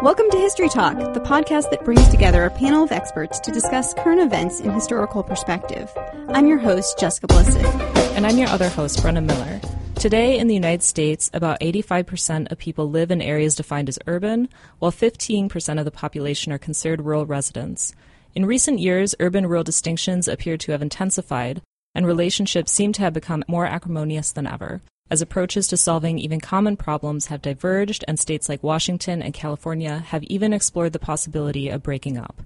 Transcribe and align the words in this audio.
Welcome 0.00 0.30
to 0.30 0.38
History 0.38 0.68
Talk, 0.68 0.96
the 1.12 1.20
podcast 1.20 1.70
that 1.70 1.84
brings 1.84 2.06
together 2.06 2.44
a 2.44 2.50
panel 2.50 2.84
of 2.84 2.92
experts 2.92 3.40
to 3.40 3.50
discuss 3.50 3.94
current 3.94 4.20
events 4.20 4.60
in 4.60 4.70
historical 4.70 5.24
perspective. 5.24 5.90
I'm 6.28 6.46
your 6.46 6.58
host, 6.58 7.00
Jessica 7.00 7.26
Blissit. 7.26 7.64
And 8.14 8.24
I'm 8.24 8.38
your 8.38 8.46
other 8.46 8.68
host, 8.68 9.00
Brenna 9.00 9.24
Miller. 9.24 9.60
Today 9.96 10.38
in 10.38 10.46
the 10.46 10.54
United 10.54 10.84
States, 10.84 11.30
about 11.34 11.58
85% 11.58 12.52
of 12.52 12.58
people 12.58 12.88
live 12.88 13.10
in 13.10 13.20
areas 13.20 13.56
defined 13.56 13.88
as 13.88 13.98
urban, 14.06 14.48
while 14.78 14.92
15% 14.92 15.78
of 15.80 15.84
the 15.84 15.90
population 15.90 16.52
are 16.52 16.58
considered 16.58 17.00
rural 17.00 17.26
residents. 17.26 17.92
In 18.36 18.46
recent 18.46 18.78
years, 18.78 19.16
urban 19.18 19.48
rural 19.48 19.64
distinctions 19.64 20.28
appear 20.28 20.56
to 20.58 20.70
have 20.70 20.80
intensified, 20.80 21.60
and 21.92 22.06
relationships 22.06 22.70
seem 22.70 22.92
to 22.92 23.02
have 23.02 23.14
become 23.14 23.42
more 23.48 23.66
acrimonious 23.66 24.30
than 24.30 24.46
ever 24.46 24.80
as 25.10 25.22
approaches 25.22 25.68
to 25.68 25.76
solving 25.76 26.18
even 26.18 26.40
common 26.40 26.76
problems 26.76 27.26
have 27.26 27.42
diverged, 27.42 28.04
and 28.06 28.18
states 28.18 28.48
like 28.48 28.62
Washington 28.62 29.22
and 29.22 29.34
California 29.34 29.98
have 30.08 30.22
even 30.24 30.52
explored 30.52 30.92
the 30.92 30.98
possibility 30.98 31.68
of 31.68 31.82
breaking 31.82 32.18
up. 32.18 32.42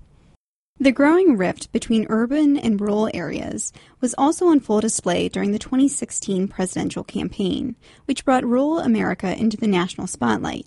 The 0.79 0.91
growing 0.91 1.37
rift 1.37 1.71
between 1.71 2.07
urban 2.09 2.57
and 2.57 2.80
rural 2.80 3.11
areas 3.12 3.73
was 4.01 4.15
also 4.16 4.47
on 4.47 4.61
full 4.61 4.80
display 4.80 5.29
during 5.29 5.52
the 5.52 5.59
2016 5.59 6.48
presidential 6.48 7.05
campaign, 7.05 7.77
which 8.07 8.25
brought 8.25 8.45
rural 8.45 8.79
America 8.79 9.38
into 9.38 9.57
the 9.57 9.66
national 9.66 10.07
spotlight. 10.07 10.66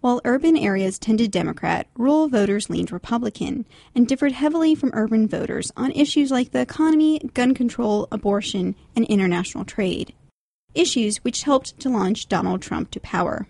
While 0.00 0.20
urban 0.24 0.56
areas 0.56 0.98
tended 0.98 1.30
Democrat, 1.30 1.88
rural 1.96 2.28
voters 2.28 2.70
leaned 2.70 2.92
Republican 2.92 3.66
and 3.94 4.06
differed 4.06 4.32
heavily 4.32 4.74
from 4.74 4.90
urban 4.92 5.26
voters 5.26 5.72
on 5.76 5.90
issues 5.92 6.30
like 6.30 6.52
the 6.52 6.60
economy, 6.60 7.18
gun 7.34 7.54
control, 7.54 8.06
abortion, 8.12 8.76
and 8.94 9.04
international 9.06 9.64
trade 9.64 10.14
issues 10.76 11.18
which 11.18 11.42
helped 11.42 11.78
to 11.80 11.88
launch 11.88 12.28
Donald 12.28 12.62
Trump 12.62 12.90
to 12.92 13.00
power. 13.00 13.46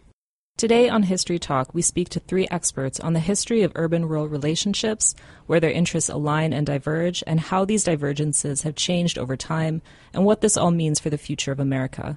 Today 0.56 0.88
on 0.88 1.02
History 1.02 1.38
Talk, 1.38 1.74
we 1.74 1.82
speak 1.82 2.08
to 2.08 2.20
three 2.20 2.48
experts 2.50 2.98
on 2.98 3.12
the 3.12 3.20
history 3.20 3.62
of 3.62 3.72
urban 3.74 4.06
rural 4.06 4.26
relationships, 4.26 5.14
where 5.46 5.60
their 5.60 5.70
interests 5.70 6.08
align 6.08 6.54
and 6.54 6.66
diverge, 6.66 7.22
and 7.26 7.38
how 7.38 7.66
these 7.66 7.84
divergences 7.84 8.62
have 8.62 8.74
changed 8.74 9.18
over 9.18 9.36
time, 9.36 9.82
and 10.14 10.24
what 10.24 10.40
this 10.40 10.56
all 10.56 10.70
means 10.70 10.98
for 10.98 11.10
the 11.10 11.18
future 11.18 11.52
of 11.52 11.60
America. 11.60 12.16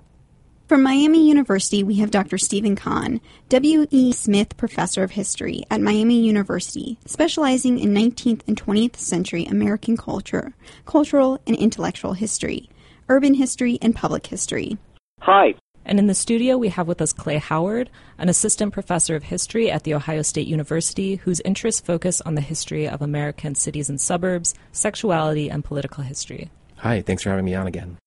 From 0.69 0.83
Miami 0.83 1.27
University, 1.27 1.83
we 1.83 1.95
have 1.95 2.11
Dr. 2.11 2.37
Steven 2.37 2.77
Conn, 2.77 3.19
W.E. 3.49 4.13
Smith 4.13 4.55
Professor 4.55 5.03
of 5.03 5.11
History 5.11 5.63
at 5.69 5.81
Miami 5.81 6.21
University, 6.21 6.97
specializing 7.05 7.77
in 7.79 7.91
19th 7.91 8.43
and 8.47 8.55
20th 8.55 8.95
century 8.95 9.45
American 9.45 9.97
culture, 9.97 10.53
cultural 10.85 11.41
and 11.45 11.57
intellectual 11.57 12.13
history, 12.13 12.69
urban 13.09 13.33
history, 13.33 13.79
and 13.81 13.95
public 13.95 14.27
history. 14.27 14.77
Hi. 15.21 15.55
And 15.85 15.99
in 15.99 16.07
the 16.07 16.13
studio, 16.13 16.57
we 16.57 16.69
have 16.69 16.87
with 16.87 17.01
us 17.01 17.13
Clay 17.13 17.37
Howard, 17.37 17.89
an 18.17 18.29
assistant 18.29 18.73
professor 18.73 19.15
of 19.15 19.23
history 19.23 19.71
at 19.71 19.83
The 19.83 19.93
Ohio 19.93 20.21
State 20.21 20.47
University, 20.47 21.15
whose 21.15 21.39
interests 21.41 21.81
focus 21.81 22.21
on 22.21 22.35
the 22.35 22.41
history 22.41 22.87
of 22.87 23.01
American 23.01 23.55
cities 23.55 23.89
and 23.89 23.99
suburbs, 23.99 24.53
sexuality, 24.71 25.49
and 25.49 25.63
political 25.63 26.03
history. 26.03 26.51
Hi, 26.77 27.01
thanks 27.01 27.23
for 27.23 27.29
having 27.29 27.45
me 27.45 27.55
on 27.55 27.67
again. 27.67 27.97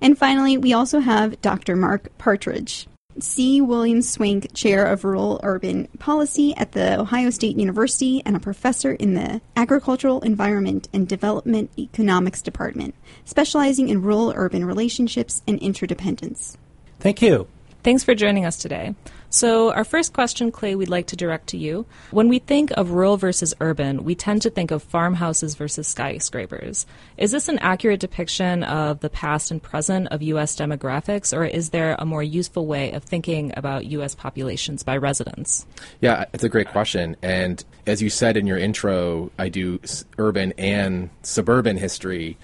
And 0.00 0.18
finally, 0.18 0.58
we 0.58 0.72
also 0.72 1.00
have 1.00 1.40
Dr. 1.40 1.76
Mark 1.76 2.08
Partridge, 2.18 2.86
C. 3.20 3.60
William 3.60 4.02
Swank 4.02 4.54
Chair 4.54 4.86
of 4.86 5.04
Rural 5.04 5.40
Urban 5.42 5.88
Policy 5.98 6.54
at 6.56 6.72
The 6.72 7.00
Ohio 7.00 7.30
State 7.30 7.56
University 7.56 8.22
and 8.24 8.36
a 8.36 8.40
professor 8.40 8.92
in 8.92 9.14
the 9.14 9.40
Agricultural 9.56 10.20
Environment 10.20 10.88
and 10.92 11.06
Development 11.06 11.70
Economics 11.78 12.42
Department, 12.42 12.94
specializing 13.24 13.88
in 13.88 14.02
rural 14.02 14.32
urban 14.36 14.64
relationships 14.64 15.42
and 15.46 15.58
interdependence. 15.58 16.56
Thank 16.98 17.22
you. 17.22 17.46
Thanks 17.82 18.04
for 18.04 18.14
joining 18.14 18.44
us 18.44 18.56
today. 18.56 18.94
So, 19.32 19.72
our 19.72 19.84
first 19.84 20.12
question, 20.12 20.50
Clay, 20.50 20.74
we'd 20.74 20.88
like 20.88 21.06
to 21.06 21.16
direct 21.16 21.46
to 21.50 21.56
you. 21.56 21.86
When 22.10 22.28
we 22.28 22.40
think 22.40 22.72
of 22.72 22.90
rural 22.90 23.16
versus 23.16 23.54
urban, 23.60 24.02
we 24.02 24.16
tend 24.16 24.42
to 24.42 24.50
think 24.50 24.72
of 24.72 24.82
farmhouses 24.82 25.54
versus 25.54 25.86
skyscrapers. 25.86 26.84
Is 27.16 27.30
this 27.30 27.48
an 27.48 27.60
accurate 27.60 28.00
depiction 28.00 28.64
of 28.64 28.98
the 28.98 29.08
past 29.08 29.52
and 29.52 29.62
present 29.62 30.08
of 30.08 30.20
U.S. 30.20 30.56
demographics, 30.56 31.34
or 31.36 31.44
is 31.44 31.70
there 31.70 31.94
a 32.00 32.04
more 32.04 32.24
useful 32.24 32.66
way 32.66 32.90
of 32.90 33.04
thinking 33.04 33.52
about 33.56 33.86
U.S. 33.86 34.16
populations 34.16 34.82
by 34.82 34.96
residents? 34.96 35.64
Yeah, 36.00 36.24
it's 36.34 36.44
a 36.44 36.48
great 36.48 36.68
question. 36.68 37.14
And 37.22 37.64
as 37.86 38.02
you 38.02 38.10
said 38.10 38.36
in 38.36 38.48
your 38.48 38.58
intro, 38.58 39.30
I 39.38 39.48
do 39.48 39.78
urban 40.18 40.54
and 40.58 41.08
suburban 41.22 41.76
history. 41.76 42.36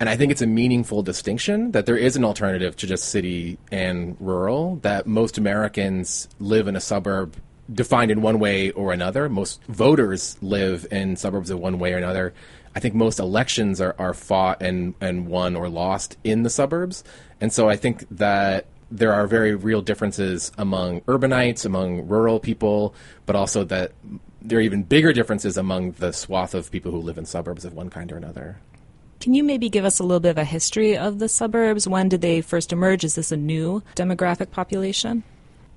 And 0.00 0.08
I 0.08 0.16
think 0.16 0.32
it's 0.32 0.40
a 0.40 0.46
meaningful 0.46 1.02
distinction 1.02 1.72
that 1.72 1.84
there 1.84 1.96
is 1.96 2.16
an 2.16 2.24
alternative 2.24 2.74
to 2.76 2.86
just 2.86 3.10
city 3.10 3.58
and 3.70 4.16
rural, 4.18 4.76
that 4.76 5.06
most 5.06 5.36
Americans 5.36 6.26
live 6.38 6.68
in 6.68 6.74
a 6.74 6.80
suburb 6.80 7.36
defined 7.72 8.10
in 8.10 8.22
one 8.22 8.38
way 8.38 8.70
or 8.70 8.94
another. 8.94 9.28
Most 9.28 9.62
voters 9.64 10.38
live 10.40 10.86
in 10.90 11.16
suburbs 11.16 11.50
of 11.50 11.60
one 11.60 11.78
way 11.78 11.92
or 11.92 11.98
another. 11.98 12.32
I 12.74 12.80
think 12.80 12.94
most 12.94 13.18
elections 13.18 13.78
are, 13.78 13.94
are 13.98 14.14
fought 14.14 14.62
and, 14.62 14.94
and 15.02 15.26
won 15.28 15.54
or 15.54 15.68
lost 15.68 16.16
in 16.24 16.44
the 16.44 16.50
suburbs. 16.50 17.04
And 17.38 17.52
so 17.52 17.68
I 17.68 17.76
think 17.76 18.06
that 18.10 18.64
there 18.90 19.12
are 19.12 19.26
very 19.26 19.54
real 19.54 19.82
differences 19.82 20.50
among 20.56 21.02
urbanites, 21.02 21.66
among 21.66 22.08
rural 22.08 22.40
people, 22.40 22.94
but 23.26 23.36
also 23.36 23.64
that 23.64 23.92
there 24.40 24.60
are 24.60 24.62
even 24.62 24.82
bigger 24.82 25.12
differences 25.12 25.58
among 25.58 25.92
the 25.92 26.12
swath 26.12 26.54
of 26.54 26.70
people 26.70 26.90
who 26.90 26.98
live 26.98 27.18
in 27.18 27.26
suburbs 27.26 27.66
of 27.66 27.74
one 27.74 27.90
kind 27.90 28.10
or 28.10 28.16
another. 28.16 28.56
Can 29.20 29.34
you 29.34 29.44
maybe 29.44 29.68
give 29.68 29.84
us 29.84 29.98
a 29.98 30.02
little 30.02 30.18
bit 30.18 30.30
of 30.30 30.38
a 30.38 30.44
history 30.44 30.96
of 30.96 31.18
the 31.18 31.28
suburbs? 31.28 31.86
When 31.86 32.08
did 32.08 32.22
they 32.22 32.40
first 32.40 32.72
emerge? 32.72 33.04
Is 33.04 33.16
this 33.16 33.30
a 33.30 33.36
new 33.36 33.82
demographic 33.94 34.50
population? 34.50 35.24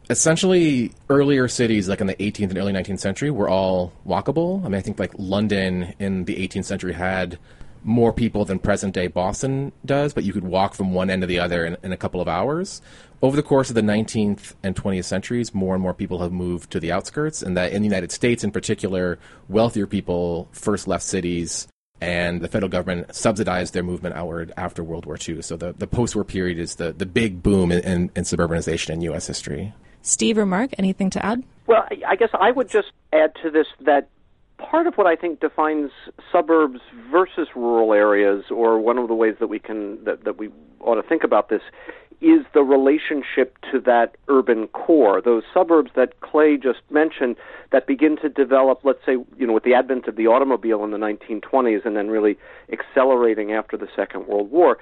Essentially, 0.10 0.94
earlier 1.10 1.50
cities, 1.50 1.90
like 1.90 2.00
in 2.00 2.08
the 2.08 2.16
18th 2.16 2.50
and 2.50 2.58
early 2.58 2.72
19th 2.72 3.02
century, 3.02 3.30
were 3.32 3.50
all 3.50 3.92
walkable. 4.08 4.62
I 4.62 4.70
mean, 4.70 4.76
I 4.76 4.82
think 4.82 4.98
like 4.98 5.12
London 5.18 5.94
in 6.00 6.24
the 6.24 6.36
18th 6.38 6.64
century 6.64 6.94
had 6.94 7.38
more 7.84 8.14
people 8.14 8.46
than 8.46 8.60
present 8.60 8.94
day 8.94 9.08
Boston 9.08 9.74
does, 9.84 10.14
but 10.14 10.24
you 10.24 10.32
could 10.32 10.46
walk 10.46 10.74
from 10.74 10.94
one 10.94 11.10
end 11.10 11.22
to 11.22 11.28
the 11.28 11.40
other 11.40 11.66
in, 11.66 11.76
in, 11.84 11.92
a 11.92 11.98
couple 11.98 12.22
of 12.22 12.30
hours. 12.30 12.82
Over 13.22 13.36
the 13.36 13.44
course 13.44 13.68
of 13.68 13.76
the 13.76 13.82
19th 13.82 14.54
and 14.64 14.74
20th 14.74 15.04
centuries, 15.04 15.54
more 15.54 15.74
and 15.74 15.84
more 15.84 15.94
people 15.94 16.22
have 16.22 16.32
moved 16.32 16.72
to 16.72 16.80
the 16.80 16.94
outskirts, 16.94 17.42
and 17.42 17.58
that 17.58 17.74
in 17.74 17.82
the 17.82 17.88
United 17.90 18.14
States 18.14 18.42
in 18.42 18.52
particular, 18.52 19.20
wealthier 19.50 19.86
people 19.86 20.48
first 20.54 20.88
left 20.88 21.04
cities 21.04 21.68
and 22.04 22.42
the 22.42 22.50
federal 22.50 22.70
government 22.70 23.16
subsidized 23.16 23.74
their 23.74 23.82
movement 23.82 24.14
outward 24.16 24.52
after 24.58 24.84
World 24.84 25.06
War 25.06 25.18
II. 25.26 25.42
So 25.42 25.56
the, 25.56 25.72
the 25.72 25.88
post-war 25.88 26.26
period 26.26 26.60
is 26.60 26.76
the, 26.76 26.92
the 26.92 27.06
big 27.06 27.42
boom 27.42 27.72
in, 27.72 27.80
in, 27.80 28.12
in 28.14 28.24
suburbanization 28.26 28.90
in 28.90 29.02
U.S. 29.02 29.26
history. 29.26 29.74
Steve 30.02 30.38
or 30.38 30.46
Mark, 30.46 30.72
anything 30.78 31.10
to 31.12 31.26
add? 31.26 31.44
Well, 31.66 31.88
I 32.06 32.18
guess 32.18 32.30
I 32.34 32.52
would 32.52 32.70
just 32.70 32.92
add 33.14 33.34
to 33.42 33.50
this 33.50 33.68
that 33.86 34.10
part 34.58 34.86
of 34.86 34.96
what 34.96 35.08
I 35.08 35.16
think 35.16 35.40
defines 35.40 35.92
suburbs 36.30 36.82
versus 37.10 37.48
rural 37.56 37.94
areas, 37.94 38.44
or 38.52 38.80
one 38.80 38.98
of 38.98 39.08
the 39.08 39.16
ways 39.16 39.36
that 39.40 39.48
we 39.48 39.60
can 39.60 40.04
that, 40.04 40.26
that 40.26 40.38
we 40.38 40.50
ought 40.82 40.96
to 40.96 41.04
think 41.04 41.24
about 41.24 41.48
this, 41.48 41.62
is 42.24 42.46
the 42.54 42.64
relationship 42.64 43.58
to 43.72 43.80
that 43.82 44.16
urban 44.30 44.68
core. 44.68 45.22
Those 45.22 45.44
suburbs 45.54 45.92
that 45.96 46.22
Clay 46.22 46.58
just 46.58 46.80
mentioned 46.90 47.36
that 47.72 47.86
begin 47.86 48.18
to 48.22 48.30
develop, 48.30 48.80
let's 48.84 49.06
say, 49.06 49.18
you 49.38 49.46
know, 49.46 49.54
with 49.54 49.64
the 49.64 49.74
advent 49.74 50.08
of 50.08 50.16
the 50.16 50.28
automobile 50.28 50.84
in 50.86 50.92
the 50.92 50.98
1920s 50.98 51.86
and 51.86 51.98
then 51.98 52.08
really 52.10 52.38
accelerating 52.72 53.52
after 53.52 53.76
the 53.76 53.88
Second 53.94 54.28
World 54.28 54.50
War. 54.52 54.78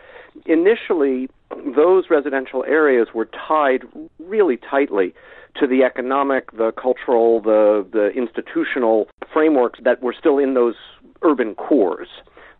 Initially, 0.46 1.30
those 1.76 2.06
residential 2.10 2.64
areas 2.66 3.08
were 3.14 3.28
tied 3.48 3.84
really 4.20 4.58
tightly 4.58 5.14
to 5.60 5.66
the 5.66 5.84
economic, 5.84 6.52
the 6.52 6.72
cultural, 6.74 7.42
the, 7.42 7.86
the 7.92 8.10
institutional 8.10 9.08
frameworks 9.34 9.80
that 9.84 10.02
were 10.02 10.16
still 10.18 10.38
in 10.38 10.54
those 10.54 10.76
urban 11.24 11.56
cores. 11.56 12.08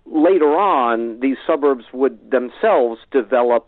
Later 0.06 0.58
on, 0.58 1.20
these 1.20 1.38
suburbs 1.46 1.86
would 1.94 2.32
themselves 2.32 3.00
develop 3.12 3.68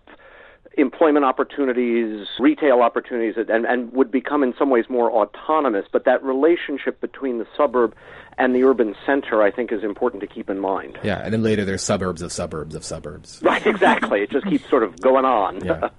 employment 0.78 1.26
opportunities, 1.26 2.28
retail 2.40 2.82
opportunities, 2.82 3.36
and, 3.38 3.66
and 3.66 3.92
would 3.94 4.12
become 4.12 4.44
in 4.44 4.54
some 4.58 4.70
ways 4.70 4.86
more 4.90 5.12
autonomous. 5.12 5.86
But 5.92 6.06
that 6.06 6.24
relationship 6.24 7.00
between 7.00 7.40
the 7.40 7.48
suburb 7.56 7.96
and 8.38 8.56
the 8.56 8.64
urban 8.64 8.96
center, 9.06 9.44
I 9.44 9.52
think, 9.52 9.72
is 9.72 9.84
important 9.84 10.22
to 10.22 10.28
keep 10.28 10.50
in 10.50 10.60
mind. 10.60 10.98
Yeah, 11.04 11.22
and 11.24 11.34
then 11.34 11.44
later 11.44 11.66
there's 11.66 11.84
suburbs 11.84 12.22
of 12.22 12.32
suburbs 12.32 12.76
of 12.76 12.84
suburbs. 12.84 13.40
Right, 13.44 13.66
exactly. 13.66 14.22
it 14.22 14.32
just 14.32 14.48
keeps 14.48 14.68
sort 14.70 14.84
of 14.84 15.00
going 15.00 15.26
on. 15.26 15.64
Yeah. 15.64 15.90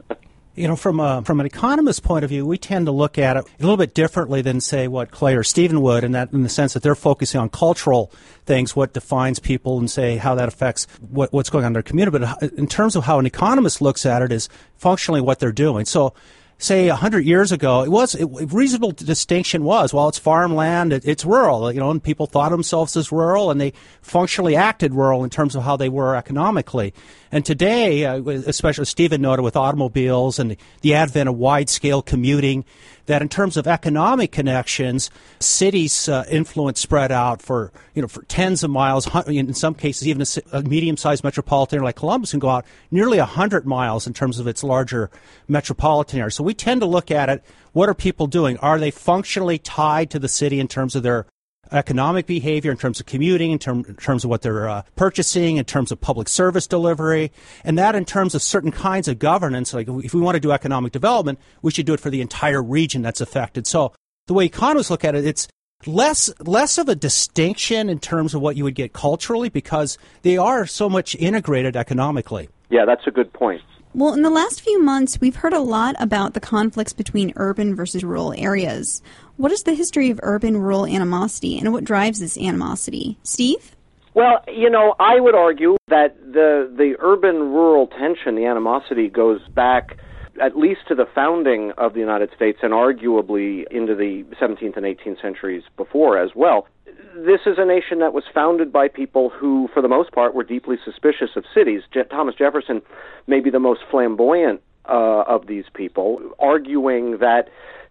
You 0.56 0.68
know, 0.68 0.76
from 0.76 1.00
a, 1.00 1.22
from 1.22 1.40
an 1.40 1.46
economist's 1.46 1.98
point 1.98 2.24
of 2.24 2.30
view, 2.30 2.46
we 2.46 2.58
tend 2.58 2.86
to 2.86 2.92
look 2.92 3.18
at 3.18 3.36
it 3.36 3.44
a 3.44 3.62
little 3.62 3.76
bit 3.76 3.92
differently 3.92 4.40
than 4.40 4.60
say 4.60 4.86
what 4.86 5.10
Clay 5.10 5.34
or 5.34 5.42
Steven 5.42 5.80
would, 5.80 6.04
in 6.04 6.12
that 6.12 6.32
in 6.32 6.44
the 6.44 6.48
sense 6.48 6.74
that 6.74 6.82
they're 6.82 6.94
focusing 6.94 7.40
on 7.40 7.48
cultural 7.48 8.12
things, 8.46 8.76
what 8.76 8.92
defines 8.92 9.40
people, 9.40 9.78
and 9.78 9.90
say 9.90 10.16
how 10.16 10.36
that 10.36 10.46
affects 10.46 10.86
what, 11.10 11.32
what's 11.32 11.50
going 11.50 11.64
on 11.64 11.70
in 11.70 11.72
their 11.72 11.82
community. 11.82 12.18
But 12.18 12.42
uh, 12.42 12.48
in 12.56 12.68
terms 12.68 12.94
of 12.94 13.04
how 13.04 13.18
an 13.18 13.26
economist 13.26 13.82
looks 13.82 14.06
at 14.06 14.22
it, 14.22 14.30
is 14.30 14.48
functionally 14.76 15.20
what 15.20 15.40
they're 15.40 15.50
doing. 15.50 15.86
So 15.86 16.14
say 16.58 16.88
100 16.88 17.24
years 17.24 17.52
ago, 17.52 17.82
it 17.82 17.90
was 17.90 18.14
a 18.14 18.26
reasonable 18.26 18.92
distinction 18.92 19.64
was, 19.64 19.92
well, 19.92 20.08
it's 20.08 20.18
farmland, 20.18 20.92
it, 20.92 21.04
it's 21.04 21.24
rural, 21.24 21.72
you 21.72 21.80
know, 21.80 21.90
and 21.90 22.02
people 22.02 22.26
thought 22.26 22.52
of 22.52 22.58
themselves 22.58 22.96
as 22.96 23.12
rural 23.12 23.50
and 23.50 23.60
they 23.60 23.72
functionally 24.02 24.56
acted 24.56 24.94
rural 24.94 25.24
in 25.24 25.30
terms 25.30 25.54
of 25.54 25.62
how 25.62 25.76
they 25.76 25.88
were 25.88 26.16
economically. 26.16 26.94
And 27.34 27.44
today, 27.44 28.04
uh, 28.04 28.22
especially 28.22 28.84
Steven 28.84 29.20
noted 29.20 29.42
with 29.42 29.56
automobiles 29.56 30.38
and 30.38 30.56
the 30.82 30.94
advent 30.94 31.28
of 31.28 31.36
wide 31.36 31.68
scale 31.68 32.00
commuting, 32.00 32.64
that 33.06 33.22
in 33.22 33.28
terms 33.28 33.56
of 33.56 33.66
economic 33.66 34.30
connections, 34.30 35.10
cities 35.40 36.08
uh, 36.08 36.24
influence 36.30 36.78
spread 36.78 37.10
out 37.10 37.42
for 37.42 37.72
you 37.92 38.02
know 38.02 38.06
for 38.06 38.22
tens 38.26 38.62
of 38.62 38.70
miles. 38.70 39.08
In 39.26 39.52
some 39.52 39.74
cases, 39.74 40.06
even 40.06 40.22
a, 40.22 40.58
a 40.58 40.62
medium-sized 40.62 41.24
metropolitan 41.24 41.82
like 41.82 41.96
Columbus 41.96 42.30
can 42.30 42.38
go 42.38 42.50
out 42.50 42.66
nearly 42.92 43.18
hundred 43.18 43.66
miles 43.66 44.06
in 44.06 44.14
terms 44.14 44.38
of 44.38 44.46
its 44.46 44.62
larger 44.62 45.10
metropolitan 45.48 46.20
area. 46.20 46.30
So 46.30 46.44
we 46.44 46.54
tend 46.54 46.82
to 46.82 46.86
look 46.86 47.10
at 47.10 47.28
it. 47.28 47.42
What 47.72 47.88
are 47.88 47.94
people 47.94 48.28
doing? 48.28 48.58
Are 48.58 48.78
they 48.78 48.92
functionally 48.92 49.58
tied 49.58 50.08
to 50.10 50.20
the 50.20 50.28
city 50.28 50.60
in 50.60 50.68
terms 50.68 50.94
of 50.94 51.02
their 51.02 51.26
economic 51.72 52.26
behavior, 52.26 52.70
in 52.70 52.76
terms 52.76 53.00
of 53.00 53.06
commuting, 53.06 53.50
in, 53.50 53.58
term, 53.58 53.84
in 53.88 53.96
terms 53.96 54.24
of 54.24 54.30
what 54.30 54.42
they're 54.42 54.68
uh, 54.68 54.82
purchasing, 54.96 55.56
in 55.56 55.64
terms 55.64 55.92
of 55.92 56.00
public 56.00 56.28
service 56.28 56.66
delivery, 56.66 57.32
and 57.64 57.78
that 57.78 57.94
in 57.94 58.04
terms 58.04 58.34
of 58.34 58.42
certain 58.42 58.72
kinds 58.72 59.08
of 59.08 59.18
governance. 59.18 59.74
Like 59.74 59.88
if 59.88 60.14
we 60.14 60.20
want 60.20 60.36
to 60.36 60.40
do 60.40 60.52
economic 60.52 60.92
development, 60.92 61.38
we 61.62 61.70
should 61.70 61.86
do 61.86 61.94
it 61.94 62.00
for 62.00 62.10
the 62.10 62.20
entire 62.20 62.62
region 62.62 63.02
that's 63.02 63.20
affected. 63.20 63.66
So 63.66 63.92
the 64.26 64.34
way 64.34 64.46
economists 64.46 64.90
look 64.90 65.04
at 65.04 65.14
it, 65.14 65.24
it's 65.24 65.48
less 65.86 66.32
less 66.40 66.78
of 66.78 66.88
a 66.88 66.94
distinction 66.94 67.90
in 67.90 67.98
terms 67.98 68.34
of 68.34 68.40
what 68.40 68.56
you 68.56 68.64
would 68.64 68.74
get 68.74 68.92
culturally 68.92 69.48
because 69.48 69.98
they 70.22 70.38
are 70.38 70.66
so 70.66 70.88
much 70.88 71.14
integrated 71.16 71.76
economically. 71.76 72.48
Yeah, 72.70 72.84
that's 72.86 73.06
a 73.06 73.10
good 73.10 73.32
point. 73.32 73.62
Well, 73.96 74.12
in 74.12 74.22
the 74.22 74.30
last 74.30 74.60
few 74.60 74.82
months, 74.82 75.20
we've 75.20 75.36
heard 75.36 75.52
a 75.52 75.60
lot 75.60 75.94
about 76.00 76.34
the 76.34 76.40
conflicts 76.40 76.92
between 76.92 77.32
urban 77.36 77.76
versus 77.76 78.02
rural 78.02 78.34
areas. 78.36 79.02
What 79.36 79.52
is 79.52 79.64
the 79.64 79.74
history 79.74 80.10
of 80.10 80.20
urban 80.22 80.56
rural 80.56 80.86
animosity 80.86 81.58
and 81.58 81.72
what 81.72 81.84
drives 81.84 82.20
this 82.20 82.38
animosity? 82.38 83.18
Steve? 83.22 83.74
Well, 84.14 84.44
you 84.46 84.70
know, 84.70 84.94
I 85.00 85.18
would 85.18 85.34
argue 85.34 85.76
that 85.88 86.16
the 86.20 86.72
the 86.76 86.94
urban 87.00 87.52
rural 87.52 87.88
tension, 87.88 88.36
the 88.36 88.46
animosity 88.46 89.08
goes 89.08 89.40
back 89.48 89.98
at 90.40 90.56
least 90.56 90.80
to 90.88 90.94
the 90.94 91.06
founding 91.14 91.72
of 91.78 91.94
the 91.94 92.00
United 92.00 92.30
States 92.34 92.58
and 92.62 92.72
arguably 92.72 93.64
into 93.70 93.94
the 93.94 94.24
17th 94.40 94.76
and 94.76 94.84
18th 94.84 95.22
centuries 95.22 95.62
before 95.76 96.18
as 96.18 96.30
well 96.34 96.66
this 97.14 97.40
is 97.46 97.56
a 97.58 97.64
nation 97.64 98.00
that 98.00 98.12
was 98.12 98.24
founded 98.32 98.72
by 98.72 98.88
people 98.88 99.30
who, 99.30 99.68
for 99.72 99.80
the 99.80 99.88
most 99.88 100.12
part, 100.12 100.34
were 100.34 100.44
deeply 100.44 100.76
suspicious 100.84 101.30
of 101.36 101.44
cities. 101.54 101.82
Je- 101.92 102.04
Thomas 102.10 102.34
Jefferson 102.34 102.82
may 103.26 103.40
be 103.40 103.50
the 103.50 103.60
most 103.60 103.80
flamboyant 103.90 104.60
uh, 104.86 105.22
of 105.26 105.46
these 105.46 105.64
people, 105.74 106.20
arguing 106.38 107.18
that 107.18 107.48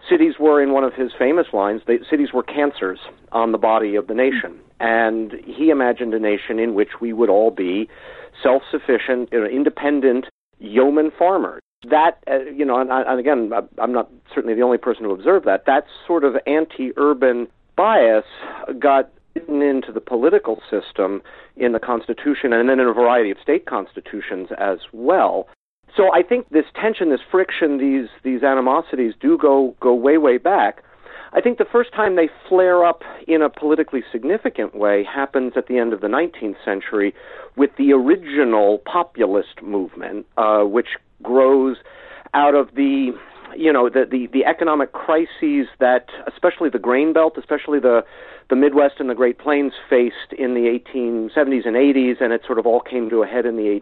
cities 0.09 0.35
were, 0.39 0.61
in 0.61 0.71
one 0.71 0.83
of 0.83 0.93
his 0.93 1.11
famous 1.17 1.47
lines, 1.53 1.81
they, 1.87 1.99
cities 2.09 2.33
were 2.33 2.43
cancers 2.43 2.99
on 3.31 3.51
the 3.51 3.57
body 3.57 3.95
of 3.95 4.07
the 4.07 4.13
nation. 4.13 4.59
And 4.79 5.33
he 5.45 5.69
imagined 5.69 6.13
a 6.13 6.19
nation 6.19 6.59
in 6.59 6.73
which 6.73 6.99
we 6.99 7.13
would 7.13 7.29
all 7.29 7.51
be 7.51 7.89
self 8.41 8.63
sufficient, 8.69 9.31
independent 9.33 10.25
yeoman 10.59 11.11
farmers. 11.17 11.61
That, 11.89 12.23
uh, 12.29 12.39
you 12.45 12.65
know, 12.65 12.79
and, 12.79 12.89
and 12.91 13.19
again, 13.19 13.51
I'm 13.77 13.91
not 13.91 14.09
certainly 14.33 14.55
the 14.55 14.61
only 14.61 14.77
person 14.77 15.03
to 15.03 15.09
observe 15.09 15.43
that. 15.45 15.65
That 15.65 15.85
sort 16.07 16.23
of 16.23 16.35
anti 16.47 16.91
urban 16.95 17.47
bias 17.75 18.25
got 18.79 19.11
written 19.35 19.61
into 19.61 19.91
the 19.91 19.99
political 19.99 20.61
system 20.69 21.21
in 21.57 21.71
the 21.71 21.79
Constitution 21.79 22.53
and 22.53 22.69
then 22.69 22.79
in 22.79 22.87
a 22.87 22.93
variety 22.93 23.31
of 23.31 23.37
state 23.41 23.65
constitutions 23.65 24.49
as 24.57 24.79
well. 24.91 25.47
So 25.95 26.11
I 26.13 26.23
think 26.23 26.49
this 26.49 26.65
tension, 26.79 27.09
this 27.09 27.21
friction, 27.29 27.77
these 27.77 28.09
these 28.23 28.43
animosities 28.43 29.13
do 29.19 29.37
go 29.37 29.75
go 29.79 29.93
way 29.93 30.17
way 30.17 30.37
back. 30.37 30.83
I 31.33 31.41
think 31.41 31.57
the 31.57 31.65
first 31.65 31.91
time 31.93 32.15
they 32.15 32.29
flare 32.47 32.85
up 32.85 33.01
in 33.27 33.41
a 33.41 33.49
politically 33.49 34.03
significant 34.11 34.75
way 34.75 35.03
happens 35.03 35.53
at 35.55 35.67
the 35.67 35.79
end 35.79 35.91
of 35.91 36.01
the 36.01 36.07
19th 36.07 36.57
century 36.63 37.13
with 37.55 37.71
the 37.75 37.91
original 37.91 38.79
populist 38.85 39.61
movement, 39.63 40.27
uh, 40.37 40.61
which 40.61 40.89
grows 41.23 41.77
out 42.35 42.53
of 42.53 42.69
the 42.75 43.11
you 43.55 43.71
know 43.71 43.89
the, 43.89 44.05
the 44.09 44.27
the 44.27 44.45
economic 44.45 44.93
crises 44.93 45.67
that 45.79 46.07
especially 46.27 46.69
the 46.69 46.79
grain 46.79 47.13
belt 47.13 47.35
especially 47.37 47.79
the 47.79 48.03
the 48.49 48.55
midwest 48.55 48.95
and 48.99 49.09
the 49.09 49.15
great 49.15 49.37
plains 49.37 49.73
faced 49.89 50.33
in 50.37 50.53
the 50.53 50.61
1870s 50.61 51.65
and 51.67 51.75
80s 51.75 52.19
and 52.19 52.33
it 52.33 52.41
sort 52.45 52.57
of 52.57 52.65
all 52.65 52.81
came 52.81 53.09
to 53.09 53.21
a 53.21 53.27
head 53.27 53.45
in 53.45 53.55
the 53.55 53.81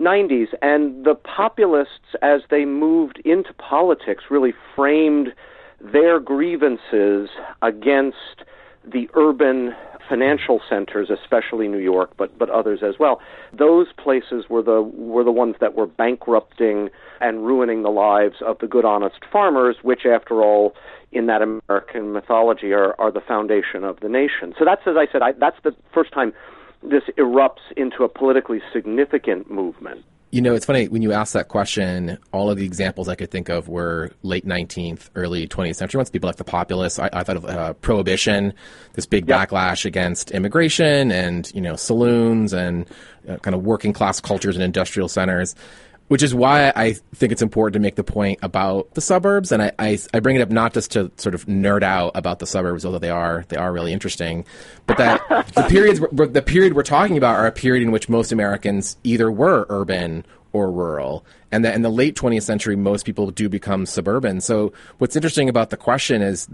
1890s 0.00 0.48
and 0.62 1.04
the 1.04 1.14
populists 1.14 2.16
as 2.22 2.42
they 2.50 2.64
moved 2.64 3.20
into 3.24 3.52
politics 3.54 4.24
really 4.30 4.52
framed 4.74 5.28
their 5.80 6.18
grievances 6.20 7.28
against 7.62 8.44
the 8.84 9.08
urban 9.14 9.74
financial 10.08 10.60
centers, 10.68 11.10
especially 11.10 11.68
New 11.68 11.78
York, 11.78 12.10
but 12.16 12.36
but 12.38 12.48
others 12.48 12.80
as 12.82 12.94
well. 12.98 13.20
Those 13.56 13.88
places 13.96 14.46
were 14.48 14.62
the 14.62 14.80
were 14.82 15.22
the 15.22 15.32
ones 15.32 15.56
that 15.60 15.74
were 15.74 15.86
bankrupting 15.86 16.88
and 17.20 17.44
ruining 17.44 17.82
the 17.82 17.90
lives 17.90 18.36
of 18.44 18.58
the 18.58 18.66
good, 18.66 18.84
honest 18.84 19.16
farmers, 19.30 19.76
which, 19.82 20.06
after 20.06 20.42
all, 20.42 20.74
in 21.12 21.26
that 21.26 21.42
American 21.42 22.12
mythology, 22.12 22.72
are 22.72 22.94
are 22.98 23.12
the 23.12 23.20
foundation 23.20 23.84
of 23.84 24.00
the 24.00 24.08
nation. 24.08 24.54
So 24.58 24.64
that's, 24.64 24.82
as 24.86 24.96
I 24.96 25.06
said, 25.12 25.20
I, 25.22 25.32
that's 25.32 25.58
the 25.62 25.72
first 25.92 26.12
time 26.12 26.32
this 26.82 27.02
erupts 27.16 27.72
into 27.76 28.04
a 28.04 28.08
politically 28.08 28.60
significant 28.72 29.50
movement. 29.50 30.04
You 30.30 30.42
know, 30.42 30.54
it's 30.54 30.66
funny 30.66 30.88
when 30.88 31.00
you 31.00 31.12
ask 31.12 31.32
that 31.32 31.48
question. 31.48 32.18
All 32.32 32.50
of 32.50 32.58
the 32.58 32.64
examples 32.66 33.08
I 33.08 33.14
could 33.14 33.30
think 33.30 33.48
of 33.48 33.68
were 33.68 34.10
late 34.22 34.46
19th, 34.46 35.08
early 35.14 35.48
20th 35.48 35.76
century 35.76 35.98
ones. 35.98 36.10
People 36.10 36.28
like 36.28 36.36
the 36.36 36.44
populists. 36.44 36.98
I, 36.98 37.08
I 37.14 37.24
thought 37.24 37.36
of 37.36 37.44
uh, 37.46 37.72
prohibition, 37.74 38.52
this 38.92 39.06
big 39.06 39.26
yep. 39.26 39.48
backlash 39.48 39.86
against 39.86 40.30
immigration 40.32 41.10
and 41.10 41.50
you 41.54 41.62
know 41.62 41.76
saloons 41.76 42.52
and 42.52 42.86
uh, 43.26 43.38
kind 43.38 43.54
of 43.54 43.62
working 43.62 43.94
class 43.94 44.20
cultures 44.20 44.54
and 44.54 44.62
industrial 44.62 45.08
centers 45.08 45.54
which 46.08 46.22
is 46.22 46.34
why 46.34 46.72
I 46.74 46.94
think 47.14 47.32
it's 47.32 47.42
important 47.42 47.74
to 47.74 47.80
make 47.80 47.94
the 47.94 48.04
point 48.04 48.38
about 48.42 48.92
the 48.94 49.00
suburbs, 49.00 49.52
and 49.52 49.62
I, 49.62 49.72
I, 49.78 49.98
I, 50.12 50.20
bring 50.20 50.36
it 50.36 50.42
up 50.42 50.50
not 50.50 50.74
just 50.74 50.90
to 50.92 51.12
sort 51.16 51.34
of 51.34 51.46
nerd 51.46 51.82
out 51.82 52.12
about 52.14 52.38
the 52.38 52.46
suburbs, 52.46 52.84
although 52.84 52.98
they 52.98 53.10
are 53.10 53.44
they 53.48 53.56
are 53.56 53.72
really 53.72 53.92
interesting, 53.92 54.44
but 54.86 54.96
that 54.96 55.20
the 55.54 55.62
periods 55.68 56.00
the 56.00 56.42
period 56.42 56.74
we're 56.74 56.82
talking 56.82 57.16
about 57.16 57.36
are 57.36 57.46
a 57.46 57.52
period 57.52 57.82
in 57.82 57.92
which 57.92 58.08
most 58.08 58.32
Americans 58.32 58.96
either 59.04 59.30
were 59.30 59.66
urban 59.68 60.24
or 60.52 60.70
rural, 60.70 61.24
and 61.52 61.64
that 61.64 61.74
in 61.74 61.82
the 61.82 61.90
late 61.90 62.16
20th 62.16 62.42
century, 62.42 62.74
most 62.74 63.04
people 63.04 63.30
do 63.30 63.48
become 63.48 63.84
suburban. 63.84 64.40
So 64.40 64.72
what's 64.96 65.14
interesting 65.14 65.48
about 65.48 65.70
the 65.70 65.76
question 65.76 66.22
is, 66.22 66.48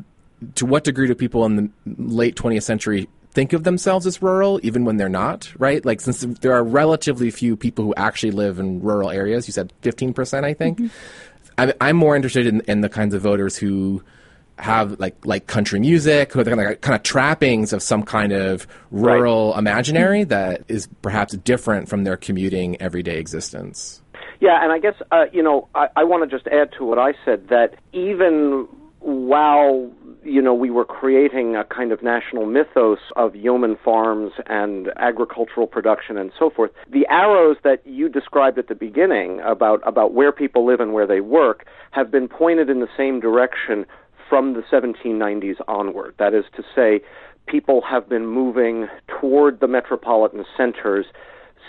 to 0.56 0.66
what 0.66 0.84
degree 0.84 1.06
do 1.06 1.14
people 1.14 1.44
in 1.46 1.56
the 1.56 1.70
late 1.96 2.34
20th 2.34 2.64
century 2.64 3.08
think 3.34 3.52
of 3.52 3.64
themselves 3.64 4.06
as 4.06 4.22
rural, 4.22 4.60
even 4.62 4.84
when 4.84 4.96
they're 4.96 5.08
not, 5.08 5.52
right? 5.58 5.84
Like, 5.84 6.00
since 6.00 6.20
there 6.40 6.54
are 6.54 6.64
relatively 6.64 7.30
few 7.30 7.56
people 7.56 7.84
who 7.84 7.94
actually 7.96 8.30
live 8.30 8.58
in 8.58 8.80
rural 8.80 9.10
areas, 9.10 9.46
you 9.46 9.52
said 9.52 9.72
15%, 9.82 10.44
I 10.44 10.54
think. 10.54 10.78
Mm-hmm. 10.78 11.70
I, 11.80 11.90
am 11.90 11.96
more 11.96 12.16
interested 12.16 12.46
in, 12.46 12.60
in, 12.62 12.80
the 12.80 12.88
kinds 12.88 13.14
of 13.14 13.22
voters 13.22 13.56
who 13.56 14.02
have 14.58 14.98
like 15.00 15.16
like 15.24 15.46
country 15.46 15.80
music, 15.80 16.32
who 16.32 16.38
have 16.38 16.48
kind 16.48 16.60
of, 16.60 16.80
kind 16.80 16.94
of 16.94 17.02
trappings 17.02 17.72
of 17.72 17.82
some 17.82 18.02
kind 18.02 18.32
of 18.32 18.66
rural 18.90 19.50
right. 19.50 19.58
imaginary 19.58 20.20
mm-hmm. 20.20 20.30
that 20.30 20.64
is 20.68 20.88
perhaps 21.02 21.34
different 21.36 21.88
from 21.88 22.04
their 22.04 22.16
commuting 22.16 22.80
everyday 22.80 23.18
existence. 23.18 24.02
Yeah, 24.40 24.62
and 24.62 24.72
I 24.72 24.78
guess 24.78 24.94
uh, 25.12 25.26
you 25.32 25.42
know 25.42 25.68
I, 25.74 25.88
I 25.96 26.04
want 26.04 26.28
to 26.28 26.36
just 26.36 26.48
add 26.48 26.72
to 26.78 26.84
what 26.84 26.98
I 26.98 27.14
said 27.24 27.48
that 27.48 27.76
even 27.92 28.66
while 28.98 29.92
you 30.24 30.40
know, 30.40 30.54
we 30.54 30.70
were 30.70 30.84
creating 30.84 31.56
a 31.56 31.64
kind 31.64 31.92
of 31.92 32.02
national 32.02 32.46
mythos 32.46 32.98
of 33.16 33.34
yeoman 33.34 33.76
farms 33.84 34.32
and 34.46 34.88
agricultural 34.96 35.66
production 35.66 36.16
and 36.16 36.32
so 36.38 36.50
forth. 36.50 36.70
The 36.90 37.06
arrows 37.08 37.56
that 37.64 37.86
you 37.86 38.08
described 38.08 38.58
at 38.58 38.68
the 38.68 38.74
beginning 38.74 39.40
about, 39.40 39.80
about 39.86 40.12
where 40.12 40.32
people 40.32 40.66
live 40.66 40.80
and 40.80 40.92
where 40.92 41.06
they 41.06 41.20
work 41.20 41.66
have 41.92 42.10
been 42.10 42.28
pointed 42.28 42.70
in 42.70 42.80
the 42.80 42.88
same 42.96 43.20
direction 43.20 43.86
from 44.28 44.54
the 44.54 44.62
1790s 44.62 45.56
onward. 45.68 46.14
That 46.18 46.34
is 46.34 46.44
to 46.56 46.62
say, 46.74 47.00
people 47.46 47.82
have 47.82 48.08
been 48.08 48.26
moving 48.26 48.88
toward 49.20 49.60
the 49.60 49.68
metropolitan 49.68 50.44
centers 50.56 51.06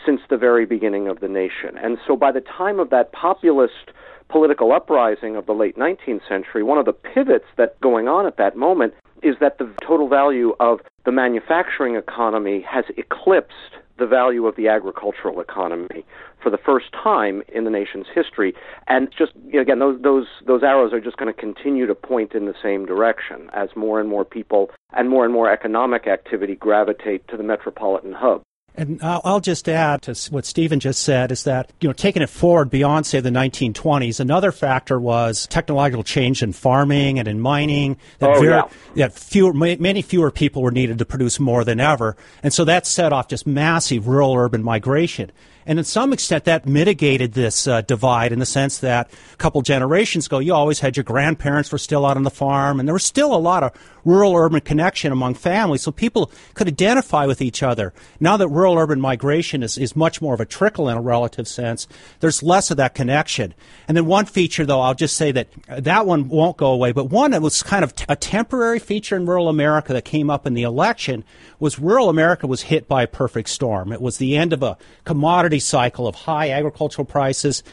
since 0.05 0.21
the 0.29 0.37
very 0.37 0.65
beginning 0.65 1.07
of 1.07 1.19
the 1.19 1.27
nation. 1.27 1.77
And 1.81 1.97
so 2.05 2.15
by 2.15 2.31
the 2.31 2.41
time 2.41 2.79
of 2.79 2.89
that 2.91 3.11
populist 3.11 3.91
political 4.29 4.71
uprising 4.71 5.35
of 5.35 5.45
the 5.45 5.53
late 5.53 5.77
19th 5.77 6.27
century, 6.27 6.63
one 6.63 6.77
of 6.77 6.85
the 6.85 6.93
pivots 6.93 7.45
that's 7.57 7.77
going 7.81 8.07
on 8.07 8.25
at 8.25 8.37
that 8.37 8.55
moment 8.55 8.93
is 9.23 9.35
that 9.39 9.57
the 9.57 9.71
total 9.81 10.07
value 10.07 10.53
of 10.59 10.79
the 11.05 11.11
manufacturing 11.11 11.95
economy 11.95 12.61
has 12.61 12.85
eclipsed 12.97 13.77
the 13.97 14.05
value 14.05 14.45
of 14.45 14.55
the 14.55 14.67
agricultural 14.67 15.39
economy 15.39 16.03
for 16.43 16.49
the 16.49 16.57
first 16.57 16.87
time 16.91 17.41
in 17.53 17.63
the 17.63 17.69
nation's 17.69 18.07
history. 18.13 18.53
And 18.87 19.07
just 19.17 19.31
again, 19.57 19.79
those 19.79 20.01
those 20.01 20.27
those 20.45 20.63
arrows 20.63 20.93
are 20.93 20.99
just 20.99 21.17
going 21.17 21.33
to 21.33 21.39
continue 21.39 21.87
to 21.87 21.95
point 21.95 22.33
in 22.33 22.45
the 22.45 22.53
same 22.61 22.85
direction 22.85 23.49
as 23.53 23.69
more 23.75 23.99
and 23.99 24.09
more 24.09 24.25
people 24.25 24.69
and 24.93 25.09
more 25.09 25.23
and 25.23 25.33
more 25.33 25.49
economic 25.51 26.07
activity 26.07 26.55
gravitate 26.55 27.27
to 27.29 27.37
the 27.37 27.43
metropolitan 27.43 28.13
hub. 28.13 28.41
And 28.77 28.99
I'll 29.01 29.39
just 29.39 29.69
add 29.69 30.01
to 30.03 30.15
what 30.31 30.45
Steven 30.45 30.79
just 30.79 31.01
said 31.01 31.31
is 31.31 31.43
that, 31.45 31.71
you 31.79 31.87
know, 31.87 31.93
taking 31.93 32.21
it 32.21 32.29
forward 32.29 32.69
beyond, 32.69 33.05
say, 33.05 33.21
the 33.21 33.29
1920s, 33.29 34.19
another 34.19 34.51
factor 34.51 34.99
was 34.99 35.47
technological 35.47 36.03
change 36.03 36.43
in 36.43 36.51
farming 36.51 37.17
and 37.17 37.27
in 37.27 37.39
mining. 37.39 37.97
That, 38.19 38.31
oh, 38.31 38.41
very, 38.41 38.61
yeah. 38.95 39.07
that 39.07 39.13
fewer, 39.13 39.53
many 39.53 40.01
fewer 40.01 40.29
people 40.29 40.61
were 40.61 40.71
needed 40.71 40.97
to 40.97 41.05
produce 41.05 41.39
more 41.39 41.63
than 41.63 41.79
ever. 41.79 42.17
And 42.43 42.53
so 42.53 42.65
that 42.65 42.85
set 42.85 43.13
off 43.13 43.29
just 43.29 43.47
massive 43.47 44.07
rural 44.07 44.35
urban 44.35 44.61
migration. 44.61 45.31
And 45.65 45.79
in 45.79 45.85
some 45.85 46.13
extent, 46.13 46.45
that 46.45 46.65
mitigated 46.65 47.33
this 47.33 47.67
uh, 47.67 47.81
divide 47.81 48.31
in 48.31 48.39
the 48.39 48.45
sense 48.45 48.79
that 48.79 49.09
a 49.33 49.37
couple 49.37 49.61
generations 49.61 50.27
ago, 50.27 50.39
you 50.39 50.53
always 50.53 50.79
had 50.79 50.95
your 50.95 51.03
grandparents 51.03 51.71
were 51.71 51.77
still 51.77 52.05
out 52.05 52.17
on 52.17 52.23
the 52.23 52.29
farm, 52.29 52.79
and 52.79 52.87
there 52.87 52.93
was 52.93 53.03
still 53.03 53.33
a 53.33 53.37
lot 53.37 53.63
of 53.63 53.71
rural 54.05 54.35
urban 54.35 54.61
connection 54.61 55.11
among 55.11 55.33
families, 55.33 55.81
so 55.81 55.91
people 55.91 56.31
could 56.53 56.67
identify 56.67 57.25
with 57.25 57.41
each 57.41 57.63
other. 57.63 57.93
Now 58.19 58.37
that 58.37 58.47
rural 58.47 58.77
urban 58.77 59.01
migration 59.01 59.63
is, 59.63 59.77
is 59.77 59.95
much 59.95 60.21
more 60.21 60.35
of 60.35 60.39
a 60.39 60.45
trickle 60.45 60.87
in 60.87 60.97
a 60.97 61.01
relative 61.01 61.47
sense, 61.47 61.87
there's 62.19 62.43
less 62.43 62.69
of 62.69 62.77
that 62.77 62.93
connection. 62.93 63.55
And 63.87 63.97
then 63.97 64.05
one 64.05 64.25
feature, 64.25 64.65
though, 64.65 64.81
I'll 64.81 64.93
just 64.93 65.15
say 65.15 65.31
that 65.31 65.47
that 65.67 66.05
one 66.05 66.29
won't 66.29 66.57
go 66.57 66.71
away, 66.71 66.91
but 66.91 67.05
one 67.05 67.31
that 67.31 67.41
was 67.41 67.63
kind 67.63 67.83
of 67.83 67.95
t- 67.95 68.05
a 68.07 68.15
temporary 68.15 68.79
feature 68.79 69.15
in 69.15 69.25
rural 69.25 69.49
America 69.49 69.93
that 69.93 70.05
came 70.05 70.29
up 70.29 70.45
in 70.45 70.53
the 70.53 70.63
election 70.63 71.23
was 71.59 71.79
rural 71.79 72.09
America 72.09 72.45
was 72.45 72.63
hit 72.63 72.87
by 72.87 73.03
a 73.03 73.07
perfect 73.07 73.49
storm. 73.49 73.91
It 73.91 74.01
was 74.01 74.17
the 74.17 74.37
end 74.37 74.53
of 74.53 74.61
a 74.61 74.77
commodity 75.03 75.54
cycle 75.59 76.07
of 76.07 76.15
high 76.15 76.51
agricultural 76.51 77.05
prices, 77.05 77.63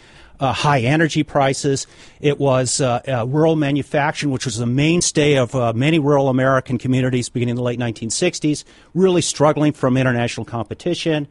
uh, 0.41 0.53
high 0.53 0.81
energy 0.81 1.23
prices. 1.23 1.87
It 2.21 2.39
was 2.39 2.81
uh, 2.81 3.01
uh, 3.07 3.27
rural 3.27 3.57
manufacturing, 3.57 4.33
which 4.33 4.45
was 4.45 4.57
the 4.57 4.67
mainstay 4.67 5.37
of 5.37 5.55
uh, 5.55 5.73
many 5.73 5.99
rural 5.99 6.29
American 6.29 6.79
communities 6.79 7.29
beginning 7.29 7.51
in 7.51 7.57
the 7.57 7.63
late 7.63 7.79
1960s, 7.79 8.65
really 8.93 9.23
struggling 9.23 9.73
from 9.73 9.97
international 9.97 10.45
competition. 10.45 11.29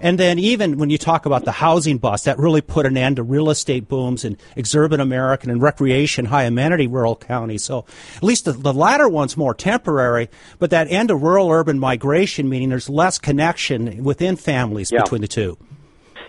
And 0.00 0.18
then 0.18 0.38
even 0.38 0.78
when 0.78 0.90
you 0.90 0.98
talk 0.98 1.24
about 1.24 1.44
the 1.44 1.52
housing 1.52 1.98
bust, 1.98 2.24
that 2.24 2.38
really 2.38 2.60
put 2.60 2.84
an 2.84 2.96
end 2.96 3.16
to 3.16 3.22
real 3.22 3.48
estate 3.50 3.88
booms 3.88 4.24
in 4.24 4.36
exurban 4.56 5.00
American 5.00 5.50
and 5.50 5.62
recreation, 5.62 6.24
high 6.24 6.44
amenity 6.44 6.86
rural 6.86 7.16
counties. 7.16 7.64
So 7.64 7.84
at 8.16 8.24
least 8.24 8.44
the, 8.44 8.52
the 8.52 8.72
latter 8.72 9.08
one's 9.08 9.36
more 9.36 9.54
temporary, 9.54 10.30
but 10.58 10.70
that 10.70 10.88
end 10.90 11.10
of 11.10 11.22
rural 11.22 11.50
urban 11.50 11.78
migration, 11.78 12.48
meaning 12.48 12.70
there's 12.70 12.88
less 12.88 13.18
connection 13.18 14.02
within 14.02 14.36
families 14.36 14.90
yeah. 14.90 15.02
between 15.02 15.20
the 15.20 15.28
two. 15.28 15.56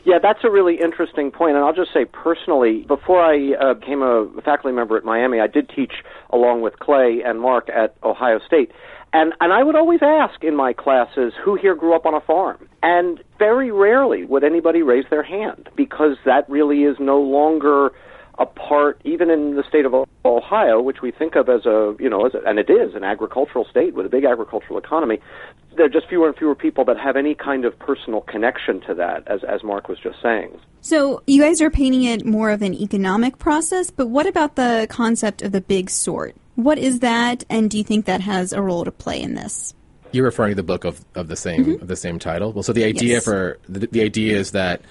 Yeah, 0.05 0.19
that's 0.21 0.39
a 0.43 0.51
really 0.51 0.77
interesting 0.79 1.31
point, 1.31 1.55
and 1.55 1.65
I'll 1.65 1.73
just 1.73 1.91
say 1.91 2.05
personally, 2.05 2.85
before 2.87 3.23
I 3.23 3.53
uh, 3.55 3.73
became 3.73 4.03
a 4.03 4.29
faculty 4.45 4.75
member 4.75 4.97
at 4.97 5.03
Miami, 5.03 5.39
I 5.39 5.47
did 5.47 5.67
teach 5.75 5.93
along 6.29 6.61
with 6.61 6.77
Clay 6.77 7.23
and 7.25 7.41
Mark 7.41 7.69
at 7.69 7.95
Ohio 8.03 8.39
State. 8.45 8.71
And 9.13 9.33
and 9.39 9.51
I 9.51 9.63
would 9.63 9.75
always 9.75 10.01
ask 10.03 10.43
in 10.43 10.55
my 10.55 10.73
classes 10.73 11.33
who 11.43 11.55
here 11.55 11.73
grew 11.73 11.95
up 11.95 12.05
on 12.05 12.13
a 12.13 12.21
farm. 12.21 12.67
And 12.83 13.23
very 13.39 13.71
rarely 13.71 14.25
would 14.25 14.43
anybody 14.43 14.83
raise 14.83 15.05
their 15.09 15.23
hand 15.23 15.69
because 15.75 16.17
that 16.25 16.47
really 16.49 16.83
is 16.83 16.97
no 16.99 17.19
longer 17.19 17.91
a 18.37 18.45
part, 18.45 19.01
even 19.05 19.29
in 19.29 19.55
the 19.55 19.63
state 19.67 19.85
of 19.85 19.93
Ohio, 20.25 20.81
which 20.81 21.01
we 21.01 21.11
think 21.11 21.35
of 21.35 21.47
as 21.47 21.65
a, 21.65 21.95
you 21.99 22.09
know, 22.09 22.25
as 22.25 22.33
a, 22.33 22.47
and 22.47 22.59
it 22.59 22.69
is 22.69 22.93
an 22.93 23.03
agricultural 23.03 23.65
state 23.69 23.93
with 23.93 24.05
a 24.05 24.09
big 24.09 24.25
agricultural 24.25 24.77
economy. 24.77 25.19
There 25.75 25.85
are 25.85 25.89
just 25.89 26.07
fewer 26.07 26.27
and 26.27 26.37
fewer 26.37 26.55
people 26.55 26.85
that 26.85 26.97
have 26.97 27.15
any 27.15 27.35
kind 27.35 27.65
of 27.65 27.77
personal 27.79 28.21
connection 28.21 28.81
to 28.81 28.93
that, 28.95 29.27
as 29.27 29.43
as 29.43 29.63
Mark 29.63 29.89
was 29.89 29.99
just 29.99 30.21
saying. 30.21 30.59
So 30.81 31.21
you 31.27 31.41
guys 31.41 31.61
are 31.61 31.69
painting 31.69 32.03
it 32.03 32.25
more 32.25 32.51
of 32.51 32.61
an 32.61 32.73
economic 32.73 33.39
process, 33.39 33.89
but 33.89 34.07
what 34.07 34.27
about 34.27 34.55
the 34.55 34.87
concept 34.89 35.41
of 35.41 35.51
the 35.51 35.61
big 35.61 35.89
sort? 35.89 36.35
What 36.55 36.77
is 36.77 36.99
that, 36.99 37.43
and 37.49 37.69
do 37.69 37.77
you 37.77 37.83
think 37.83 38.05
that 38.05 38.21
has 38.21 38.53
a 38.53 38.61
role 38.61 38.85
to 38.85 38.91
play 38.91 39.21
in 39.21 39.33
this? 39.33 39.73
You're 40.11 40.23
referring 40.23 40.51
to 40.51 40.55
the 40.55 40.63
book 40.63 40.85
of, 40.85 41.03
of 41.15 41.27
the 41.27 41.35
same 41.35 41.65
mm-hmm. 41.65 41.81
of 41.81 41.87
the 41.87 41.95
same 41.95 42.19
title. 42.19 42.53
Well, 42.53 42.63
so 42.63 42.71
the 42.71 42.85
idea 42.85 43.15
yes. 43.15 43.25
for 43.25 43.59
the, 43.67 43.87
the 43.87 44.01
idea 44.01 44.37
is 44.37 44.51
that 44.51 44.81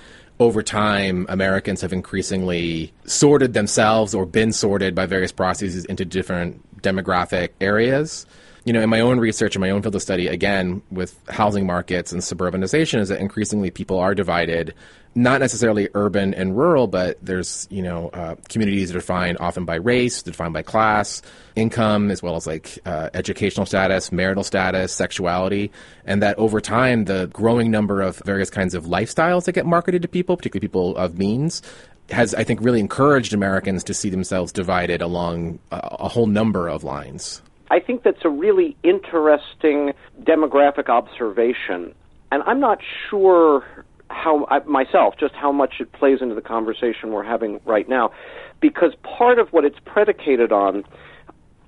over 0.41 0.63
time, 0.63 1.27
Americans 1.29 1.81
have 1.81 1.93
increasingly 1.93 2.93
sorted 3.07 3.55
themselves 3.55 4.15
or 4.15 4.27
been 4.27 4.53
sorted 4.53 4.95
by 4.95 5.07
various 5.07 5.33
processes 5.33 5.85
into 5.85 6.05
different 6.05 6.83
demographic 6.83 7.51
areas. 7.61 8.27
You 8.65 8.73
know, 8.73 8.81
in 8.81 8.89
my 8.89 9.01
own 9.01 9.21
research, 9.21 9.55
in 9.55 9.61
my 9.61 9.71
own 9.71 9.83
field 9.83 9.95
of 9.95 10.03
study, 10.03 10.27
again, 10.27 10.83
with 10.91 11.19
housing 11.29 11.67
markets 11.67 12.13
and 12.13 12.23
suburbanization, 12.23 13.01
is 13.01 13.11
that 13.11 13.21
increasingly 13.21 13.71
people 13.71 13.99
are 13.99 14.15
divided 14.15 14.75
not 15.15 15.41
necessarily 15.41 15.89
urban 15.95 16.35
and 16.35 16.57
rural, 16.57 16.87
but 16.87 17.25
there's 17.25 17.69
you 17.71 17.83
know 17.83 18.09
uh, 18.09 18.35
communities 18.49 18.89
that 18.89 18.97
are 18.97 19.01
defined 19.01 19.39
often 19.39 19.65
by 19.65 19.77
race, 19.77 20.23
defined 20.23 20.53
by 20.53 20.63
class, 20.63 21.23
income, 21.55 22.11
as 22.11 22.23
well 22.23 22.37
as 22.37 22.47
like 22.47 22.79
uh, 22.85 23.11
educational 23.15 23.67
status, 23.67 24.11
marital 24.11 24.43
status, 24.43 24.93
sexuality, 24.93 25.71
and 26.05 26.23
that 26.23 26.37
over 26.39 26.61
time 26.61 27.05
the 27.05 27.27
growing 27.33 27.71
number 27.71 28.01
of 28.01 28.21
various 28.25 28.51
kinds 28.51 28.75
of 28.75 28.85
lifestyles 28.85 29.45
that 29.45 29.53
get 29.53 29.67
marketed 29.67 30.03
to 30.03 30.09
people, 30.09 30.37
particularly 30.37 30.67
people 30.67 30.97
of 30.97 31.17
means, 31.17 31.63
has 32.11 32.35
I 32.35 32.43
think 32.45 32.61
really 32.61 32.81
encouraged 32.81 33.33
Americans 33.35 33.85
to 33.85 33.95
see 33.95 34.11
themselves 34.11 34.53
divided 34.53 35.01
along 35.01 35.61
a, 35.71 35.77
a 36.01 36.09
whole 36.09 36.27
number 36.27 36.69
of 36.69 36.83
lines. 36.83 37.41
I 37.75 37.81
think 37.81 38.05
that's 38.05 38.25
a 38.25 38.29
really 38.29 38.77
interesting 38.85 39.95
demographic 40.23 40.89
observation. 40.89 41.93
And 42.31 42.45
I'm 42.47 42.61
not 42.61 42.79
sure 43.11 43.65
how 44.11 44.47
I, 44.49 44.61
myself 44.61 45.15
just 45.19 45.35
how 45.35 45.51
much 45.51 45.75
it 45.81 45.91
plays 45.93 46.19
into 46.23 46.37
the 46.37 46.41
conversation 46.41 47.11
we're 47.11 47.25
having 47.25 47.59
right 47.65 47.89
now, 47.89 48.13
because 48.61 48.93
part 49.03 49.41
of 49.41 49.49
what 49.49 49.65
it's 49.65 49.79
predicated 49.85 50.53
on 50.53 50.85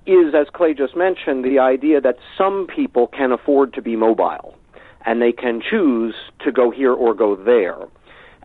is, 0.07 0.33
as 0.33 0.47
Clay 0.55 0.75
just 0.75 0.97
mentioned, 0.97 1.45
the 1.45 1.59
idea 1.59 2.01
that 2.01 2.19
some 2.39 2.69
people 2.69 3.09
can 3.09 3.33
afford 3.33 3.75
to 3.75 3.83
be 3.83 3.97
mobile 3.97 4.57
and 5.05 5.21
they 5.21 5.33
can 5.33 5.61
choose 5.61 6.15
to 6.45 6.53
go 6.53 6.71
here 6.71 6.93
or 6.93 7.15
go 7.15 7.35
there. 7.35 7.79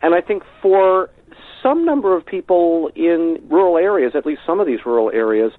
And 0.02 0.16
I 0.16 0.22
think 0.22 0.42
for 0.64 1.12
some 1.62 1.86
number 1.86 2.18
of 2.18 2.26
people 2.26 2.90
in 2.96 3.38
rural 3.50 3.78
areas, 3.78 4.14
at 4.16 4.26
least 4.26 4.42
some 4.48 4.60
of 4.60 4.66
these 4.66 4.80
rural 4.84 5.12
areas, 5.12 5.52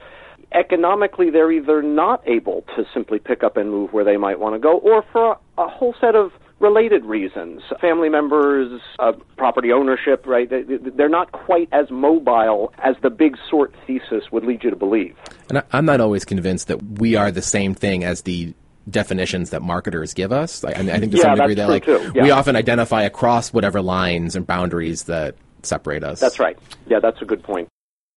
economically 0.54 1.30
they're 1.30 1.52
either 1.52 1.82
not 1.82 2.22
able 2.26 2.64
to 2.76 2.84
simply 2.92 3.18
pick 3.18 3.42
up 3.42 3.56
and 3.56 3.70
move 3.70 3.92
where 3.92 4.04
they 4.04 4.16
might 4.16 4.38
want 4.38 4.54
to 4.54 4.58
go, 4.58 4.78
or 4.78 5.04
for 5.12 5.32
a, 5.32 5.62
a 5.62 5.68
whole 5.68 5.94
set 6.00 6.14
of 6.14 6.32
related 6.60 7.04
reasons. 7.04 7.60
Family 7.80 8.08
members, 8.08 8.80
uh, 9.00 9.12
property 9.36 9.72
ownership, 9.72 10.24
right? 10.26 10.48
They're 10.48 11.08
not 11.08 11.32
quite 11.32 11.68
as 11.72 11.90
mobile 11.90 12.72
as 12.78 12.94
the 13.02 13.10
big 13.10 13.36
sort 13.50 13.74
thesis 13.86 14.30
would 14.30 14.44
lead 14.44 14.62
you 14.62 14.70
to 14.70 14.76
believe. 14.76 15.16
And 15.50 15.62
I'm 15.72 15.84
not 15.84 16.00
always 16.00 16.24
convinced 16.24 16.68
that 16.68 16.80
we 16.82 17.16
are 17.16 17.30
the 17.32 17.42
same 17.42 17.74
thing 17.74 18.04
as 18.04 18.22
the 18.22 18.54
definitions 18.88 19.50
that 19.50 19.62
marketers 19.62 20.14
give 20.14 20.32
us. 20.32 20.64
I, 20.64 20.70
I 20.70 20.98
think 20.98 21.12
to 21.12 21.18
yeah, 21.18 21.22
some 21.22 21.34
degree 21.36 21.54
that 21.54 21.68
like 21.68 21.86
yeah. 21.86 22.22
we 22.22 22.30
often 22.30 22.56
identify 22.56 23.02
across 23.02 23.52
whatever 23.52 23.82
lines 23.82 24.36
and 24.36 24.46
boundaries 24.46 25.04
that 25.04 25.34
separate 25.62 26.04
us. 26.04 26.20
That's 26.20 26.38
right. 26.38 26.58
Yeah, 26.86 27.00
that's 27.00 27.20
a 27.22 27.24
good 27.24 27.42
point. 27.42 27.68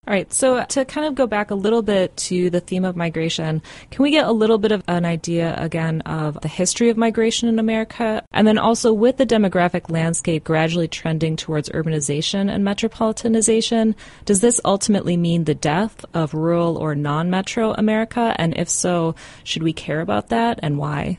All 0.08 0.14
right, 0.14 0.32
so 0.32 0.64
to 0.64 0.84
kind 0.84 1.04
of 1.04 1.16
go 1.16 1.26
back 1.26 1.50
a 1.50 1.56
little 1.56 1.82
bit 1.82 2.16
to 2.16 2.48
the 2.48 2.60
theme 2.60 2.84
of 2.84 2.94
migration, 2.94 3.60
can 3.90 4.04
we 4.04 4.12
get 4.12 4.24
a 4.24 4.30
little 4.30 4.56
bit 4.56 4.70
of 4.70 4.84
an 4.86 5.04
idea 5.04 5.52
again 5.58 6.00
of 6.02 6.40
the 6.42 6.48
history 6.48 6.90
of 6.90 6.96
migration 6.96 7.48
in 7.48 7.58
America? 7.58 8.24
And 8.30 8.46
then 8.46 8.56
also 8.56 8.92
with 8.92 9.16
the 9.16 9.26
demographic 9.26 9.90
landscape 9.90 10.44
gradually 10.44 10.86
trending 10.86 11.34
towards 11.34 11.70
urbanization 11.70 12.48
and 12.48 12.64
metropolitanization, 12.64 13.96
does 14.24 14.40
this 14.40 14.60
ultimately 14.64 15.16
mean 15.16 15.42
the 15.42 15.56
death 15.56 16.04
of 16.14 16.34
rural 16.34 16.76
or 16.76 16.94
non 16.94 17.28
metro 17.28 17.72
America? 17.72 18.32
And 18.38 18.56
if 18.56 18.68
so, 18.68 19.16
should 19.42 19.64
we 19.64 19.72
care 19.72 20.00
about 20.00 20.28
that 20.28 20.60
and 20.62 20.78
why? 20.78 21.18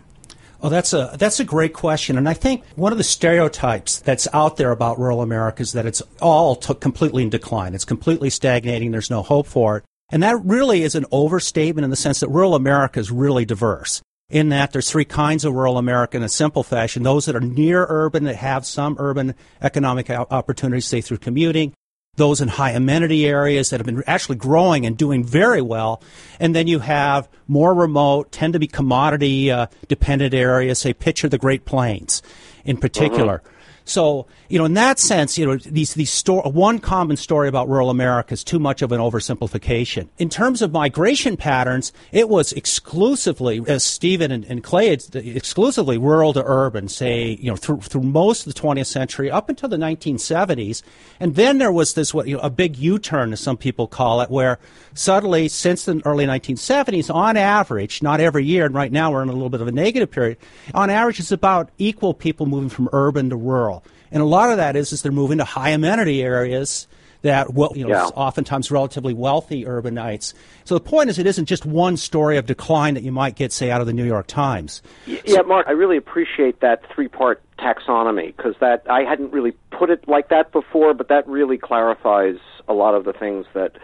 Oh, 0.61 0.69
that's 0.69 0.91
a 0.91 1.15
that's 1.19 1.39
a 1.39 1.43
great 1.43 1.73
question, 1.73 2.17
and 2.17 2.27
I 2.27 2.33
think 2.33 2.63
one 2.75 2.91
of 2.91 2.97
the 2.97 3.03
stereotypes 3.03 3.99
that's 3.99 4.27
out 4.33 4.57
there 4.57 4.71
about 4.71 4.97
rural 4.97 5.21
America 5.21 5.61
is 5.61 5.73
that 5.73 5.85
it's 5.85 6.01
all 6.19 6.55
t- 6.55 6.73
completely 6.73 7.21
in 7.21 7.29
decline. 7.29 7.75
It's 7.75 7.85
completely 7.85 8.31
stagnating. 8.31 8.89
There's 8.89 9.11
no 9.11 9.21
hope 9.21 9.45
for 9.45 9.77
it, 9.77 9.83
and 10.09 10.23
that 10.23 10.43
really 10.43 10.81
is 10.81 10.95
an 10.95 11.05
overstatement 11.11 11.83
in 11.83 11.91
the 11.91 11.95
sense 11.95 12.21
that 12.21 12.29
rural 12.29 12.55
America 12.55 12.99
is 12.99 13.11
really 13.11 13.45
diverse. 13.45 14.01
In 14.29 14.49
that 14.49 14.71
there's 14.71 14.89
three 14.89 15.05
kinds 15.05 15.45
of 15.45 15.53
rural 15.53 15.77
America 15.77 16.17
in 16.17 16.23
a 16.23 16.29
simple 16.29 16.63
fashion: 16.63 17.03
those 17.03 17.25
that 17.25 17.35
are 17.35 17.39
near 17.39 17.85
urban 17.87 18.23
that 18.23 18.37
have 18.37 18.65
some 18.65 18.95
urban 18.97 19.35
economic 19.61 20.09
opportunities, 20.09 20.87
say 20.87 21.01
through 21.01 21.19
commuting, 21.19 21.73
those 22.17 22.41
in 22.41 22.49
high 22.49 22.71
amenity 22.71 23.25
areas 23.25 23.69
that 23.69 23.79
have 23.79 23.85
been 23.85 24.03
actually 24.05 24.35
growing 24.35 24.85
and 24.85 24.97
doing 24.97 25.23
very 25.23 25.61
well. 25.61 26.01
And 26.39 26.53
then 26.53 26.67
you 26.67 26.79
have 26.79 27.29
more 27.47 27.73
remote, 27.73 28.31
tend 28.31 28.53
to 28.53 28.59
be 28.59 28.67
commodity 28.67 29.49
uh, 29.49 29.67
dependent 29.87 30.33
areas, 30.33 30.79
say, 30.79 30.93
picture 30.93 31.29
the 31.29 31.37
Great 31.37 31.65
Plains 31.65 32.21
in 32.65 32.77
particular. 32.77 33.39
Mm-hmm. 33.39 33.56
So, 33.87 34.27
you 34.49 34.59
know, 34.59 34.65
in 34.65 34.73
that 34.73 34.99
sense, 34.99 35.37
you 35.37 35.45
know, 35.45 35.55
these, 35.55 35.93
these 35.93 36.11
sto- 36.11 36.41
one 36.41 36.79
common 36.79 37.15
story 37.15 37.47
about 37.47 37.69
rural 37.69 37.89
America 37.89 38.33
is 38.33 38.43
too 38.43 38.59
much 38.59 38.81
of 38.81 38.91
an 38.91 38.99
oversimplification. 38.99 40.09
In 40.17 40.27
terms 40.27 40.61
of 40.61 40.73
migration 40.73 41.37
patterns, 41.37 41.93
it 42.11 42.27
was 42.27 42.51
exclusively, 42.51 43.63
as 43.65 43.85
Steven 43.85 44.29
and, 44.29 44.43
and 44.45 44.61
Clay, 44.61 44.89
exclusively 45.13 45.97
rural 45.97 46.33
to 46.33 46.43
urban, 46.45 46.89
say, 46.89 47.37
you 47.39 47.49
know, 47.49 47.55
through, 47.55 47.79
through 47.79 48.03
most 48.03 48.45
of 48.45 48.53
the 48.53 48.59
20th 48.59 48.87
century 48.87 49.31
up 49.31 49.47
until 49.47 49.69
the 49.69 49.77
1970s. 49.77 50.83
And 51.21 51.35
then 51.35 51.57
there 51.57 51.71
was 51.71 51.93
this, 51.93 52.13
what, 52.13 52.27
you 52.27 52.35
know, 52.35 52.41
a 52.41 52.49
big 52.49 52.75
U-turn, 52.75 53.31
as 53.31 53.39
some 53.39 53.55
people 53.55 53.87
call 53.87 54.19
it, 54.19 54.29
where 54.29 54.59
suddenly, 54.95 55.47
since 55.47 55.85
the 55.85 56.01
early 56.03 56.25
1970s, 56.25 57.13
on 57.13 57.37
average, 57.37 58.01
not 58.01 58.19
every 58.19 58.43
year, 58.43 58.65
and 58.65 58.75
right 58.75 58.91
now 58.91 59.13
we're 59.13 59.23
in 59.23 59.29
a 59.29 59.33
little 59.33 59.49
bit 59.49 59.61
of 59.61 59.67
a 59.69 59.71
negative 59.71 60.11
period, 60.11 60.37
on 60.73 60.89
average, 60.89 61.21
it's 61.21 61.31
about 61.31 61.69
equal 61.77 62.13
people 62.13 62.45
moving 62.45 62.69
from 62.69 62.89
urban 62.91 63.29
to 63.29 63.37
rural. 63.37 63.76
And 64.11 64.21
a 64.21 64.25
lot 64.25 64.51
of 64.51 64.57
that 64.57 64.75
is, 64.75 64.93
is 64.93 65.01
they're 65.01 65.11
moving 65.11 65.37
to 65.39 65.43
high 65.43 65.69
amenity 65.69 66.23
areas 66.23 66.87
that 67.23 67.53
well, 67.53 67.71
you 67.75 67.83
know, 67.83 67.89
yeah. 67.89 68.05
oftentimes 68.15 68.71
relatively 68.71 69.13
wealthy 69.13 69.65
urbanites. 69.65 70.33
So 70.65 70.75
the 70.75 70.81
point 70.81 71.09
is, 71.09 71.19
it 71.19 71.25
isn't 71.25 71.45
just 71.45 71.65
one 71.65 71.97
story 71.97 72.37
of 72.37 72.45
decline 72.45 72.93
that 72.93 73.03
you 73.03 73.11
might 73.11 73.35
get, 73.35 73.51
say, 73.51 73.71
out 73.71 73.81
of 73.81 73.87
the 73.87 73.93
New 73.93 74.05
York 74.05 74.27
Times. 74.27 74.81
Yeah, 75.05 75.41
Mark, 75.41 75.67
I 75.67 75.71
really 75.71 75.97
appreciate 75.97 76.59
that 76.61 76.83
three-part 76.93 77.41
taxonomy 77.57 78.35
because 78.35 78.55
that 78.59 78.83
I 78.89 79.01
hadn't 79.01 79.31
really 79.31 79.53
put 79.71 79.89
it 79.89 80.07
like 80.07 80.29
that 80.29 80.51
before, 80.51 80.93
but 80.93 81.07
that 81.09 81.27
really 81.27 81.57
clarifies 81.57 82.37
a 82.67 82.73
lot 82.73 82.93
of 82.93 83.05
the 83.05 83.13
things 83.13 83.45
that 83.53 83.77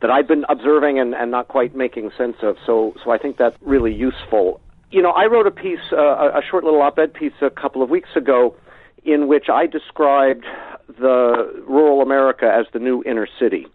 that 0.00 0.10
I've 0.10 0.26
been 0.26 0.46
observing 0.48 0.98
and, 0.98 1.14
and 1.14 1.30
not 1.30 1.48
quite 1.48 1.76
making 1.76 2.10
sense 2.16 2.36
of. 2.42 2.56
So, 2.64 2.94
so 3.04 3.10
I 3.10 3.18
think 3.18 3.36
that's 3.36 3.56
really 3.60 3.92
useful. 3.92 4.58
You 4.90 5.02
know, 5.02 5.10
I 5.10 5.26
wrote 5.26 5.46
a 5.46 5.50
piece, 5.50 5.92
uh, 5.92 6.30
a 6.30 6.40
short 6.50 6.64
little 6.64 6.80
op-ed 6.80 7.12
piece 7.12 7.34
a 7.42 7.50
couple 7.50 7.82
of 7.82 7.90
weeks 7.90 8.08
ago 8.16 8.56
in 9.04 9.28
which 9.28 9.48
I 9.52 9.66
described 9.66 10.44
the 10.88 11.62
rural 11.66 12.02
America 12.02 12.50
as 12.52 12.66
the 12.72 12.78
new 12.78 13.02
inner 13.04 13.28
city. 13.38 13.66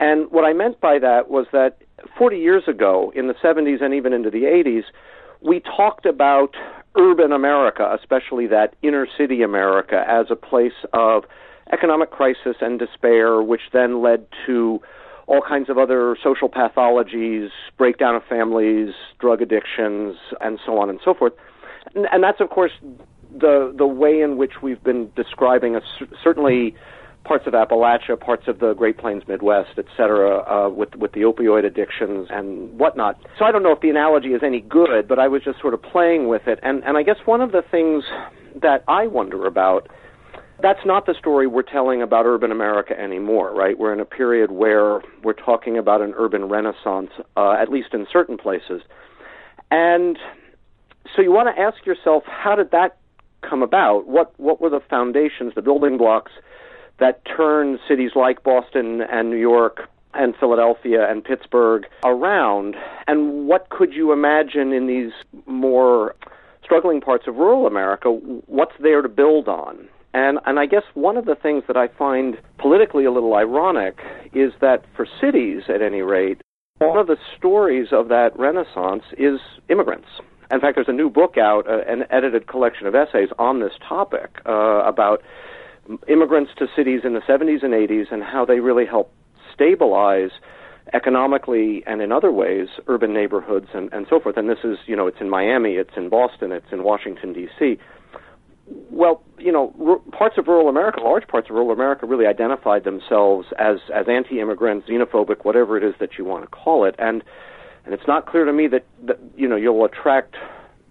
And 0.00 0.30
what 0.30 0.44
I 0.44 0.52
meant 0.52 0.80
by 0.80 0.98
that 1.00 1.28
was 1.30 1.46
that 1.52 1.78
40 2.16 2.38
years 2.38 2.62
ago, 2.68 3.12
in 3.16 3.26
the 3.26 3.34
70s 3.34 3.82
and 3.82 3.92
even 3.92 4.12
into 4.12 4.30
the 4.30 4.44
80s, 4.44 4.84
we 5.40 5.60
talked 5.60 6.06
about 6.06 6.54
urban 6.96 7.32
America, 7.32 7.96
especially 7.98 8.46
that 8.46 8.74
inner 8.82 9.06
city 9.16 9.42
America, 9.42 10.04
as 10.08 10.26
a 10.30 10.36
place 10.36 10.72
of 10.92 11.24
economic 11.72 12.10
crisis 12.10 12.56
and 12.60 12.78
despair, 12.78 13.42
which 13.42 13.62
then 13.72 14.00
led 14.00 14.26
to 14.46 14.80
all 15.26 15.42
kinds 15.46 15.68
of 15.68 15.76
other 15.76 16.16
social 16.22 16.48
pathologies, 16.48 17.50
breakdown 17.76 18.14
of 18.14 18.22
families, 18.24 18.94
drug 19.20 19.42
addictions, 19.42 20.16
and 20.40 20.58
so 20.64 20.78
on 20.78 20.88
and 20.88 21.00
so 21.04 21.12
forth. 21.12 21.34
And, 21.94 22.22
that's, 22.22 22.40
of 22.40 22.50
course, 22.50 22.72
the 23.36 23.72
the 23.76 23.86
way 23.86 24.20
in 24.20 24.36
which 24.36 24.62
we've 24.62 24.82
been 24.82 25.10
describing 25.14 25.78
certainly 26.22 26.74
parts 27.24 27.46
of 27.46 27.52
Appalachia, 27.52 28.18
parts 28.18 28.48
of 28.48 28.58
the 28.58 28.72
Great 28.74 28.96
Plains 28.96 29.22
Midwest, 29.28 29.70
et 29.76 29.84
cetera, 29.96 30.38
uh, 30.38 30.68
with 30.70 30.94
with 30.96 31.12
the 31.12 31.20
opioid 31.20 31.64
addictions 31.64 32.28
and 32.30 32.78
whatnot. 32.78 33.20
So 33.38 33.44
I 33.44 33.52
don't 33.52 33.62
know 33.62 33.72
if 33.72 33.80
the 33.80 33.90
analogy 33.90 34.28
is 34.28 34.42
any 34.42 34.60
good, 34.60 35.06
but 35.06 35.18
I 35.18 35.28
was 35.28 35.42
just 35.42 35.60
sort 35.60 35.74
of 35.74 35.82
playing 35.82 36.28
with 36.28 36.46
it, 36.46 36.58
and 36.62 36.82
and 36.84 36.96
I 36.96 37.02
guess 37.02 37.16
one 37.26 37.40
of 37.40 37.52
the 37.52 37.62
things 37.70 38.04
that 38.60 38.84
I 38.88 39.06
wonder 39.06 39.46
about. 39.46 39.88
That's 40.60 40.84
not 40.84 41.06
the 41.06 41.14
story 41.16 41.46
we're 41.46 41.62
telling 41.62 42.02
about 42.02 42.26
urban 42.26 42.50
America 42.50 42.98
anymore, 42.98 43.54
right? 43.54 43.78
We're 43.78 43.92
in 43.92 44.00
a 44.00 44.04
period 44.04 44.50
where 44.50 45.00
we're 45.22 45.32
talking 45.32 45.78
about 45.78 46.00
an 46.00 46.14
urban 46.16 46.46
renaissance, 46.46 47.10
uh, 47.36 47.52
at 47.52 47.68
least 47.68 47.94
in 47.94 48.08
certain 48.12 48.36
places. 48.36 48.82
And 49.70 50.18
so 51.14 51.22
you 51.22 51.30
want 51.30 51.54
to 51.54 51.62
ask 51.62 51.86
yourself, 51.86 52.24
how 52.26 52.56
did 52.56 52.72
that 52.72 52.96
come 53.42 53.62
about? 53.62 54.06
What 54.06 54.32
what 54.38 54.60
were 54.60 54.70
the 54.70 54.80
foundations, 54.88 55.54
the 55.54 55.62
building 55.62 55.96
blocks 55.96 56.32
that 56.98 57.22
turned 57.24 57.78
cities 57.88 58.12
like 58.16 58.42
Boston 58.42 59.02
and 59.02 59.30
New 59.30 59.36
York 59.36 59.88
and 60.14 60.34
Philadelphia 60.38 61.10
and 61.10 61.24
Pittsburgh 61.24 61.84
around? 62.04 62.76
And 63.06 63.46
what 63.46 63.70
could 63.70 63.92
you 63.92 64.12
imagine 64.12 64.72
in 64.72 64.86
these 64.86 65.12
more 65.46 66.14
struggling 66.62 67.00
parts 67.00 67.26
of 67.26 67.36
rural 67.36 67.66
America? 67.66 68.10
What's 68.46 68.74
there 68.80 69.02
to 69.02 69.08
build 69.08 69.48
on? 69.48 69.88
And 70.14 70.38
and 70.46 70.58
I 70.58 70.66
guess 70.66 70.84
one 70.94 71.16
of 71.16 71.26
the 71.26 71.36
things 71.36 71.64
that 71.68 71.76
I 71.76 71.88
find 71.88 72.38
politically 72.58 73.04
a 73.04 73.12
little 73.12 73.34
ironic 73.34 73.98
is 74.32 74.52
that 74.60 74.84
for 74.96 75.06
cities, 75.20 75.64
at 75.68 75.82
any 75.82 76.02
rate, 76.02 76.40
one 76.78 76.98
of 76.98 77.08
the 77.08 77.16
stories 77.36 77.88
of 77.92 78.08
that 78.08 78.38
renaissance 78.38 79.02
is 79.16 79.40
immigrants 79.68 80.08
in 80.50 80.60
fact, 80.60 80.76
there's 80.76 80.88
a 80.88 80.92
new 80.92 81.10
book 81.10 81.36
out, 81.36 81.68
uh, 81.68 81.80
an 81.86 82.04
edited 82.10 82.46
collection 82.46 82.86
of 82.86 82.94
essays 82.94 83.28
on 83.38 83.60
this 83.60 83.72
topic 83.86 84.40
uh, 84.46 84.82
about 84.84 85.22
immigrants 86.06 86.52
to 86.58 86.66
cities 86.74 87.00
in 87.04 87.14
the 87.14 87.20
70s 87.20 87.62
and 87.62 87.72
80s 87.72 88.10
and 88.10 88.22
how 88.22 88.44
they 88.44 88.60
really 88.60 88.86
help 88.86 89.12
stabilize 89.54 90.30
economically 90.92 91.82
and 91.86 92.00
in 92.00 92.12
other 92.12 92.32
ways 92.32 92.68
urban 92.86 93.12
neighborhoods 93.12 93.68
and, 93.74 93.92
and 93.92 94.06
so 94.08 94.20
forth. 94.20 94.36
And 94.36 94.48
this 94.48 94.58
is, 94.64 94.78
you 94.86 94.96
know, 94.96 95.06
it's 95.06 95.20
in 95.20 95.28
Miami, 95.28 95.74
it's 95.74 95.96
in 95.96 96.08
Boston, 96.08 96.52
it's 96.52 96.72
in 96.72 96.82
Washington, 96.82 97.32
D.C. 97.32 97.78
Well, 98.90 99.22
you 99.38 99.52
know, 99.52 99.74
r- 99.84 100.18
parts 100.18 100.36
of 100.38 100.46
rural 100.46 100.68
America, 100.68 101.00
large 101.00 101.26
parts 101.26 101.48
of 101.48 101.54
rural 101.54 101.70
America, 101.70 102.06
really 102.06 102.26
identified 102.26 102.84
themselves 102.84 103.48
as 103.58 103.78
as 103.94 104.06
anti-immigrant, 104.08 104.86
xenophobic, 104.86 105.44
whatever 105.44 105.76
it 105.76 105.84
is 105.84 105.94
that 106.00 106.18
you 106.18 106.24
want 106.24 106.44
to 106.44 106.48
call 106.48 106.84
it, 106.84 106.94
and 106.98 107.22
and 107.88 107.94
it's 107.98 108.06
not 108.06 108.26
clear 108.26 108.44
to 108.44 108.52
me 108.52 108.66
that, 108.66 108.84
that 109.04 109.18
you 109.34 109.48
know 109.48 109.56
you'll 109.56 109.82
attract 109.82 110.36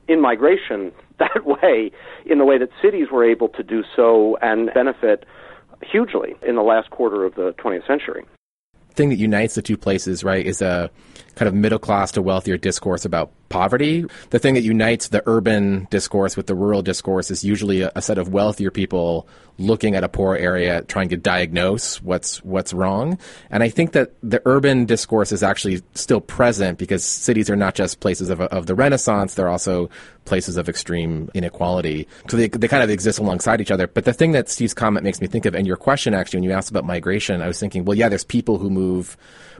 in 0.07 0.19
migration 0.19 0.91
that 1.19 1.45
way, 1.45 1.91
in 2.25 2.39
the 2.39 2.45
way 2.45 2.57
that 2.57 2.69
cities 2.81 3.07
were 3.11 3.23
able 3.23 3.49
to 3.49 3.61
do 3.61 3.83
so 3.95 4.35
and 4.41 4.71
benefit 4.73 5.25
hugely 5.83 6.35
in 6.41 6.55
the 6.55 6.63
last 6.63 6.89
quarter 6.89 7.23
of 7.23 7.35
the 7.35 7.53
20th 7.59 7.85
century. 7.85 8.25
Thing 8.95 9.09
that 9.09 9.17
unites 9.17 9.53
the 9.53 9.61
two 9.61 9.77
places, 9.77 10.23
right, 10.23 10.43
is 10.43 10.59
a 10.59 10.89
kind 11.37 11.47
of 11.47 11.53
middle 11.53 11.79
class 11.79 12.11
to 12.13 12.21
wealthier 12.21 12.57
discourse 12.57 13.05
about 13.05 13.31
poverty. 13.49 14.05
The 14.31 14.39
thing 14.39 14.55
that 14.55 14.63
unites 14.63 15.09
the 15.09 15.23
urban 15.25 15.87
discourse 15.89 16.35
with 16.35 16.47
the 16.47 16.55
rural 16.55 16.81
discourse 16.81 17.31
is 17.31 17.43
usually 17.43 17.81
a, 17.81 17.91
a, 17.95 18.01
set 18.01 18.17
of 18.17 18.29
wealthier 18.29 18.71
people 18.71 19.27
looking 19.57 19.95
at 19.95 20.03
a 20.03 20.09
poor 20.09 20.35
area, 20.35 20.81
trying 20.83 21.09
to 21.09 21.17
diagnose 21.17 22.01
what's 22.01 22.43
what's 22.43 22.73
wrong. 22.73 23.17
And 23.49 23.63
I 23.63 23.69
think 23.69 23.93
that 23.93 24.13
the 24.21 24.41
urban 24.45 24.85
discourse 24.85 25.31
is 25.31 25.43
actually 25.43 25.81
still 25.93 26.21
present 26.21 26.77
because 26.77 27.03
cities 27.03 27.49
are 27.49 27.55
not 27.55 27.75
just 27.75 27.99
places 27.99 28.29
of, 28.29 28.41
of 28.41 28.65
the 28.65 28.75
Renaissance; 28.75 29.35
they're 29.35 29.49
also 29.49 29.89
places 30.25 30.57
of 30.57 30.67
extreme 30.67 31.29
inequality. 31.33 32.07
So 32.29 32.37
they 32.37 32.47
they 32.47 32.67
kind 32.67 32.83
of 32.83 32.89
exist 32.89 33.19
alongside 33.19 33.61
each 33.61 33.71
other. 33.71 33.87
But 33.87 34.05
the 34.05 34.13
thing 34.13 34.31
that 34.33 34.49
Steve's 34.49 34.73
comment 34.73 35.03
makes 35.03 35.21
me 35.21 35.27
think 35.27 35.45
of, 35.45 35.55
and 35.55 35.65
your 35.65 35.77
question 35.77 36.13
actually, 36.13 36.37
when 36.37 36.49
you 36.49 36.51
asked 36.51 36.69
about 36.69 36.85
migration, 36.85 37.41
I 37.41 37.47
was 37.47 37.59
thinking, 37.59 37.85
well, 37.85 37.97
yeah, 37.97 38.09
there's 38.09 38.25
people 38.25 38.57
who 38.57 38.69
move 38.69 39.17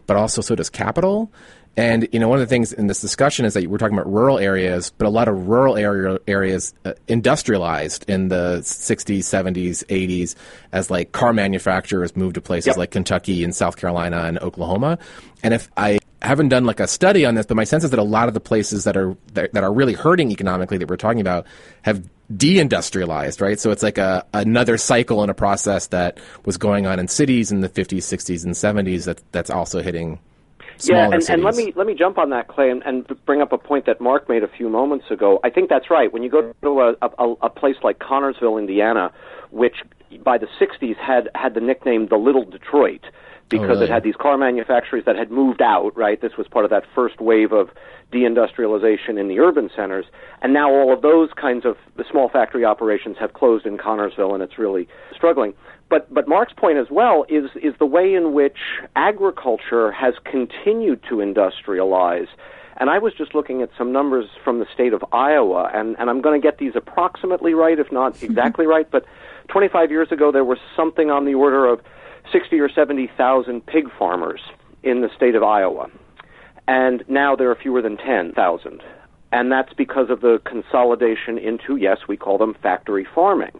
but 0.07 0.17
also 0.17 0.41
so 0.41 0.55
does 0.55 0.69
capital. 0.69 1.31
And 1.77 2.09
you 2.11 2.19
know, 2.19 2.27
one 2.27 2.39
of 2.39 2.47
the 2.47 2.49
things 2.49 2.73
in 2.73 2.87
this 2.87 2.99
discussion 2.99 3.45
is 3.45 3.53
that 3.53 3.67
we're 3.67 3.77
talking 3.77 3.95
about 3.95 4.11
rural 4.11 4.39
areas, 4.39 4.89
but 4.89 5.05
a 5.05 5.11
lot 5.11 5.27
of 5.27 5.47
rural 5.47 5.77
area 5.77 6.17
areas 6.27 6.73
uh, 6.85 6.93
industrialized 7.07 8.03
in 8.09 8.29
the 8.29 8.61
60s, 8.63 9.19
70s, 9.19 9.85
80s 9.85 10.33
as 10.71 10.89
like 10.89 11.11
car 11.11 11.33
manufacturers 11.33 12.15
moved 12.15 12.33
to 12.33 12.41
places 12.41 12.67
yep. 12.67 12.77
like 12.77 12.89
Kentucky 12.89 13.43
and 13.43 13.55
South 13.55 13.77
Carolina 13.77 14.23
and 14.23 14.39
Oklahoma. 14.39 14.97
And 15.43 15.53
if 15.53 15.69
I 15.77 15.99
haven't 16.21 16.49
done 16.49 16.65
like 16.65 16.79
a 16.79 16.87
study 16.87 17.25
on 17.25 17.35
this, 17.35 17.45
but 17.45 17.55
my 17.55 17.63
sense 17.63 17.83
is 17.83 17.91
that 17.91 17.99
a 17.99 18.03
lot 18.03 18.27
of 18.27 18.33
the 18.33 18.39
places 18.39 18.83
that 18.85 18.97
are 18.97 19.15
that, 19.33 19.53
that 19.53 19.63
are 19.63 19.73
really 19.73 19.93
hurting 19.93 20.31
economically 20.31 20.77
that 20.77 20.89
we're 20.89 20.97
talking 20.97 21.21
about 21.21 21.45
have 21.83 22.03
deindustrialized, 22.33 23.41
right? 23.41 23.59
So 23.59 23.71
it's 23.71 23.83
like 23.83 23.97
a 23.97 24.25
another 24.33 24.77
cycle 24.77 25.23
in 25.23 25.29
a 25.29 25.33
process 25.33 25.87
that 25.87 26.19
was 26.45 26.57
going 26.57 26.85
on 26.85 26.99
in 26.99 27.07
cities 27.07 27.51
in 27.51 27.61
the 27.61 27.69
50s, 27.69 27.97
60s, 27.97 28.43
and 28.43 28.53
70s 28.53 29.05
that 29.05 29.21
that's 29.31 29.49
also 29.49 29.81
hitting 29.81 30.19
yeah, 30.83 31.09
and, 31.11 31.27
and, 31.29 31.43
let 31.43 31.55
me 31.55 31.73
let 31.75 31.87
me 31.87 31.95
jump 31.95 32.17
on 32.17 32.29
that, 32.29 32.47
Clay, 32.47 32.69
and, 32.69 32.83
and, 32.83 33.07
bring 33.25 33.41
up 33.41 33.51
a 33.51 33.57
point 33.57 33.85
that 33.87 33.99
Mark 33.99 34.29
made 34.29 34.43
a 34.43 34.47
few 34.47 34.69
moments 34.69 35.09
ago. 35.09 35.39
I 35.43 35.49
think 35.49 35.69
that's 35.69 35.89
right. 35.89 36.11
When 36.11 36.23
you 36.23 36.29
go 36.29 36.53
to 36.61 36.81
a, 36.81 36.95
a, 37.01 37.33
a 37.41 37.49
place 37.49 37.77
like 37.83 37.99
Connersville, 37.99 38.59
Indiana, 38.59 39.11
which 39.49 39.77
by 40.23 40.37
the 40.37 40.47
'60s 40.59 40.95
had 40.97 41.29
had 41.33 41.55
the 41.55 41.61
nickname 41.61 42.07
the 42.07 42.17
Little 42.17 42.45
Detroit 42.45 43.05
because 43.49 43.65
oh, 43.65 43.73
really? 43.73 43.85
it 43.85 43.89
had 43.89 44.03
these 44.03 44.15
car 44.15 44.37
manufacturers 44.37 45.05
that 45.05 45.15
had 45.15 45.31
moved 45.31 45.61
out. 45.61 45.95
Right, 45.95 46.21
this 46.21 46.37
was 46.37 46.47
part 46.47 46.65
of 46.65 46.71
that 46.71 46.83
first 46.93 47.19
wave 47.19 47.51
of 47.51 47.69
deindustrialization 48.11 49.19
in 49.19 49.27
the 49.27 49.39
urban 49.39 49.69
centers, 49.75 50.05
and 50.41 50.53
now 50.53 50.71
all 50.71 50.93
of 50.93 51.01
those 51.01 51.29
kinds 51.35 51.65
of 51.65 51.77
the 51.95 52.05
small 52.09 52.29
factory 52.29 52.65
operations 52.65 53.17
have 53.19 53.33
closed 53.33 53.65
in 53.65 53.77
Connersville 53.77 54.33
and 54.33 54.43
it's 54.43 54.57
really 54.57 54.87
struggling. 55.15 55.53
But 55.89 56.13
but 56.13 56.27
Mark's 56.27 56.53
point 56.53 56.77
as 56.77 56.87
well 56.89 57.25
is 57.29 57.49
is 57.61 57.73
the 57.79 57.85
way 57.85 58.13
in 58.13 58.33
which 58.33 58.57
agriculture 58.95 59.91
has 59.91 60.15
continued 60.25 61.03
to 61.09 61.15
industrialize. 61.15 62.27
And 62.79 62.91
I 62.91 62.99
was 62.99 63.13
just 63.13 63.33
looking 63.33 63.63
at 63.63 63.71
some 63.75 63.91
numbers 63.91 64.29
from 64.43 64.59
the 64.59 64.67
state 64.71 64.93
of 64.93 65.03
Iowa, 65.11 65.71
and, 65.73 65.95
and 65.97 66.11
I'm 66.11 66.21
going 66.21 66.39
to 66.39 66.45
get 66.47 66.59
these 66.59 66.73
approximately 66.75 67.55
right, 67.55 67.79
if 67.79 67.91
not 67.91 68.21
exactly 68.23 68.67
right. 68.67 68.89
But 68.89 69.05
25 69.47 69.89
years 69.89 70.11
ago, 70.11 70.31
there 70.31 70.43
was 70.43 70.59
something 70.75 71.09
on 71.09 71.25
the 71.25 71.33
order 71.33 71.65
of 71.65 71.81
60 72.31 72.59
or 72.59 72.69
70,000 72.69 73.65
pig 73.65 73.85
farmers 73.97 74.41
in 74.83 75.01
the 75.01 75.09
state 75.15 75.35
of 75.35 75.43
Iowa, 75.43 75.89
and 76.67 77.03
now 77.07 77.35
there 77.35 77.49
are 77.49 77.55
fewer 77.55 77.81
than 77.81 77.97
10,000. 77.97 78.81
And 79.31 79.51
that's 79.51 79.73
because 79.73 80.09
of 80.09 80.21
the 80.21 80.39
consolidation 80.45 81.37
into, 81.37 81.75
yes, 81.75 81.97
we 82.07 82.15
call 82.15 82.37
them 82.37 82.55
factory 82.61 83.05
farming. 83.13 83.59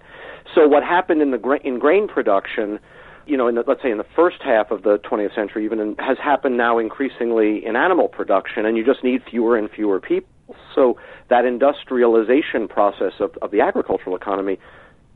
So 0.55 0.67
what 0.67 0.83
happened 0.83 1.21
in 1.21 1.31
the 1.31 1.37
gra- 1.37 1.59
in 1.63 1.77
grain 1.77 2.07
production, 2.07 2.79
you 3.25 3.35
know, 3.35 3.47
in 3.47 3.55
the, 3.55 3.63
let's 3.67 3.81
say 3.81 3.91
in 3.91 3.97
the 3.97 4.05
first 4.15 4.37
half 4.41 4.71
of 4.71 4.83
the 4.83 4.97
20th 4.99 5.35
century, 5.35 5.65
even 5.65 5.79
in, 5.79 5.95
has 5.99 6.17
happened 6.17 6.57
now 6.57 6.77
increasingly 6.77 7.65
in 7.65 7.75
animal 7.75 8.07
production, 8.07 8.65
and 8.65 8.77
you 8.77 8.85
just 8.85 9.03
need 9.03 9.21
fewer 9.29 9.57
and 9.57 9.69
fewer 9.69 9.99
people. 9.99 10.29
So 10.73 10.97
that 11.29 11.43
industrialization 11.43 12.69
process 12.69 13.13
of, 13.19 13.31
of 13.41 13.51
the 13.51 13.59
agricultural 13.59 14.15
economy 14.15 14.59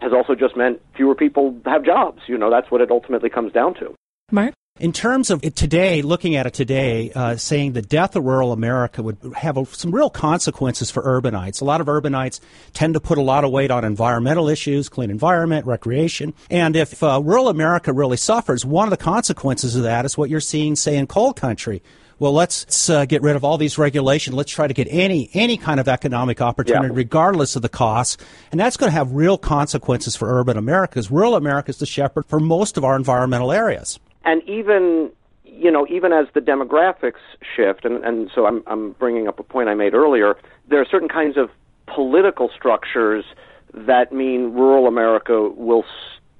has 0.02 0.12
also 0.14 0.36
just 0.36 0.58
meant 0.58 0.82
fewer 0.96 1.16
people 1.16 1.56
have 1.66 1.86
jobs. 1.86 2.22
You 2.28 2.38
know, 2.38 2.50
that's 2.50 2.70
what 2.72 2.82
it 2.82 2.92
ultimately 2.92 3.30
comes 3.30 3.54
down 3.54 3.76
to. 3.76 3.96
Mark? 4.32 4.54
In 4.80 4.94
terms 4.94 5.30
of 5.30 5.44
it 5.44 5.56
today, 5.56 6.02
looking 6.02 6.36
at 6.36 6.48
it 6.48 6.56
today, 6.56 7.12
uh, 7.14 7.36
saying 7.36 7.74
the 7.74 7.84
death 7.84 8.16
of 8.16 8.24
rural 8.24 8.52
America 8.52 9.04
would 9.04 9.18
have 9.36 9.58
a, 9.58 9.66
some 9.66 9.94
real 9.94 10.10
consequences 10.10 10.90
for 10.90 11.04
urbanites. 11.04 11.62
A 11.62 11.66
lot 11.66 11.82
of 11.82 11.88
urbanites 11.88 12.40
tend 12.74 12.96
to 12.96 13.00
put 13.00 13.20
a 13.20 13.22
lot 13.22 13.44
of 13.44 13.52
weight 13.52 13.70
on 13.70 13.84
environmental 13.84 14.48
issues, 14.48 14.90
clean 14.90 15.12
environment, 15.12 15.68
recreation. 15.68 16.34
And 16.50 16.76
if 16.76 17.04
uh, 17.04 17.22
rural 17.24 17.50
America 17.50 17.94
really 17.94 18.18
suffers, 18.18 18.66
one 18.66 18.88
of 18.88 18.92
the 18.92 19.04
consequences 19.04 19.76
of 19.76 19.84
that 19.84 20.06
is 20.06 20.18
what 20.18 20.32
you're 20.32 20.40
seeing, 20.40 20.76
say, 20.76 20.98
in 20.98 21.06
coal 21.06 21.34
country. 21.34 21.84
Well, 22.22 22.34
let's 22.34 22.88
uh, 22.88 23.06
get 23.06 23.24
rid 23.24 23.36
of 23.36 23.44
all 23.44 23.58
these 23.58 23.80
regulations. 23.80 24.36
Let's 24.36 24.52
try 24.52 24.68
to 24.68 24.76
get 24.76 24.88
any 24.92 25.32
any 25.34 25.58
kind 25.58 25.80
of 25.80 25.88
economic 25.88 26.40
opportunity, 26.40 26.94
yeah. 26.94 26.98
regardless 26.98 27.56
of 27.56 27.64
the 27.64 27.70
costs. 27.70 28.24
And 28.52 28.60
that's 28.60 28.78
going 28.78 28.92
to 28.92 28.94
have 28.94 29.12
real 29.12 29.40
consequences 29.40 30.16
for 30.16 30.40
urban 30.40 30.56
America, 30.56 30.92
because 30.92 31.10
rural 31.10 31.36
America 31.36 31.72
is 31.72 31.78
the 31.78 31.88
shepherd 31.88 32.28
for 32.28 32.40
most 32.40 32.78
of 32.78 32.86
our 32.86 32.96
environmental 32.96 33.52
areas 33.52 34.00
and 34.24 34.44
even 34.48 35.12
you 35.44 35.70
know, 35.70 35.86
even 35.90 36.14
as 36.14 36.28
the 36.34 36.40
demographics 36.40 37.20
shift, 37.56 37.86
and, 37.86 38.04
and 38.04 38.32
so 38.34 38.46
I'm, 38.48 38.64
I'm 38.68 38.94
bringing 38.94 39.28
up 39.28 39.40
a 39.40 39.44
point 39.44 39.70
I 39.70 39.76
made 39.76 39.94
earlier, 39.94 40.36
there 40.70 40.80
are 40.82 40.86
certain 40.86 41.10
kinds 41.10 41.38
of 41.38 41.52
political 41.88 42.50
structures 42.56 43.26
that 43.74 44.12
mean 44.12 44.54
rural 44.54 44.88
America 44.88 45.50
will 45.50 45.86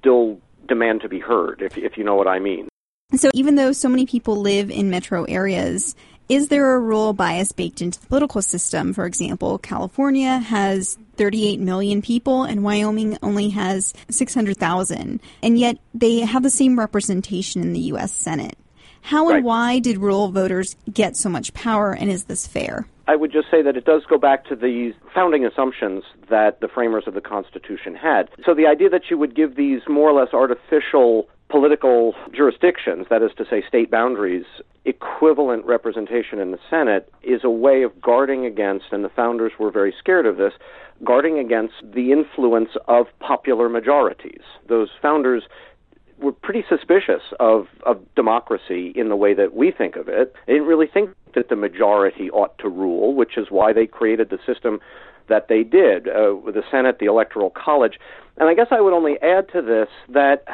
still 0.00 0.40
demand 0.66 1.02
to 1.02 1.08
be 1.08 1.20
heard, 1.20 1.60
if, 1.62 1.76
if 1.76 1.96
you 1.96 2.04
know 2.04 2.14
what 2.14 2.26
I 2.26 2.38
mean. 2.38 2.68
So, 3.16 3.30
even 3.34 3.56
though 3.56 3.72
so 3.72 3.88
many 3.88 4.06
people 4.06 4.36
live 4.36 4.70
in 4.70 4.88
metro 4.88 5.24
areas, 5.24 5.94
is 6.28 6.48
there 6.48 6.74
a 6.74 6.80
rural 6.80 7.12
bias 7.12 7.52
baked 7.52 7.82
into 7.82 8.00
the 8.00 8.06
political 8.06 8.40
system? 8.40 8.94
For 8.94 9.04
example, 9.04 9.58
California 9.58 10.38
has 10.38 10.96
38 11.16 11.60
million 11.60 12.00
people 12.00 12.44
and 12.44 12.64
Wyoming 12.64 13.18
only 13.22 13.50
has 13.50 13.92
600,000, 14.08 15.20
and 15.42 15.58
yet 15.58 15.76
they 15.92 16.20
have 16.20 16.42
the 16.42 16.50
same 16.50 16.78
representation 16.78 17.60
in 17.60 17.74
the 17.74 17.80
U.S. 17.80 18.12
Senate. 18.12 18.56
How 19.02 19.26
and 19.28 19.34
right. 19.34 19.44
why 19.44 19.78
did 19.80 19.98
rural 19.98 20.30
voters 20.30 20.76
get 20.90 21.16
so 21.16 21.28
much 21.28 21.52
power, 21.52 21.92
and 21.92 22.08
is 22.10 22.24
this 22.24 22.46
fair? 22.46 22.86
I 23.08 23.16
would 23.16 23.32
just 23.32 23.50
say 23.50 23.62
that 23.62 23.76
it 23.76 23.84
does 23.84 24.02
go 24.08 24.18
back 24.18 24.44
to 24.46 24.56
the 24.56 24.92
founding 25.14 25.44
assumptions 25.44 26.04
that 26.30 26.60
the 26.60 26.68
framers 26.68 27.04
of 27.06 27.14
the 27.14 27.20
Constitution 27.20 27.94
had. 27.94 28.28
So 28.44 28.54
the 28.54 28.66
idea 28.66 28.88
that 28.90 29.10
you 29.10 29.18
would 29.18 29.34
give 29.34 29.56
these 29.56 29.80
more 29.88 30.10
or 30.10 30.20
less 30.20 30.32
artificial 30.32 31.28
political 31.48 32.14
jurisdictions, 32.34 33.06
that 33.10 33.22
is 33.22 33.30
to 33.36 33.44
say, 33.44 33.62
state 33.66 33.90
boundaries, 33.90 34.46
equivalent 34.84 35.64
representation 35.66 36.38
in 36.38 36.50
the 36.50 36.58
Senate 36.70 37.12
is 37.22 37.42
a 37.44 37.50
way 37.50 37.82
of 37.82 38.00
guarding 38.00 38.46
against, 38.46 38.86
and 38.92 39.04
the 39.04 39.10
founders 39.10 39.52
were 39.58 39.70
very 39.70 39.94
scared 39.98 40.24
of 40.24 40.38
this, 40.38 40.54
guarding 41.04 41.38
against 41.38 41.74
the 41.82 42.12
influence 42.12 42.70
of 42.88 43.06
popular 43.20 43.68
majorities. 43.68 44.40
Those 44.68 44.88
founders 45.00 45.42
were 46.18 46.32
pretty 46.32 46.64
suspicious 46.68 47.22
of, 47.40 47.66
of 47.84 48.02
democracy 48.14 48.92
in 48.94 49.08
the 49.08 49.16
way 49.16 49.34
that 49.34 49.54
we 49.54 49.70
think 49.70 49.96
of 49.96 50.08
it. 50.08 50.34
They 50.46 50.54
didn't 50.54 50.68
really 50.68 50.86
think 50.86 51.10
that 51.34 51.48
the 51.48 51.56
majority 51.56 52.30
ought 52.30 52.56
to 52.58 52.68
rule, 52.68 53.14
which 53.14 53.36
is 53.36 53.46
why 53.50 53.72
they 53.72 53.86
created 53.86 54.30
the 54.30 54.38
system 54.46 54.80
that 55.28 55.48
they 55.48 55.62
did 55.62 56.08
uh, 56.08 56.34
with 56.34 56.54
the 56.54 56.62
Senate, 56.70 56.98
the 56.98 57.06
Electoral 57.06 57.50
College. 57.50 57.98
And 58.36 58.48
I 58.48 58.54
guess 58.54 58.68
I 58.70 58.80
would 58.80 58.92
only 58.92 59.20
add 59.22 59.48
to 59.52 59.62
this 59.62 59.88
that 60.08 60.44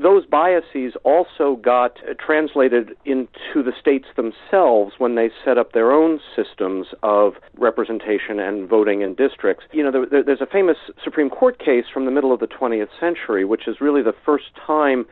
those 0.00 0.24
biases 0.26 0.94
also 1.04 1.56
got 1.56 1.98
translated 2.18 2.96
into 3.04 3.62
the 3.62 3.72
states 3.78 4.06
themselves 4.16 4.94
when 4.98 5.14
they 5.14 5.30
set 5.44 5.58
up 5.58 5.72
their 5.72 5.92
own 5.92 6.20
systems 6.34 6.88
of 7.02 7.34
representation 7.58 8.38
and 8.38 8.68
voting 8.68 9.02
in 9.02 9.14
districts. 9.14 9.64
You 9.72 9.84
know, 9.84 10.06
there, 10.10 10.22
there's 10.22 10.40
a 10.40 10.46
famous 10.46 10.76
Supreme 11.02 11.30
Court 11.30 11.58
case 11.58 11.84
from 11.92 12.04
the 12.04 12.10
middle 12.10 12.32
of 12.32 12.40
the 12.40 12.46
20th 12.46 12.88
century, 12.98 13.44
which 13.44 13.68
is 13.68 13.80
really 13.80 14.02
the 14.02 14.14
first 14.24 14.46
time 14.66 15.06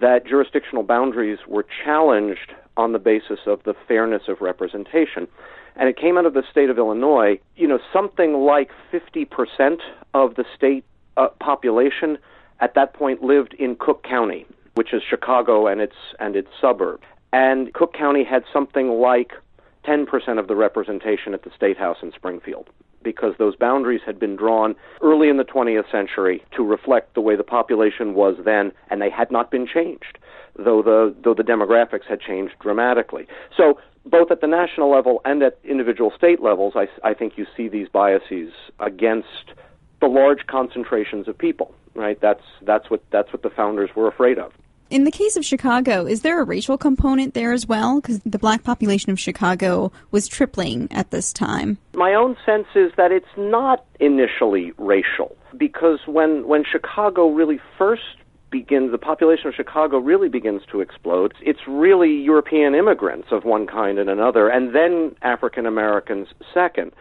that 0.00 0.26
jurisdictional 0.26 0.82
boundaries 0.82 1.38
were 1.48 1.64
challenged 1.84 2.52
on 2.76 2.92
the 2.92 2.98
basis 2.98 3.40
of 3.46 3.62
the 3.64 3.74
fairness 3.88 4.22
of 4.28 4.40
representation. 4.40 5.26
And 5.76 5.88
it 5.88 5.96
came 5.96 6.18
out 6.18 6.26
of 6.26 6.34
the 6.34 6.42
state 6.50 6.70
of 6.70 6.78
Illinois. 6.78 7.40
You 7.56 7.68
know, 7.68 7.78
something 7.92 8.34
like 8.34 8.70
50% 8.92 9.78
of 10.14 10.34
the 10.34 10.44
state 10.54 10.84
uh, 11.16 11.28
population 11.40 12.18
at 12.60 12.74
that 12.74 12.94
point 12.94 13.22
lived 13.22 13.54
in 13.54 13.76
Cook 13.76 14.02
County, 14.02 14.46
which 14.74 14.92
is 14.92 15.02
Chicago 15.08 15.66
and 15.66 15.80
its 15.80 15.96
and 16.18 16.36
its 16.36 16.48
suburb. 16.60 17.00
And 17.32 17.72
Cook 17.74 17.92
County 17.92 18.24
had 18.24 18.44
something 18.52 18.88
like 18.88 19.32
10% 19.84 20.38
of 20.38 20.48
the 20.48 20.56
representation 20.56 21.34
at 21.34 21.42
the 21.42 21.50
State 21.54 21.76
House 21.76 21.98
in 22.02 22.12
Springfield 22.12 22.68
because 23.02 23.34
those 23.38 23.54
boundaries 23.54 24.00
had 24.04 24.18
been 24.18 24.34
drawn 24.34 24.74
early 25.00 25.28
in 25.28 25.36
the 25.36 25.44
20th 25.44 25.90
century 25.92 26.42
to 26.56 26.64
reflect 26.64 27.14
the 27.14 27.20
way 27.20 27.36
the 27.36 27.44
population 27.44 28.14
was 28.14 28.36
then 28.44 28.72
and 28.90 29.00
they 29.00 29.10
had 29.10 29.30
not 29.30 29.50
been 29.50 29.66
changed 29.66 30.18
though 30.58 30.82
the 30.82 31.14
though 31.22 31.34
the 31.34 31.42
demographics 31.42 32.06
had 32.08 32.20
changed 32.20 32.54
dramatically. 32.60 33.26
So 33.56 33.78
both 34.04 34.30
at 34.30 34.40
the 34.40 34.46
national 34.46 34.90
level 34.90 35.20
and 35.24 35.42
at 35.42 35.58
individual 35.64 36.12
state 36.16 36.40
levels, 36.40 36.74
I, 36.76 36.88
I 37.02 37.14
think 37.14 37.36
you 37.36 37.46
see 37.56 37.68
these 37.68 37.88
biases 37.88 38.52
against 38.78 39.52
the 40.00 40.06
large 40.06 40.46
concentrations 40.46 41.28
of 41.28 41.36
people 41.36 41.74
right? 41.96 42.20
That's 42.20 42.42
that's 42.62 42.90
what 42.90 43.02
that's 43.10 43.32
what 43.32 43.42
the 43.42 43.50
founders 43.50 43.90
were 43.96 44.06
afraid 44.06 44.38
of. 44.38 44.52
In 44.88 45.02
the 45.02 45.10
case 45.10 45.36
of 45.36 45.44
Chicago, 45.44 46.06
is 46.06 46.20
there 46.20 46.40
a 46.40 46.44
racial 46.44 46.78
component 46.78 47.34
there 47.34 47.52
as 47.52 47.66
well? 47.66 48.00
Because 48.00 48.20
the 48.20 48.38
black 48.38 48.62
population 48.62 49.10
of 49.10 49.18
Chicago 49.18 49.90
was 50.12 50.28
tripling 50.28 50.86
at 50.92 51.10
this 51.10 51.32
time. 51.32 51.76
My 51.94 52.14
own 52.14 52.36
sense 52.46 52.68
is 52.76 52.92
that 52.96 53.10
it's 53.10 53.26
not 53.36 53.84
initially 53.98 54.72
racial, 54.78 55.36
because 55.56 56.00
when 56.06 56.46
when 56.46 56.64
Chicago 56.64 57.28
really 57.28 57.60
first 57.76 58.02
begins, 58.48 58.92
the 58.92 58.98
population 58.98 59.48
of 59.48 59.54
Chicago 59.54 59.98
really 59.98 60.28
begins 60.28 60.62
to 60.70 60.80
explode. 60.80 61.34
It's 61.40 61.66
really 61.66 62.12
European 62.12 62.76
immigrants 62.76 63.28
of 63.32 63.44
one 63.44 63.66
kind 63.66 63.98
and 63.98 64.08
another, 64.08 64.48
and 64.48 64.72
then 64.72 65.16
African 65.22 65.66
Americans 65.66 66.28
second. 66.54 66.92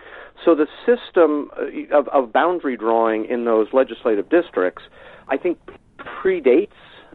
So 0.44 0.56
the 0.56 0.68
system 0.86 1.50
uh, 1.58 1.98
of, 1.98 2.08
of 2.10 2.34
boundary 2.34 2.78
drawing 2.78 3.26
in 3.26 3.46
those 3.46 3.68
legislative 3.74 4.30
districts, 4.30 4.84
I 5.28 5.38
think, 5.38 5.58
predates 5.98 6.70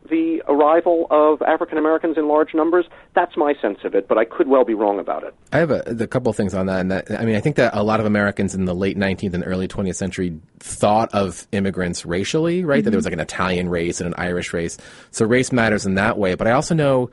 the 0.09 0.43
arrival 0.49 1.07
of 1.11 1.43
African 1.43 1.79
Americans 1.79 2.17
in 2.17 2.29
large 2.29 2.55
numbers. 2.55 2.87
That's 3.15 3.37
my 3.37 3.55
sense 3.61 3.79
of 3.85 3.95
it, 3.95 4.09
but 4.09 4.19
I 4.19 4.25
could 4.25 4.49
well 4.49 4.65
be 4.65 4.75
wrong 4.75 4.99
about 4.99 5.25
it. 5.25 5.35
I 5.53 5.59
have 5.59 5.71
a, 5.71 5.83
a 5.87 6.07
couple 6.07 6.33
things 6.33 6.55
on 6.55 6.67
that, 6.67 6.81
and 6.81 6.91
that 6.91 7.11
I 7.11 7.25
mean, 7.25 7.37
I 7.37 7.41
think 7.41 7.57
that 7.57 7.75
a 7.75 7.83
lot 7.83 8.01
of 8.01 8.07
Americans 8.07 8.55
in 8.55 8.65
the 8.65 8.75
late 8.75 8.97
19th 8.97 9.35
and 9.35 9.45
early 9.47 9.69
20th 9.69 9.97
century 9.97 10.39
thought 10.59 11.13
of 11.15 11.47
immigrants 11.53 12.07
racially, 12.07 12.65
right? 12.65 12.79
Mm-hmm. 12.79 12.85
That 12.85 12.91
there 12.91 12.99
was 12.99 13.05
like 13.05 13.15
an 13.15 13.21
Italian 13.21 13.69
race 13.69 14.01
and 14.01 14.09
an 14.09 14.15
Irish 14.17 14.53
race, 14.53 14.79
so 15.11 15.27
race 15.27 15.53
matters 15.53 15.87
in 15.87 15.95
that 15.95 16.19
way. 16.19 16.35
But 16.35 16.47
I 16.47 16.53
also 16.53 16.75
know, 16.75 17.11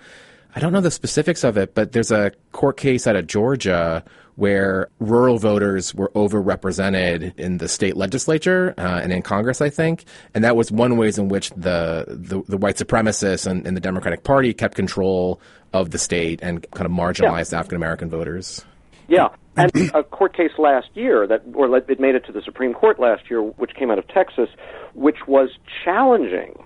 I 0.56 0.60
don't 0.60 0.74
know 0.74 0.82
the 0.82 0.92
specifics 0.92 1.44
of 1.44 1.58
it, 1.58 1.76
but 1.76 1.92
there's 1.92 2.12
a 2.12 2.32
court 2.52 2.78
case 2.78 3.06
out 3.06 3.16
of 3.16 3.28
Georgia 3.28 4.04
where 4.38 4.88
rural 5.00 5.40
voters 5.40 5.96
were 5.96 6.12
overrepresented 6.14 7.38
in 7.40 7.58
the 7.58 7.68
state 7.68 7.98
legislature 7.98 8.76
uh, 8.78 9.00
and 9.02 9.12
in 9.12 9.24
Congress, 9.24 9.62
I 9.62 9.72
think. 9.72 10.06
And 10.36 10.44
that 10.44 10.56
was 10.56 10.72
one 10.72 10.96
ways 10.96 11.18
in 11.18 11.28
which 11.28 11.50
the, 11.52 12.06
the, 12.08 12.44
the 12.48 12.58
white 12.58 12.76
supremacists 12.76 13.48
and, 13.48 13.66
and, 13.66 13.76
the 13.76 13.82
Democratic 13.82 14.24
Party 14.24 14.54
kept 14.54 14.76
control 14.76 15.42
of 15.74 15.90
the 15.90 15.98
state 15.98 16.40
and 16.44 16.70
kind 16.72 16.86
of 16.86 16.92
marginalized 16.92 17.52
yeah. 17.52 17.60
African 17.60 17.78
American 17.78 18.12
voters. 18.12 18.64
Yeah. 19.08 19.30
And 19.56 19.72
a 19.96 20.04
court 20.04 20.38
case 20.38 20.52
last 20.60 20.90
year 20.94 21.26
that, 21.26 21.42
or 21.56 21.76
it 21.76 22.00
made 22.00 22.14
it 22.14 22.24
to 22.28 22.32
the 22.32 22.44
Supreme 22.44 22.76
Court 22.76 23.00
last 23.00 23.32
year, 23.32 23.42
which 23.42 23.74
came 23.74 23.90
out 23.90 23.98
of 23.98 24.08
Texas, 24.08 24.50
which 24.94 25.26
was 25.28 25.50
challenging 25.84 26.64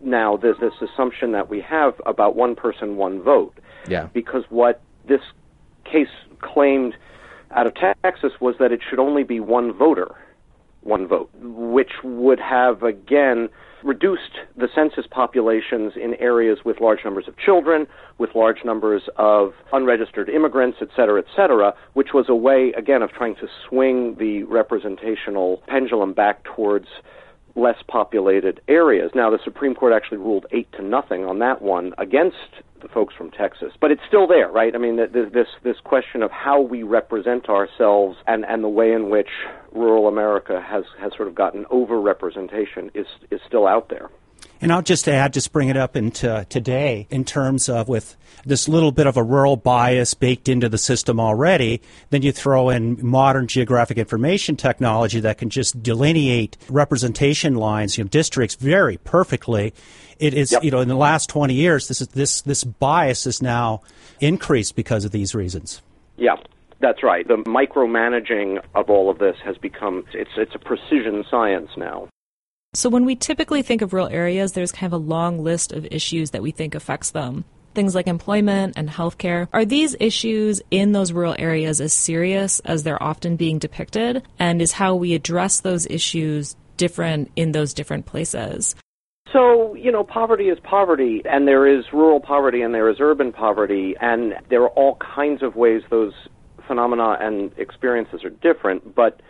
now 0.00 0.36
there's 0.36 0.58
this 0.58 0.72
assumption 0.80 1.32
that 1.32 1.48
we 1.48 1.60
have 1.60 1.94
about 2.04 2.36
one 2.36 2.54
person, 2.54 2.96
one 2.96 3.22
vote. 3.22 3.54
Yeah. 3.88 4.08
Because 4.12 4.44
what 4.48 4.80
this 5.06 5.20
case 5.84 6.08
claimed 6.40 6.94
out 7.50 7.66
of 7.66 7.74
Texas 7.74 8.32
was 8.40 8.54
that 8.58 8.72
it 8.72 8.80
should 8.88 8.98
only 8.98 9.24
be 9.24 9.40
one 9.40 9.72
voter, 9.72 10.14
one 10.82 11.06
vote, 11.06 11.30
which 11.40 11.92
would 12.02 12.40
have 12.40 12.82
again 12.82 13.48
reduced 13.84 14.38
the 14.56 14.68
census 14.74 15.06
populations 15.10 15.92
in 15.96 16.14
areas 16.14 16.58
with 16.64 16.80
large 16.80 17.00
numbers 17.04 17.26
of 17.26 17.36
children, 17.36 17.86
with 18.18 18.30
large 18.34 18.64
numbers 18.64 19.02
of 19.16 19.52
unregistered 19.72 20.28
immigrants, 20.28 20.78
et 20.80 20.88
cetera, 20.94 21.18
et 21.18 21.26
cetera, 21.34 21.74
which 21.94 22.08
was 22.14 22.26
a 22.28 22.34
way, 22.34 22.72
again, 22.76 23.02
of 23.02 23.10
trying 23.10 23.34
to 23.34 23.48
swing 23.68 24.14
the 24.18 24.44
representational 24.44 25.62
pendulum 25.66 26.12
back 26.12 26.44
towards 26.44 26.86
less 27.54 27.76
populated 27.88 28.60
areas. 28.68 29.10
Now, 29.14 29.30
the 29.30 29.38
Supreme 29.44 29.74
Court 29.74 29.92
actually 29.92 30.18
ruled 30.18 30.46
eight 30.52 30.70
to 30.72 30.82
nothing 30.82 31.24
on 31.24 31.40
that 31.40 31.60
one 31.60 31.92
against 31.98 32.62
the 32.82 32.88
folks 32.88 33.14
from 33.14 33.30
Texas. 33.30 33.72
But 33.80 33.90
it's 33.90 34.02
still 34.06 34.26
there, 34.26 34.50
right? 34.50 34.74
I 34.74 34.78
mean, 34.78 34.96
this 34.96 35.48
this 35.62 35.76
question 35.84 36.22
of 36.22 36.30
how 36.30 36.60
we 36.60 36.82
represent 36.82 37.48
ourselves 37.48 38.18
and 38.26 38.44
and 38.44 38.62
the 38.62 38.68
way 38.68 38.92
in 38.92 39.10
which 39.10 39.28
rural 39.72 40.08
America 40.08 40.60
has 40.60 40.84
has 40.98 41.12
sort 41.16 41.28
of 41.28 41.34
gotten 41.34 41.64
over 41.70 42.00
representation 42.00 42.90
is 42.94 43.06
is 43.30 43.40
still 43.46 43.66
out 43.66 43.88
there. 43.88 44.10
And 44.60 44.72
I'll 44.72 44.80
just 44.80 45.08
add, 45.08 45.32
just 45.32 45.52
bring 45.52 45.70
it 45.70 45.76
up 45.76 45.96
into 45.96 46.46
today 46.48 47.08
in 47.10 47.24
terms 47.24 47.68
of 47.68 47.88
with 47.88 48.16
this 48.46 48.68
little 48.68 48.92
bit 48.92 49.08
of 49.08 49.16
a 49.16 49.22
rural 49.22 49.56
bias 49.56 50.14
baked 50.14 50.48
into 50.48 50.68
the 50.68 50.78
system 50.78 51.18
already. 51.18 51.82
Then 52.10 52.22
you 52.22 52.30
throw 52.30 52.70
in 52.70 53.04
modern 53.04 53.48
geographic 53.48 53.98
information 53.98 54.54
technology 54.54 55.18
that 55.18 55.38
can 55.38 55.50
just 55.50 55.82
delineate 55.82 56.56
representation 56.68 57.56
lines, 57.56 57.98
you 57.98 58.04
know, 58.04 58.08
districts 58.08 58.54
very 58.54 58.98
perfectly. 58.98 59.74
It 60.22 60.34
is, 60.34 60.52
yep. 60.52 60.62
you 60.62 60.70
know, 60.70 60.78
in 60.78 60.86
the 60.86 60.94
last 60.94 61.28
20 61.30 61.52
years, 61.52 61.88
this 61.88 62.00
is 62.00 62.06
this 62.08 62.42
this 62.42 62.62
bias 62.62 63.26
is 63.26 63.42
now 63.42 63.82
increased 64.20 64.76
because 64.76 65.04
of 65.04 65.10
these 65.10 65.34
reasons. 65.34 65.82
Yeah. 66.16 66.36
That's 66.78 67.02
right. 67.02 67.26
The 67.26 67.36
micromanaging 67.36 68.60
of 68.74 68.88
all 68.88 69.10
of 69.10 69.18
this 69.18 69.36
has 69.44 69.56
become 69.58 70.04
it's 70.12 70.30
it's 70.36 70.54
a 70.54 70.60
precision 70.60 71.24
science 71.28 71.70
now. 71.76 72.08
So 72.74 72.88
when 72.88 73.04
we 73.04 73.16
typically 73.16 73.62
think 73.62 73.82
of 73.82 73.92
rural 73.92 74.08
areas, 74.08 74.52
there's 74.52 74.70
kind 74.70 74.92
of 74.92 75.00
a 75.00 75.04
long 75.04 75.42
list 75.42 75.72
of 75.72 75.86
issues 75.86 76.30
that 76.30 76.42
we 76.42 76.52
think 76.52 76.76
affects 76.76 77.10
them. 77.10 77.44
Things 77.74 77.94
like 77.94 78.06
employment 78.06 78.74
and 78.76 78.88
healthcare. 78.88 79.48
Are 79.52 79.64
these 79.64 79.96
issues 79.98 80.62
in 80.70 80.92
those 80.92 81.12
rural 81.12 81.34
areas 81.36 81.80
as 81.80 81.92
serious 81.92 82.60
as 82.60 82.84
they're 82.84 83.02
often 83.02 83.34
being 83.36 83.58
depicted? 83.58 84.22
And 84.38 84.62
is 84.62 84.72
how 84.72 84.94
we 84.94 85.14
address 85.14 85.60
those 85.60 85.86
issues 85.86 86.54
different 86.76 87.30
in 87.34 87.52
those 87.52 87.74
different 87.74 88.06
places? 88.06 88.76
So, 89.32 89.74
you 89.74 89.90
know, 89.90 90.04
poverty 90.04 90.44
is 90.44 90.58
poverty, 90.62 91.22
and 91.24 91.48
there 91.48 91.66
is 91.66 91.84
rural 91.92 92.20
poverty 92.20 92.60
and 92.62 92.74
there 92.74 92.90
is 92.90 92.96
urban 93.00 93.32
poverty, 93.32 93.94
and 94.00 94.34
there 94.50 94.62
are 94.62 94.70
all 94.70 94.96
kinds 94.96 95.42
of 95.42 95.56
ways 95.56 95.82
those 95.90 96.12
phenomena 96.66 97.16
and 97.20 97.50
experiences 97.56 98.24
are 98.24 98.30
different, 98.30 98.94
but 98.94 99.20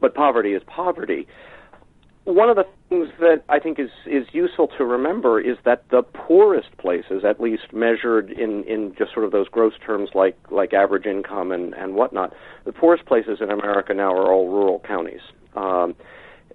but 0.00 0.14
poverty 0.14 0.54
is 0.54 0.62
poverty 0.66 1.26
one 2.24 2.50
of 2.50 2.56
the 2.56 2.64
things 2.88 3.08
that 3.18 3.42
I 3.48 3.58
think 3.58 3.78
is, 3.78 3.90
is 4.06 4.26
useful 4.32 4.68
to 4.78 4.84
remember 4.84 5.40
is 5.40 5.56
that 5.64 5.84
the 5.90 6.02
poorest 6.02 6.76
places, 6.78 7.24
at 7.26 7.40
least 7.40 7.72
measured 7.72 8.30
in, 8.30 8.64
in 8.64 8.94
just 8.96 9.12
sort 9.12 9.24
of 9.24 9.32
those 9.32 9.48
gross 9.48 9.72
terms 9.84 10.10
like, 10.14 10.36
like 10.50 10.72
average 10.74 11.06
income 11.06 11.50
and, 11.50 11.74
and 11.74 11.94
whatnot, 11.94 12.32
the 12.64 12.72
poorest 12.72 13.06
places 13.06 13.38
in 13.40 13.50
America 13.50 13.94
now 13.94 14.12
are 14.12 14.32
all 14.32 14.48
rural 14.48 14.82
counties. 14.86 15.20
Um, 15.56 15.94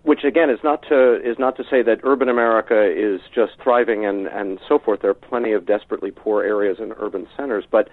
which 0.06 0.24
again 0.24 0.50
is 0.52 0.60
not 0.64 0.84
to 0.88 1.16
is 1.28 1.38
not 1.40 1.58
to 1.58 1.64
say 1.64 1.82
that 1.82 2.00
urban 2.04 2.30
America 2.30 2.86
is 2.86 3.20
just 3.34 3.54
thriving 3.62 4.06
and, 4.06 4.28
and 4.28 4.60
so 4.70 4.78
forth. 4.80 5.02
There 5.02 5.10
are 5.10 5.16
plenty 5.16 5.52
of 5.52 5.66
desperately 5.66 6.12
poor 6.12 6.44
areas 6.44 6.78
in 6.80 6.94
urban 7.00 7.28
centers, 7.36 7.66
but 7.70 7.90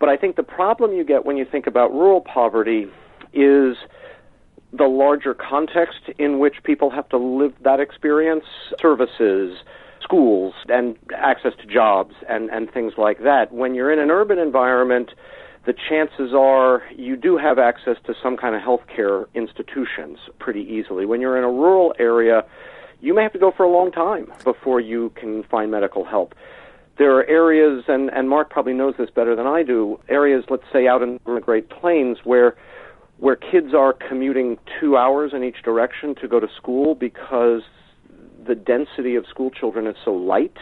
but 0.00 0.08
I 0.08 0.16
think 0.16 0.34
the 0.36 0.42
problem 0.42 0.92
you 0.92 1.04
get 1.04 1.24
when 1.24 1.36
you 1.36 1.44
think 1.44 1.66
about 1.68 1.92
rural 1.92 2.20
poverty 2.20 2.88
is 3.32 3.76
the 4.72 4.86
larger 4.86 5.34
context 5.34 6.00
in 6.18 6.40
which 6.40 6.56
people 6.64 6.90
have 6.90 7.08
to 7.10 7.18
live 7.18 7.52
that 7.62 7.78
experience, 7.78 8.44
services, 8.80 9.58
schools, 10.02 10.54
and 10.68 10.96
access 11.16 11.52
to 11.60 11.66
jobs 11.66 12.14
and, 12.28 12.50
and 12.50 12.72
things 12.72 12.94
like 12.98 13.22
that. 13.22 13.52
When 13.52 13.74
you're 13.74 13.92
in 13.92 13.98
an 13.98 14.10
urban 14.10 14.38
environment, 14.38 15.10
the 15.64 15.74
chances 15.88 16.34
are 16.34 16.82
you 16.96 17.16
do 17.16 17.36
have 17.36 17.58
access 17.58 17.96
to 18.06 18.14
some 18.20 18.36
kind 18.36 18.54
of 18.56 18.62
healthcare 18.62 19.26
institutions 19.34 20.18
pretty 20.38 20.62
easily. 20.62 21.06
When 21.06 21.20
you're 21.20 21.38
in 21.38 21.44
a 21.44 21.50
rural 21.50 21.94
area, 21.98 22.44
you 23.00 23.14
may 23.14 23.22
have 23.22 23.32
to 23.32 23.38
go 23.38 23.52
for 23.56 23.64
a 23.64 23.70
long 23.70 23.92
time 23.92 24.32
before 24.44 24.80
you 24.80 25.10
can 25.14 25.44
find 25.44 25.70
medical 25.70 26.04
help. 26.04 26.34
There 26.98 27.16
are 27.16 27.24
areas, 27.24 27.84
and, 27.88 28.10
and 28.10 28.28
Mark 28.28 28.50
probably 28.50 28.74
knows 28.74 28.94
this 28.98 29.10
better 29.10 29.34
than 29.34 29.46
I 29.46 29.62
do, 29.62 29.98
areas, 30.08 30.44
let's 30.50 30.64
say, 30.72 30.86
out 30.86 31.02
in 31.02 31.18
the 31.24 31.40
Great 31.40 31.68
Plains 31.68 32.18
where 32.24 32.56
where 33.18 33.36
kids 33.36 33.72
are 33.72 33.92
commuting 33.92 34.58
two 34.80 34.96
hours 34.96 35.32
in 35.32 35.44
each 35.44 35.62
direction 35.62 36.12
to 36.16 36.26
go 36.26 36.40
to 36.40 36.48
school 36.56 36.96
because 36.96 37.62
the 38.44 38.56
density 38.56 39.14
of 39.14 39.24
school 39.26 39.48
children 39.48 39.86
is 39.86 39.94
so 40.04 40.12
light 40.12 40.56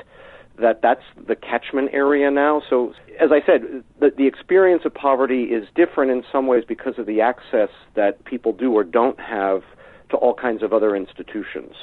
that 0.60 0.80
that's 0.82 1.02
the 1.26 1.36
catchment 1.36 1.90
area 1.92 2.30
now. 2.30 2.62
So, 2.68 2.94
as 3.20 3.30
I 3.32 3.44
said, 3.44 3.84
the, 3.98 4.10
the 4.16 4.26
experience 4.26 4.82
of 4.84 4.94
poverty 4.94 5.44
is 5.44 5.66
different 5.74 6.10
in 6.10 6.22
some 6.30 6.46
ways 6.46 6.64
because 6.66 6.98
of 6.98 7.06
the 7.06 7.20
access 7.20 7.70
that 7.94 8.24
people 8.24 8.52
do 8.52 8.72
or 8.72 8.84
don't 8.84 9.18
have 9.20 9.62
to 10.10 10.16
all 10.16 10.34
kinds 10.34 10.62
of 10.62 10.72
other 10.72 10.94
institutions. 10.96 11.74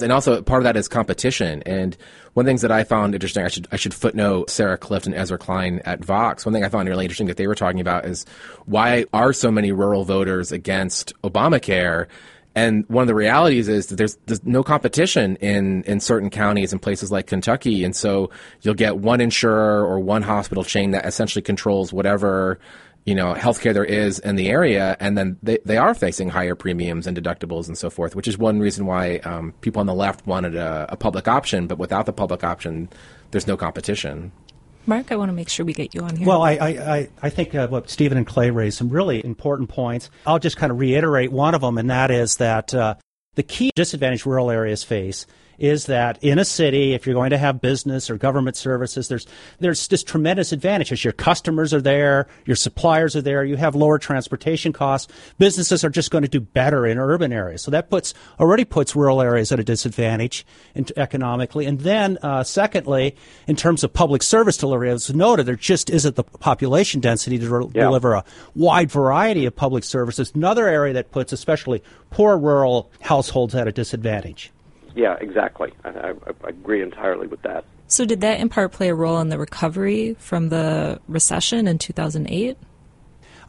And 0.00 0.10
also 0.10 0.42
part 0.42 0.60
of 0.60 0.64
that 0.64 0.76
is 0.76 0.88
competition. 0.88 1.62
And 1.66 1.96
one 2.32 2.42
of 2.42 2.46
the 2.46 2.50
things 2.50 2.62
that 2.62 2.72
I 2.72 2.82
found 2.82 3.14
interesting, 3.14 3.44
I 3.44 3.48
should 3.48 3.68
I 3.70 3.76
should 3.76 3.94
footnote 3.94 4.50
Sarah 4.50 4.76
Kliff 4.76 5.06
and 5.06 5.14
Ezra 5.14 5.38
Klein 5.38 5.80
at 5.84 6.04
Vox. 6.04 6.44
One 6.44 6.52
thing 6.52 6.64
I 6.64 6.68
found 6.68 6.88
really 6.88 7.04
interesting 7.04 7.28
that 7.28 7.36
they 7.36 7.46
were 7.46 7.54
talking 7.54 7.80
about 7.80 8.04
is 8.04 8.26
why 8.66 9.04
are 9.12 9.32
so 9.32 9.52
many 9.52 9.70
rural 9.70 10.04
voters 10.04 10.50
against 10.50 11.12
Obamacare? 11.22 12.08
And 12.54 12.84
one 12.88 13.02
of 13.02 13.08
the 13.08 13.14
realities 13.14 13.68
is 13.68 13.88
that 13.88 13.96
there's, 13.96 14.16
there's 14.26 14.44
no 14.44 14.62
competition 14.62 15.36
in, 15.36 15.82
in 15.84 15.98
certain 16.00 16.30
counties 16.30 16.72
and 16.72 16.80
places 16.80 17.10
like 17.10 17.26
Kentucky. 17.26 17.84
And 17.84 17.96
so 17.96 18.30
you'll 18.62 18.74
get 18.74 18.98
one 18.98 19.20
insurer 19.20 19.84
or 19.84 19.98
one 19.98 20.22
hospital 20.22 20.62
chain 20.62 20.92
that 20.92 21.04
essentially 21.04 21.42
controls 21.42 21.92
whatever 21.92 22.60
you 23.04 23.14
know, 23.14 23.34
healthcare 23.34 23.74
there 23.74 23.84
is 23.84 24.18
in 24.18 24.36
the 24.36 24.48
area, 24.48 24.96
and 24.98 25.16
then 25.16 25.36
they, 25.42 25.58
they 25.64 25.76
are 25.76 25.94
facing 25.94 26.30
higher 26.30 26.54
premiums 26.54 27.06
and 27.06 27.16
deductibles 27.16 27.68
and 27.68 27.76
so 27.76 27.90
forth, 27.90 28.16
which 28.16 28.26
is 28.26 28.38
one 28.38 28.60
reason 28.60 28.86
why 28.86 29.18
um, 29.18 29.52
people 29.60 29.80
on 29.80 29.86
the 29.86 29.94
left 29.94 30.26
wanted 30.26 30.54
a, 30.54 30.86
a, 30.88 30.96
public 30.96 31.28
option, 31.28 31.66
but 31.66 31.78
without 31.78 32.06
the 32.06 32.14
public 32.14 32.42
option, 32.42 32.88
there's 33.30 33.46
no 33.46 33.58
competition. 33.58 34.32
Mark, 34.86 35.12
I 35.12 35.16
want 35.16 35.30
to 35.30 35.32
make 35.32 35.48
sure 35.48 35.64
we 35.64 35.72
get 35.72 35.94
you 35.94 36.02
on 36.02 36.16
here. 36.16 36.26
Well, 36.26 36.42
I, 36.42 36.52
I, 36.52 37.08
I 37.22 37.30
think 37.30 37.54
uh, 37.54 37.68
what 37.68 37.88
Steven 37.88 38.18
and 38.18 38.26
Clay 38.26 38.50
raised 38.50 38.78
some 38.78 38.88
really 38.88 39.24
important 39.24 39.68
points. 39.68 40.10
I'll 40.26 40.38
just 40.38 40.56
kind 40.56 40.70
of 40.70 40.78
reiterate 40.78 41.32
one 41.32 41.54
of 41.54 41.60
them, 41.60 41.78
and 41.78 41.90
that 41.90 42.10
is 42.10 42.36
that 42.36 42.74
uh, 42.74 42.96
the 43.34 43.42
key 43.42 43.70
disadvantage 43.74 44.26
rural 44.26 44.50
areas 44.50 44.84
face 44.84 45.26
is 45.58 45.86
that 45.86 46.22
in 46.22 46.38
a 46.38 46.44
city, 46.44 46.94
if 46.94 47.06
you're 47.06 47.14
going 47.14 47.30
to 47.30 47.38
have 47.38 47.60
business 47.60 48.10
or 48.10 48.16
government 48.16 48.56
services, 48.56 49.08
there's 49.08 49.26
there's 49.60 49.88
this 49.88 50.02
tremendous 50.02 50.52
advantages. 50.52 51.04
Your 51.04 51.12
customers 51.12 51.72
are 51.72 51.80
there, 51.80 52.26
your 52.44 52.56
suppliers 52.56 53.16
are 53.16 53.22
there, 53.22 53.44
you 53.44 53.56
have 53.56 53.74
lower 53.74 53.98
transportation 53.98 54.72
costs. 54.72 55.12
Businesses 55.38 55.84
are 55.84 55.90
just 55.90 56.10
going 56.10 56.22
to 56.22 56.28
do 56.28 56.40
better 56.40 56.86
in 56.86 56.98
urban 56.98 57.32
areas. 57.32 57.62
So 57.62 57.70
that 57.70 57.90
puts 57.90 58.14
already 58.38 58.64
puts 58.64 58.96
rural 58.96 59.20
areas 59.20 59.52
at 59.52 59.60
a 59.60 59.64
disadvantage 59.64 60.46
economically. 60.96 61.66
And 61.66 61.80
then, 61.80 62.18
uh, 62.22 62.44
secondly, 62.44 63.16
in 63.46 63.56
terms 63.56 63.84
of 63.84 63.92
public 63.92 64.22
service 64.22 64.56
delivery, 64.56 64.90
as 64.90 65.12
noted, 65.14 65.46
there 65.46 65.56
just 65.56 65.90
isn't 65.90 66.16
the 66.16 66.24
population 66.24 67.00
density 67.00 67.38
to 67.38 67.48
re- 67.48 67.70
yeah. 67.74 67.84
deliver 67.84 68.14
a 68.14 68.24
wide 68.54 68.90
variety 68.90 69.46
of 69.46 69.54
public 69.54 69.84
services. 69.84 70.32
Another 70.34 70.68
area 70.68 70.94
that 70.94 71.10
puts 71.10 71.32
especially 71.32 71.82
poor 72.10 72.38
rural 72.38 72.90
households 73.00 73.54
at 73.54 73.68
a 73.68 73.72
disadvantage 73.72 74.52
yeah, 74.94 75.16
exactly. 75.20 75.72
I, 75.84 75.88
I, 75.88 76.10
I 76.44 76.48
agree 76.48 76.82
entirely 76.82 77.26
with 77.26 77.42
that. 77.42 77.64
So, 77.86 78.04
did 78.04 78.20
that 78.22 78.40
in 78.40 78.48
part 78.48 78.72
play 78.72 78.88
a 78.88 78.94
role 78.94 79.20
in 79.20 79.28
the 79.28 79.38
recovery 79.38 80.14
from 80.18 80.48
the 80.48 81.00
recession 81.06 81.68
in 81.68 81.78
2008? 81.78 82.56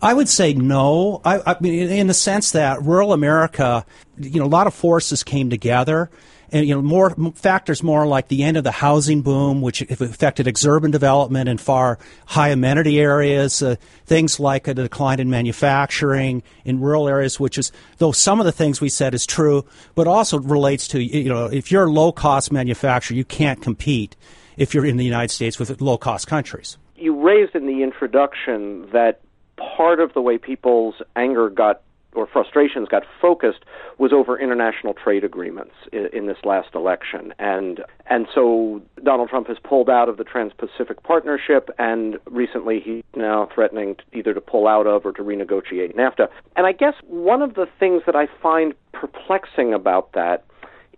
I 0.02 0.14
would 0.14 0.28
say 0.28 0.54
no. 0.54 1.22
I, 1.24 1.40
I 1.46 1.56
mean, 1.62 1.90
in 1.90 2.08
the 2.08 2.14
sense 2.14 2.52
that 2.52 2.82
rural 2.84 3.14
America, 3.14 3.86
you 4.20 4.40
know, 4.40 4.46
a 4.46 4.48
lot 4.48 4.68
of 4.68 4.74
forces 4.74 5.24
came 5.24 5.50
together 5.50 6.10
and 6.52 6.68
you 6.68 6.76
know 6.76 6.82
more 6.82 7.12
factors 7.36 7.84
more 7.84 8.06
like 8.06 8.28
the 8.28 8.44
end 8.44 8.58
of 8.58 8.64
the 8.64 8.72
housing 8.72 9.22
boom, 9.22 9.62
which 9.62 9.82
affected 9.82 10.46
exurban 10.46 10.92
development 10.92 11.50
in 11.50 11.58
far 11.58 12.00
high 12.26 12.50
amenity 12.50 13.00
areas, 13.00 13.62
uh, 13.62 13.76
things 14.06 14.40
like 14.40 14.68
a 14.68 14.74
decline 14.74 15.20
in 15.20 15.30
manufacturing 15.30 16.44
in 16.64 16.80
rural 16.80 17.08
areas, 17.08 17.40
which 17.40 17.58
is 17.58 17.72
though 17.98 18.12
some 18.12 18.40
of 18.40 18.46
the 18.46 18.52
things 18.52 18.82
we 18.82 18.90
said 18.90 19.14
is 19.14 19.26
true, 19.26 19.66
but 19.96 20.08
also 20.08 20.40
relates 20.40 20.88
to 20.88 21.02
you 21.02 21.30
know 21.30 21.46
if 21.46 21.72
you're 21.72 21.86
a 21.86 21.92
low 21.92 22.12
cost 22.12 22.52
manufacturer, 22.52 23.16
you 23.16 23.26
can't 23.26 23.62
compete 23.62 24.16
if 24.58 24.74
you're 24.74 24.86
in 24.86 24.98
the 24.98 25.06
United 25.06 25.32
States 25.32 25.60
with 25.60 25.82
low 25.82 25.98
cost 25.98 26.28
countries. 26.28 26.78
You 26.96 27.20
raised 27.20 27.56
in 27.56 27.66
the 27.66 27.84
introduction 27.84 28.90
that 28.92 29.22
part 29.58 30.00
of 30.00 30.14
the 30.14 30.22
way 30.22 30.38
people's 30.38 30.96
anger 31.16 31.50
got 31.50 31.82
or 32.16 32.28
frustrations 32.28 32.88
got 32.88 33.04
focused 33.22 33.60
was 33.98 34.12
over 34.14 34.40
international 34.40 34.94
trade 34.94 35.24
agreements 35.24 35.74
in, 35.92 36.08
in, 36.14 36.26
this 36.28 36.38
last 36.44 36.70
election, 36.74 37.34
and 37.40 37.82
and 38.08 38.28
so 38.34 38.82
Donald 39.04 39.30
Trump 39.30 39.48
has 39.48 39.58
pulled 39.64 39.90
out 39.90 40.10
of 40.10 40.18
the 40.18 40.24
Trans-Pacific 40.24 41.04
Partnership, 41.04 41.70
and 41.78 42.18
recently 42.26 42.80
he's 42.80 43.04
now 43.16 43.48
threatening 43.54 43.96
to 43.96 44.04
either 44.14 44.34
to 44.34 44.42
pull 44.42 44.68
out 44.68 44.88
of 44.88 45.06
or 45.06 45.12
to 45.14 45.22
renegotiate 45.22 45.96
NAFTA. 45.96 46.28
And 46.56 46.66
I 46.66 46.72
guess 46.72 46.94
one 47.08 47.42
of 47.42 47.56
the 47.56 47.68
things 47.80 48.04
that 48.06 48.16
I 48.16 48.28
find 48.42 48.74
perplexing 48.94 49.74
about 49.74 50.14
that 50.14 50.46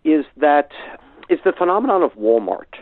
is 0.03 0.25
that 0.38 0.69
is 1.30 1.39
the 1.43 1.51
phenomenon 1.51 2.03
of 2.03 2.13
Walmart, 2.13 2.75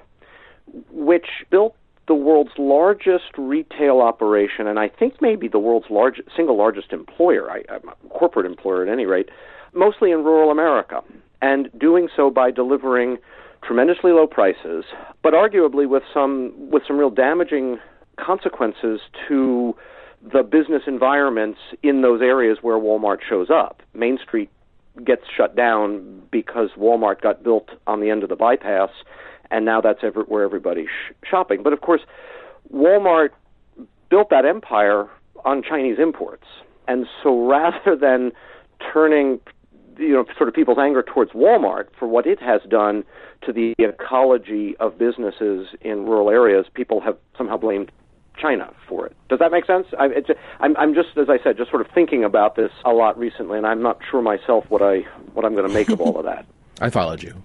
which 0.92 1.28
built 1.50 1.76
the 2.08 2.14
world's 2.14 2.52
largest 2.58 3.38
retail 3.38 4.00
operation, 4.00 4.68
and 4.68 4.78
I 4.80 4.90
think 4.90 5.22
maybe 5.22 5.48
the 5.48 5.60
world's 5.60 5.88
large, 5.90 6.22
single 6.36 6.58
largest 6.58 6.94
employer, 6.94 7.50
I, 7.50 7.64
corporate 8.10 8.46
employer 8.46 8.84
at 8.84 8.90
any 8.90 9.06
rate, 9.06 9.30
mostly 9.74 10.12
in 10.12 10.24
rural 10.24 10.52
America, 10.52 11.02
and 11.42 11.70
doing 11.80 12.08
so 12.16 12.30
by 12.30 12.52
delivering 12.52 13.18
tremendously 13.64 14.12
low 14.12 14.28
prices, 14.28 14.86
but 15.24 15.34
arguably 15.34 15.90
with 15.90 16.04
some 16.14 16.54
with 16.70 16.84
some 16.88 16.98
real 16.98 17.10
damaging 17.10 17.80
consequences 18.18 19.00
to 19.28 19.76
the 20.32 20.44
business 20.44 20.84
environments 20.88 21.60
in 21.84 22.02
those 22.02 22.22
areas 22.22 22.60
where 22.62 22.78
Walmart 22.78 23.18
shows 23.28 23.50
up. 23.50 23.82
Main 23.94 24.18
Street 24.24 24.50
gets 25.04 25.24
shut 25.36 25.56
down 25.56 26.22
because 26.32 26.70
Walmart 26.78 27.22
got 27.22 27.44
built 27.44 27.70
on 27.86 28.00
the 28.00 28.10
end 28.10 28.24
of 28.24 28.30
the 28.30 28.36
bypass, 28.36 28.90
and 29.52 29.66
now 29.66 29.82
that's 29.82 30.00
every, 30.04 30.24
where 30.24 30.44
everybody's 30.44 30.88
sh- 30.88 31.14
shopping. 31.30 31.64
But 31.64 31.74
of 31.74 31.82
course, 31.82 32.02
Walmart 32.74 33.30
built 34.10 34.30
that 34.30 34.46
empire 34.46 35.10
on 35.44 35.64
Chinese 35.64 35.98
imports, 36.00 36.46
and 36.88 37.06
so 37.24 37.48
rather 37.48 37.96
than 37.96 38.32
turning 38.94 39.40
you 39.98 40.14
know 40.14 40.26
sort 40.38 40.50
of 40.50 40.56
people's 40.56 40.78
anger 40.80 41.04
towards 41.04 41.32
Walmart 41.32 41.88
for 41.98 42.08
what 42.08 42.26
it 42.26 42.42
has 42.42 42.62
done 42.70 43.04
to 43.46 43.54
the 43.54 43.74
ecology 43.78 44.76
of 44.80 44.98
businesses 44.98 45.68
in 45.82 46.06
rural 46.06 46.30
areas, 46.30 46.66
people 46.74 47.00
have 47.02 47.18
somehow 47.38 47.58
blamed 47.58 47.92
China 48.38 48.74
for 48.88 49.06
it. 49.06 49.16
Does 49.30 49.40
that 49.40 49.52
make 49.52 49.66
sense? 49.66 49.88
I, 49.98 50.08
it's, 50.08 50.30
I'm, 50.60 50.76
I'm 50.78 50.94
just, 50.94 51.10
as 51.18 51.30
I 51.30 51.42
said, 51.44 51.58
just 51.58 51.70
sort 51.70 51.86
of 51.86 51.88
thinking 51.94 52.24
about 52.24 52.56
this 52.56 52.72
a 52.84 52.92
lot 52.92 53.18
recently, 53.18 53.58
and 53.58 53.66
I'm 53.66 53.82
not 53.82 54.00
sure 54.10 54.22
myself 54.22 54.66
what 54.70 54.82
I 54.82 55.02
what 55.34 55.46
I'm 55.46 55.54
going 55.54 55.68
to 55.68 55.74
make 55.74 55.90
of 55.90 56.02
all 56.02 56.18
of 56.18 56.26
that. 56.26 56.46
I 56.82 56.90
followed 56.90 57.24
you. 57.24 57.42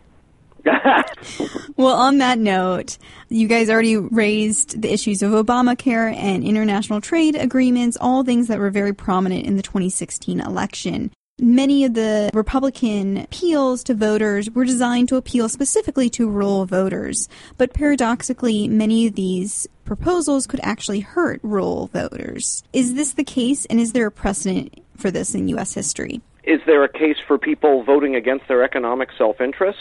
well, 1.77 1.95
on 1.95 2.19
that 2.19 2.39
note, 2.39 2.99
you 3.29 3.49
guys 3.49 3.71
already 3.71 3.97
raised 3.97 4.81
the 4.81 4.93
issues 4.93 5.23
of 5.23 5.33
Obamacare 5.33 6.15
and 6.15 6.45
international 6.45 7.01
trade 7.01 7.37
agreements, 7.37 7.97
all 8.01 8.25
things 8.25 8.49
that 8.49 8.59
were 8.59 8.71
very 8.71 8.93
prominent 8.93 9.47
in 9.47 9.57
the 9.57 9.63
2016 9.63 10.41
election. 10.41 11.11
Many 11.43 11.87
of 11.87 11.95
the 11.95 12.31
Republican 12.35 13.17
appeals 13.17 13.83
to 13.85 13.95
voters 13.95 14.51
were 14.51 14.67
designed 14.67 15.09
to 15.09 15.17
appeal 15.17 15.49
specifically 15.49 16.11
to 16.11 16.29
rural 16.29 16.67
voters, 16.67 17.31
but 17.57 17.73
paradoxically, 17.73 18.69
many 18.69 19.07
of 19.07 19.15
these 19.15 19.67
proposals 19.87 20.47
could 20.47 20.61
actually 20.63 21.01
hurt 21.01 21.41
rural 21.43 21.87
voters. 21.87 22.63
Is 22.75 22.93
this 22.93 23.15
the 23.15 23.25
case, 23.25 23.65
and 23.67 23.81
is 23.81 23.93
there 23.93 24.07
a 24.07 24.11
precedent 24.11 24.85
for 24.99 25.11
this 25.11 25.35
in 25.35 25.49
U.S. 25.49 25.73
history? 25.73 26.21
Is 26.45 26.61
there 26.67 26.85
a 26.85 26.93
case 26.93 27.17
for 27.27 27.39
people 27.39 27.85
voting 27.85 28.17
against 28.17 28.47
their 28.47 28.63
economic 28.63 29.09
self-interest? 29.17 29.79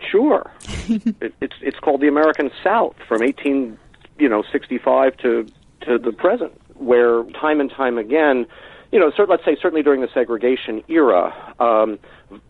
Sure. 0.00 0.50
it, 0.88 1.34
it's 1.40 1.56
it's 1.60 1.78
called 1.78 2.00
the 2.00 2.08
American 2.08 2.50
South 2.62 2.96
from 3.06 3.22
18, 3.22 3.78
you 4.18 4.28
know, 4.28 4.42
65 4.50 5.16
to 5.18 5.46
to 5.82 5.98
the 5.98 6.12
present, 6.12 6.52
where 6.74 7.24
time 7.40 7.60
and 7.60 7.70
time 7.70 7.98
again 7.98 8.46
you 8.92 8.98
know, 8.98 9.10
cert- 9.10 9.28
let's 9.28 9.44
say 9.44 9.56
certainly 9.60 9.82
during 9.82 10.00
the 10.00 10.08
segregation 10.12 10.82
era, 10.88 11.54
um, 11.60 11.98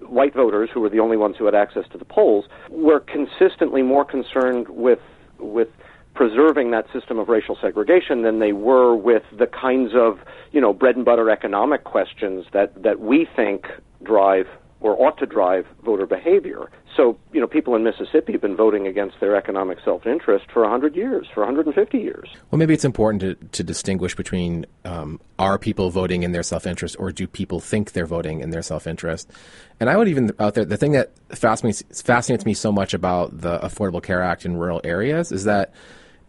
white 0.01 0.35
voters 0.35 0.71
who 0.73 0.81
were 0.81 0.89
the 0.89 1.01
only 1.01 1.17
ones 1.17 1.37
who 1.37 1.45
had 1.45 1.55
access 1.55 1.85
to 1.93 1.99
the 1.99 2.05
polls 2.05 2.47
were 2.71 3.01
consistently 3.01 3.83
more 3.83 4.05
concerned 4.05 4.69
with 4.69 5.01
with 5.39 5.69
preserving 6.15 6.71
that 6.71 6.87
system 6.93 7.19
of 7.19 7.29
racial 7.29 7.57
segregation 7.61 8.23
than 8.23 8.41
they 8.41 8.53
were 8.53 8.95
with 8.95 9.23
the 9.39 9.47
kinds 9.47 9.93
of 9.95 10.19
you 10.53 10.61
know 10.61 10.73
bread 10.73 10.97
and 10.97 11.05
butter 11.05 11.31
economic 11.31 11.85
questions 11.85 12.47
that 12.53 12.83
that 12.83 13.01
we 13.01 13.27
think 13.37 13.67
drive 14.03 14.47
or 14.81 15.01
ought 15.01 15.19
to 15.19 15.27
drive 15.27 15.67
voter 15.85 16.07
behavior. 16.07 16.71
So, 16.97 17.19
you 17.33 17.41
know, 17.41 17.47
people 17.47 17.75
in 17.77 17.85
Mississippi 17.85 18.33
have 18.33 18.41
been 18.41 18.57
voting 18.57 18.87
against 18.87 19.21
their 19.21 19.37
economic 19.37 19.79
self-interest 19.85 20.47
for 20.51 20.63
100 20.63 20.97
years, 20.97 21.29
for 21.33 21.41
150 21.41 21.99
years. 21.99 22.29
Well, 22.51 22.59
maybe 22.59 22.75
it's 22.75 22.85
important 22.85 23.21
to, 23.21 23.35
to 23.35 23.63
distinguish 23.63 24.17
between 24.17 24.67
um, 24.85 25.21
are 25.39 25.59
people 25.59 25.91
voting 25.91 26.23
in 26.23 26.33
their 26.33 26.43
self-interest 26.43 26.97
or 26.99 27.13
do 27.13 27.27
people 27.27 27.61
think 27.61 27.93
they're 27.93 28.07
voting 28.07 28.41
in 28.41 28.51
their 28.51 28.63
self-interest? 28.63 29.31
And 29.79 29.89
I 29.89 29.97
would 29.97 30.09
even 30.09 30.33
out 30.39 30.55
there, 30.55 30.65
the 30.65 30.77
thing 30.77 30.93
that 30.93 31.13
fascinates, 31.31 31.83
fascinates 32.03 32.45
me 32.45 32.55
so 32.55 32.73
much 32.73 32.93
about 32.93 33.41
the 33.41 33.59
Affordable 33.61 34.03
Care 34.03 34.23
Act 34.23 34.45
in 34.45 34.57
rural 34.57 34.81
areas 34.83 35.31
is 35.31 35.45
that 35.45 35.73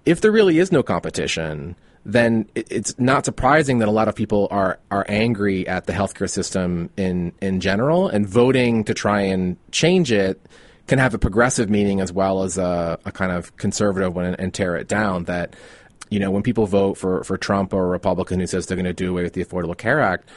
if 0.06 0.22
there 0.22 0.32
really 0.32 0.60
is 0.60 0.72
no 0.72 0.84
competition– 0.84 1.76
then 2.06 2.50
it's 2.56 2.98
not 2.98 3.26
surprising 3.26 3.80
that 3.80 3.88
a 3.88 3.92
lot 3.92 4.08
of 4.08 4.16
people 4.16 4.48
are 4.50 4.80
are 4.90 5.06
angry 5.08 5.68
at 5.68 5.86
the 5.86 5.94
healthcare 5.94 6.30
system 6.30 6.90
in 6.98 7.32
in 7.42 7.60
general, 7.60 8.08
and 8.08 8.28
voting 8.28 8.84
to 8.86 8.94
try 8.94 9.22
and 9.22 9.58
change 9.72 10.12
it 10.12 10.42
can 10.88 10.98
have 10.98 11.14
a 11.14 11.20
progressive 11.20 11.70
meaning 11.70 12.02
as 12.02 12.12
well 12.12 12.44
as 12.44 12.58
a, 12.58 13.00
a 13.06 13.12
kind 13.12 13.32
of 13.32 13.56
conservative 13.58 14.16
one 14.16 14.26
and, 14.26 14.40
and 14.40 14.54
tear 14.54 14.76
it 14.76 14.88
down. 14.88 15.26
That 15.26 15.56
you 16.10 16.20
know, 16.20 16.32
when 16.32 16.44
people 16.44 16.66
vote 16.66 16.98
for 16.98 17.24
for 17.24 17.38
Trump 17.38 17.74
or 17.74 17.86
a 17.86 17.88
Republican 17.88 18.40
who 18.40 18.48
says 18.48 18.66
they're 18.66 18.76
going 18.76 18.86
to 18.86 18.94
do 18.94 19.12
away 19.12 19.24
with 19.24 19.34
the 19.34 19.46
Affordable 19.46 19.78
Care 19.78 20.02
Act, 20.02 20.28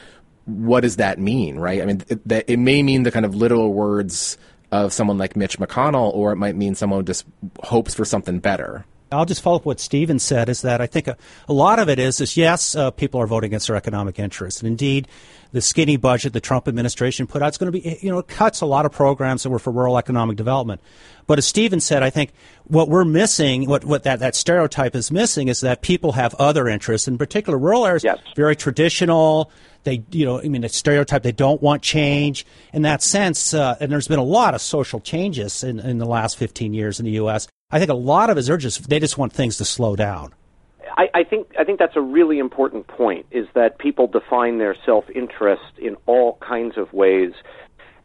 what 0.45 0.81
does 0.81 0.97
that 0.97 1.17
mean, 1.19 1.57
right? 1.57 1.81
I 1.81 1.85
mean, 1.85 2.03
it, 2.07 2.27
that, 2.27 2.45
it 2.47 2.57
may 2.57 2.83
mean 2.83 3.03
the 3.03 3.11
kind 3.11 3.25
of 3.25 3.33
literal 3.33 3.73
words 3.73 4.37
of 4.71 4.93
someone 4.93 5.17
like 5.17 5.35
Mitch 5.35 5.57
McConnell, 5.57 6.13
or 6.13 6.31
it 6.31 6.35
might 6.35 6.55
mean 6.55 6.75
someone 6.75 7.05
just 7.05 7.25
hopes 7.63 7.95
for 7.95 8.05
something 8.05 8.39
better. 8.39 8.85
I'll 9.15 9.25
just 9.25 9.41
follow 9.41 9.57
up 9.57 9.65
what 9.65 9.79
Steven 9.79 10.19
said 10.19 10.49
is 10.49 10.61
that 10.61 10.81
I 10.81 10.87
think 10.87 11.07
a, 11.07 11.17
a 11.47 11.53
lot 11.53 11.79
of 11.79 11.89
it 11.89 11.99
is, 11.99 12.21
is 12.21 12.37
yes, 12.37 12.75
uh, 12.75 12.91
people 12.91 13.21
are 13.21 13.27
voting 13.27 13.49
against 13.49 13.67
their 13.67 13.75
economic 13.75 14.19
interests. 14.19 14.61
And 14.61 14.67
indeed, 14.67 15.07
the 15.51 15.61
skinny 15.61 15.95
budget 15.95 16.33
the 16.33 16.41
Trump 16.41 16.67
administration 16.67 17.27
put 17.27 17.41
out 17.41 17.51
is 17.53 17.57
going 17.57 17.71
to 17.71 17.79
be, 17.79 17.97
you 18.01 18.11
know, 18.11 18.19
it 18.19 18.27
cuts 18.27 18.61
a 18.61 18.65
lot 18.65 18.85
of 18.85 18.91
programs 18.91 19.43
that 19.43 19.49
were 19.49 19.59
for 19.59 19.71
rural 19.71 19.97
economic 19.97 20.35
development. 20.35 20.81
But 21.27 21.37
as 21.37 21.45
Steven 21.45 21.79
said, 21.79 22.03
I 22.03 22.09
think 22.09 22.33
what 22.65 22.89
we're 22.89 23.05
missing, 23.05 23.67
what, 23.67 23.85
what 23.85 24.03
that, 24.03 24.19
that 24.19 24.35
stereotype 24.35 24.95
is 24.95 25.11
missing, 25.11 25.47
is 25.47 25.61
that 25.61 25.81
people 25.81 26.11
have 26.11 26.35
other 26.35 26.67
interests, 26.67 27.07
in 27.07 27.17
particular 27.17 27.57
rural 27.57 27.85
areas, 27.85 28.03
yes. 28.03 28.19
very 28.35 28.55
traditional. 28.55 29.49
They, 29.83 30.03
you 30.11 30.25
know, 30.25 30.41
I 30.41 30.49
mean, 30.49 30.63
a 30.63 30.69
stereotype. 30.69 31.23
They 31.23 31.31
don't 31.31 31.61
want 31.61 31.81
change 31.81 32.45
in 32.73 32.81
that 32.81 33.01
sense. 33.01 33.53
Uh, 33.53 33.77
and 33.79 33.91
there's 33.91 34.07
been 34.07 34.19
a 34.19 34.23
lot 34.23 34.55
of 34.55 34.61
social 34.61 34.99
changes 34.99 35.63
in, 35.63 35.79
in 35.79 35.99
the 35.99 36.05
last 36.05 36.37
15 36.37 36.73
years 36.73 36.99
in 36.99 37.05
the 37.05 37.13
U.S. 37.13 37.47
I 37.71 37.79
think 37.79 37.89
a 37.89 37.95
lot 37.95 38.29
of 38.29 38.37
it 38.37 38.41
is 38.41 38.47
they're 38.47 38.57
just 38.57 38.89
they 38.89 38.99
just 38.99 39.17
want 39.17 39.33
things 39.33 39.57
to 39.57 39.65
slow 39.65 39.95
down. 39.95 40.33
I, 40.97 41.09
I 41.13 41.23
think 41.23 41.47
I 41.59 41.63
think 41.63 41.79
that's 41.79 41.95
a 41.95 42.01
really 42.01 42.39
important 42.39 42.87
point. 42.87 43.25
Is 43.31 43.47
that 43.53 43.79
people 43.79 44.07
define 44.07 44.59
their 44.59 44.75
self 44.85 45.05
interest 45.09 45.63
in 45.77 45.95
all 46.05 46.37
kinds 46.41 46.77
of 46.77 46.93
ways, 46.93 47.33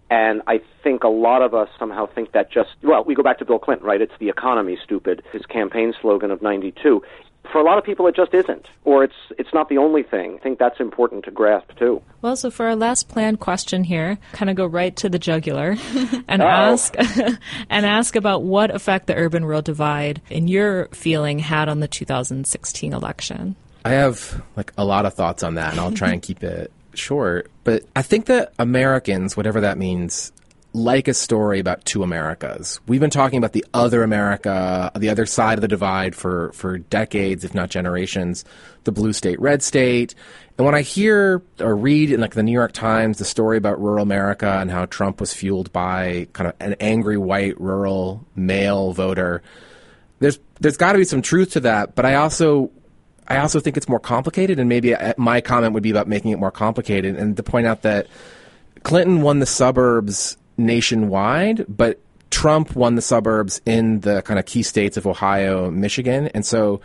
and 0.08 0.42
I 0.46 0.60
think 0.82 1.04
a 1.04 1.08
lot 1.08 1.42
of 1.42 1.54
us 1.54 1.68
somehow 1.78 2.06
think 2.06 2.32
that 2.32 2.50
just 2.50 2.70
well, 2.82 3.04
we 3.04 3.14
go 3.14 3.22
back 3.22 3.38
to 3.38 3.44
Bill 3.44 3.58
Clinton, 3.58 3.86
right? 3.86 4.00
It's 4.00 4.14
the 4.18 4.30
economy, 4.30 4.78
stupid. 4.82 5.22
His 5.30 5.44
campaign 5.46 5.92
slogan 6.00 6.30
of 6.30 6.40
'92 6.40 7.02
for 7.50 7.58
a 7.58 7.64
lot 7.64 7.78
of 7.78 7.84
people 7.84 8.06
it 8.06 8.16
just 8.16 8.34
isn't 8.34 8.66
or 8.84 9.04
it's 9.04 9.14
it's 9.38 9.52
not 9.52 9.68
the 9.68 9.78
only 9.78 10.02
thing. 10.02 10.36
I 10.36 10.38
think 10.38 10.58
that's 10.58 10.80
important 10.80 11.24
to 11.24 11.30
grasp 11.30 11.76
too. 11.78 12.02
Well 12.22 12.36
so 12.36 12.50
for 12.50 12.66
our 12.66 12.76
last 12.76 13.08
planned 13.08 13.40
question 13.40 13.84
here 13.84 14.18
kind 14.32 14.50
of 14.50 14.56
go 14.56 14.66
right 14.66 14.94
to 14.96 15.08
the 15.08 15.18
jugular 15.18 15.76
and 16.28 16.42
oh. 16.42 16.46
ask 16.46 16.94
and 17.70 17.86
ask 17.86 18.16
about 18.16 18.42
what 18.42 18.74
effect 18.74 19.06
the 19.06 19.14
urban 19.14 19.44
rural 19.44 19.62
divide 19.62 20.20
in 20.30 20.48
your 20.48 20.86
feeling 20.88 21.38
had 21.38 21.68
on 21.68 21.80
the 21.80 21.88
2016 21.88 22.92
election. 22.92 23.56
I 23.84 23.90
have 23.90 24.42
like 24.56 24.72
a 24.76 24.84
lot 24.84 25.06
of 25.06 25.14
thoughts 25.14 25.42
on 25.42 25.54
that 25.54 25.72
and 25.72 25.80
i'll 25.80 25.92
try 25.92 26.10
and 26.10 26.22
keep 26.30 26.42
it 26.42 26.72
short. 26.94 27.50
But 27.64 27.84
i 27.94 28.02
think 28.02 28.26
that 28.26 28.52
americans 28.58 29.36
whatever 29.36 29.60
that 29.60 29.78
means 29.78 30.32
like 30.72 31.08
a 31.08 31.14
story 31.14 31.58
about 31.58 31.84
two 31.84 32.02
Americas. 32.02 32.80
We've 32.86 33.00
been 33.00 33.10
talking 33.10 33.38
about 33.38 33.52
the 33.52 33.64
other 33.74 34.02
America, 34.02 34.92
the 34.96 35.08
other 35.08 35.26
side 35.26 35.58
of 35.58 35.62
the 35.62 35.68
divide 35.68 36.14
for, 36.14 36.52
for 36.52 36.78
decades, 36.78 37.44
if 37.44 37.54
not 37.54 37.70
generations, 37.70 38.44
the 38.84 38.92
blue 38.92 39.12
state, 39.12 39.40
red 39.40 39.62
state. 39.62 40.14
And 40.56 40.64
when 40.66 40.74
I 40.74 40.82
hear 40.82 41.42
or 41.58 41.74
read 41.74 42.12
in 42.12 42.20
like 42.20 42.34
the 42.34 42.42
New 42.42 42.52
York 42.52 42.72
Times 42.72 43.18
the 43.18 43.24
story 43.24 43.56
about 43.56 43.80
rural 43.80 44.02
America 44.02 44.58
and 44.60 44.70
how 44.70 44.86
Trump 44.86 45.20
was 45.20 45.34
fueled 45.34 45.72
by 45.72 46.28
kind 46.34 46.48
of 46.48 46.54
an 46.60 46.76
angry 46.80 47.16
white 47.16 47.60
rural 47.60 48.24
male 48.36 48.92
voter, 48.92 49.42
there's 50.20 50.38
there's 50.60 50.76
got 50.76 50.92
to 50.92 50.98
be 50.98 51.04
some 51.04 51.22
truth 51.22 51.52
to 51.52 51.60
that. 51.60 51.94
But 51.94 52.04
I 52.04 52.16
also 52.16 52.70
I 53.26 53.38
also 53.38 53.58
think 53.58 53.76
it's 53.76 53.88
more 53.88 54.00
complicated, 54.00 54.58
and 54.58 54.68
maybe 54.68 54.94
uh, 54.94 55.14
my 55.16 55.40
comment 55.40 55.72
would 55.72 55.82
be 55.82 55.90
about 55.90 56.08
making 56.08 56.32
it 56.32 56.38
more 56.38 56.50
complicated 56.50 57.16
and 57.16 57.36
to 57.36 57.42
point 57.42 57.66
out 57.66 57.82
that 57.82 58.06
Clinton 58.82 59.22
won 59.22 59.38
the 59.38 59.46
suburbs 59.46 60.36
nationwide, 60.60 61.64
but 61.68 61.98
Trump 62.30 62.76
won 62.76 62.94
the 62.94 63.02
suburbs 63.02 63.60
in 63.66 64.00
the 64.00 64.22
kind 64.22 64.38
of 64.38 64.46
key 64.46 64.62
states 64.62 64.96
of 64.96 65.06
Ohio, 65.06 65.70
Michigan, 65.70 66.28
and 66.28 66.46
so 66.46 66.80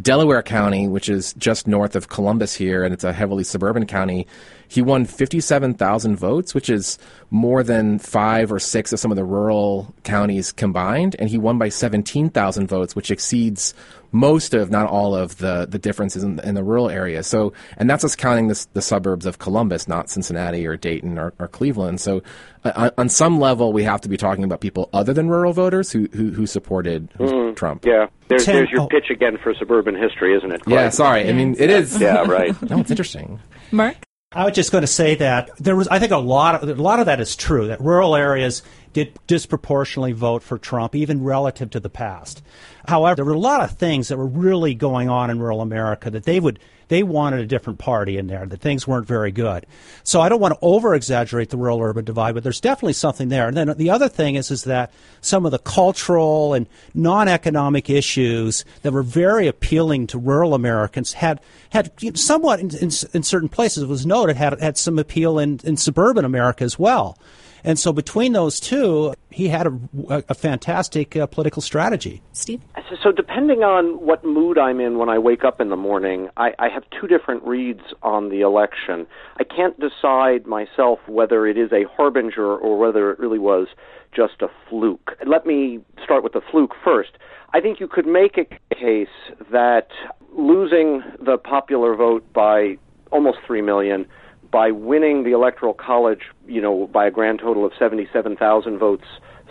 Delaware 0.00 0.42
County, 0.42 0.88
which 0.88 1.08
is 1.08 1.32
just 1.34 1.66
north 1.66 1.96
of 1.96 2.08
Columbus 2.08 2.54
here, 2.54 2.84
and 2.84 2.92
it's 2.92 3.04
a 3.04 3.12
heavily 3.12 3.44
suburban 3.44 3.86
county, 3.86 4.26
he 4.68 4.82
won 4.82 5.04
57,000 5.04 6.16
votes, 6.16 6.54
which 6.54 6.68
is 6.68 6.98
more 7.30 7.62
than 7.62 7.98
five 7.98 8.52
or 8.52 8.58
six 8.58 8.92
of 8.92 8.98
some 8.98 9.10
of 9.12 9.16
the 9.16 9.24
rural 9.24 9.94
counties 10.02 10.52
combined, 10.52 11.14
and 11.18 11.30
he 11.30 11.38
won 11.38 11.58
by 11.58 11.68
17,000 11.68 12.66
votes, 12.66 12.96
which 12.96 13.10
exceeds 13.10 13.72
most 14.16 14.54
of, 14.54 14.70
not 14.70 14.88
all 14.88 15.14
of, 15.14 15.36
the, 15.38 15.66
the 15.68 15.78
differences 15.78 16.22
in, 16.22 16.40
in 16.40 16.54
the 16.54 16.64
rural 16.64 16.88
areas. 16.88 17.26
So, 17.26 17.52
and 17.76 17.88
that's 17.88 18.04
us 18.04 18.16
counting 18.16 18.48
the, 18.48 18.66
the 18.72 18.82
suburbs 18.82 19.26
of 19.26 19.38
Columbus, 19.38 19.86
not 19.86 20.08
Cincinnati 20.08 20.66
or 20.66 20.76
Dayton 20.76 21.18
or, 21.18 21.34
or 21.38 21.48
Cleveland. 21.48 22.00
So, 22.00 22.22
uh, 22.64 22.90
on 22.98 23.08
some 23.08 23.38
level, 23.38 23.72
we 23.72 23.82
have 23.84 24.00
to 24.00 24.08
be 24.08 24.16
talking 24.16 24.42
about 24.42 24.60
people 24.60 24.88
other 24.92 25.12
than 25.12 25.28
rural 25.28 25.52
voters 25.52 25.92
who 25.92 26.08
who, 26.12 26.30
who 26.32 26.46
supported 26.46 27.10
mm-hmm. 27.12 27.54
Trump. 27.54 27.84
Yeah, 27.84 28.06
there's, 28.28 28.46
there's 28.46 28.70
your 28.70 28.82
oh. 28.82 28.86
pitch 28.88 29.10
again 29.10 29.38
for 29.42 29.54
suburban 29.54 29.94
history, 29.94 30.34
isn't 30.36 30.50
it? 30.50 30.62
Yeah, 30.66 30.88
sorry. 30.88 31.28
I 31.28 31.32
mean, 31.32 31.54
it 31.58 31.70
is. 31.70 32.00
yeah, 32.00 32.22
right. 32.22 32.60
no, 32.70 32.80
it's 32.80 32.90
interesting. 32.90 33.40
Mark. 33.70 33.96
I 34.32 34.44
was 34.44 34.54
just 34.54 34.72
going 34.72 34.82
to 34.82 34.88
say 34.88 35.14
that 35.14 35.50
there 35.58 35.76
was, 35.76 35.88
I 35.88 35.98
think, 35.98 36.12
a 36.12 36.18
lot 36.18 36.62
of 36.62 36.68
a 36.68 36.82
lot 36.82 36.98
of 37.00 37.06
that 37.06 37.20
is 37.20 37.36
true. 37.36 37.68
That 37.68 37.80
rural 37.80 38.16
areas 38.16 38.62
did 38.96 39.18
disproportionately 39.26 40.12
vote 40.12 40.42
for 40.42 40.56
Trump, 40.56 40.94
even 40.94 41.22
relative 41.22 41.68
to 41.68 41.78
the 41.78 41.90
past. 41.90 42.42
However, 42.88 43.16
there 43.16 43.24
were 43.26 43.32
a 43.32 43.38
lot 43.38 43.60
of 43.60 43.72
things 43.72 44.08
that 44.08 44.16
were 44.16 44.26
really 44.26 44.72
going 44.72 45.10
on 45.10 45.28
in 45.28 45.38
rural 45.38 45.60
America 45.60 46.08
that 46.08 46.24
they 46.24 46.40
would 46.40 46.58
they 46.88 47.02
wanted 47.02 47.40
a 47.40 47.46
different 47.46 47.78
party 47.78 48.16
in 48.16 48.28
there, 48.28 48.46
that 48.46 48.60
things 48.60 48.86
weren't 48.86 49.06
very 49.06 49.32
good. 49.32 49.66
So 50.02 50.22
I 50.22 50.30
don't 50.30 50.40
want 50.40 50.54
to 50.54 50.60
over 50.62 50.94
exaggerate 50.94 51.50
the 51.50 51.58
rural 51.58 51.82
urban 51.82 52.06
divide, 52.06 52.32
but 52.32 52.42
there's 52.42 52.60
definitely 52.60 52.94
something 52.94 53.28
there. 53.28 53.48
And 53.48 53.56
then 53.56 53.76
the 53.76 53.90
other 53.90 54.08
thing 54.08 54.36
is 54.36 54.50
is 54.50 54.64
that 54.64 54.90
some 55.20 55.44
of 55.44 55.52
the 55.52 55.58
cultural 55.58 56.54
and 56.54 56.66
non 56.94 57.28
economic 57.28 57.90
issues 57.90 58.64
that 58.80 58.92
were 58.92 59.02
very 59.02 59.46
appealing 59.46 60.06
to 60.06 60.18
rural 60.18 60.54
Americans 60.54 61.12
had 61.12 61.38
had 61.68 61.92
somewhat 62.16 62.60
in, 62.60 62.74
in, 62.76 62.90
in 63.12 63.22
certain 63.22 63.50
places 63.50 63.84
was 63.84 64.06
noted 64.06 64.36
had 64.36 64.58
had 64.58 64.78
some 64.78 64.98
appeal 64.98 65.38
in, 65.38 65.60
in 65.64 65.76
suburban 65.76 66.24
America 66.24 66.64
as 66.64 66.78
well. 66.78 67.18
And 67.66 67.80
so 67.80 67.92
between 67.92 68.32
those 68.32 68.60
two, 68.60 69.12
he 69.28 69.48
had 69.48 69.66
a, 69.66 70.24
a 70.28 70.34
fantastic 70.34 71.16
uh, 71.16 71.26
political 71.26 71.60
strategy. 71.60 72.22
Steve? 72.32 72.62
So, 73.02 73.10
depending 73.10 73.64
on 73.64 74.04
what 74.06 74.24
mood 74.24 74.56
I'm 74.56 74.80
in 74.80 74.98
when 74.98 75.08
I 75.08 75.18
wake 75.18 75.44
up 75.44 75.60
in 75.60 75.68
the 75.68 75.76
morning, 75.76 76.28
I, 76.36 76.52
I 76.60 76.68
have 76.68 76.84
two 76.98 77.08
different 77.08 77.42
reads 77.42 77.82
on 78.02 78.28
the 78.28 78.40
election. 78.40 79.06
I 79.38 79.44
can't 79.44 79.78
decide 79.80 80.46
myself 80.46 81.00
whether 81.08 81.46
it 81.46 81.58
is 81.58 81.72
a 81.72 81.84
harbinger 81.96 82.56
or 82.56 82.78
whether 82.78 83.10
it 83.10 83.18
really 83.18 83.38
was 83.40 83.66
just 84.14 84.42
a 84.42 84.48
fluke. 84.70 85.12
Let 85.26 85.44
me 85.44 85.80
start 86.02 86.22
with 86.22 86.32
the 86.34 86.40
fluke 86.50 86.74
first. 86.84 87.10
I 87.52 87.60
think 87.60 87.80
you 87.80 87.88
could 87.88 88.06
make 88.06 88.38
a 88.38 88.44
case 88.74 89.08
that 89.50 89.88
losing 90.32 91.02
the 91.20 91.36
popular 91.36 91.96
vote 91.96 92.32
by 92.32 92.76
almost 93.10 93.38
3 93.46 93.62
million 93.62 94.06
by 94.50 94.70
winning 94.70 95.24
the 95.24 95.32
electoral 95.32 95.74
college, 95.74 96.22
you 96.46 96.60
know, 96.60 96.86
by 96.86 97.06
a 97.06 97.10
grand 97.10 97.40
total 97.40 97.64
of 97.64 97.72
77,000 97.78 98.78
votes 98.78 99.04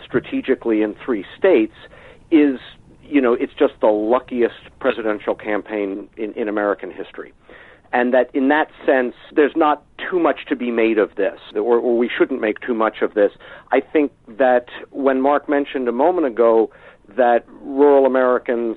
strategically 0.04 0.82
in 0.82 0.94
three 1.04 1.24
states 1.36 1.74
is, 2.30 2.58
you 3.02 3.20
know, 3.20 3.34
it's 3.34 3.52
just 3.58 3.74
the 3.80 3.88
luckiest 3.88 4.54
presidential 4.80 5.34
campaign 5.34 6.08
in, 6.16 6.32
in 6.32 6.48
American 6.48 6.90
history. 6.90 7.32
And 7.92 8.12
that 8.14 8.30
in 8.34 8.48
that 8.48 8.68
sense, 8.84 9.14
there's 9.32 9.54
not 9.54 9.84
too 10.10 10.18
much 10.18 10.46
to 10.48 10.56
be 10.56 10.70
made 10.70 10.98
of 10.98 11.14
this, 11.14 11.38
or, 11.54 11.78
or 11.78 11.96
we 11.96 12.10
shouldn't 12.10 12.40
make 12.40 12.60
too 12.60 12.74
much 12.74 13.00
of 13.00 13.14
this. 13.14 13.32
I 13.72 13.80
think 13.80 14.12
that 14.26 14.66
when 14.90 15.20
Mark 15.20 15.48
mentioned 15.48 15.88
a 15.88 15.92
moment 15.92 16.26
ago 16.26 16.70
that 17.16 17.44
rural 17.62 18.04
Americans 18.04 18.76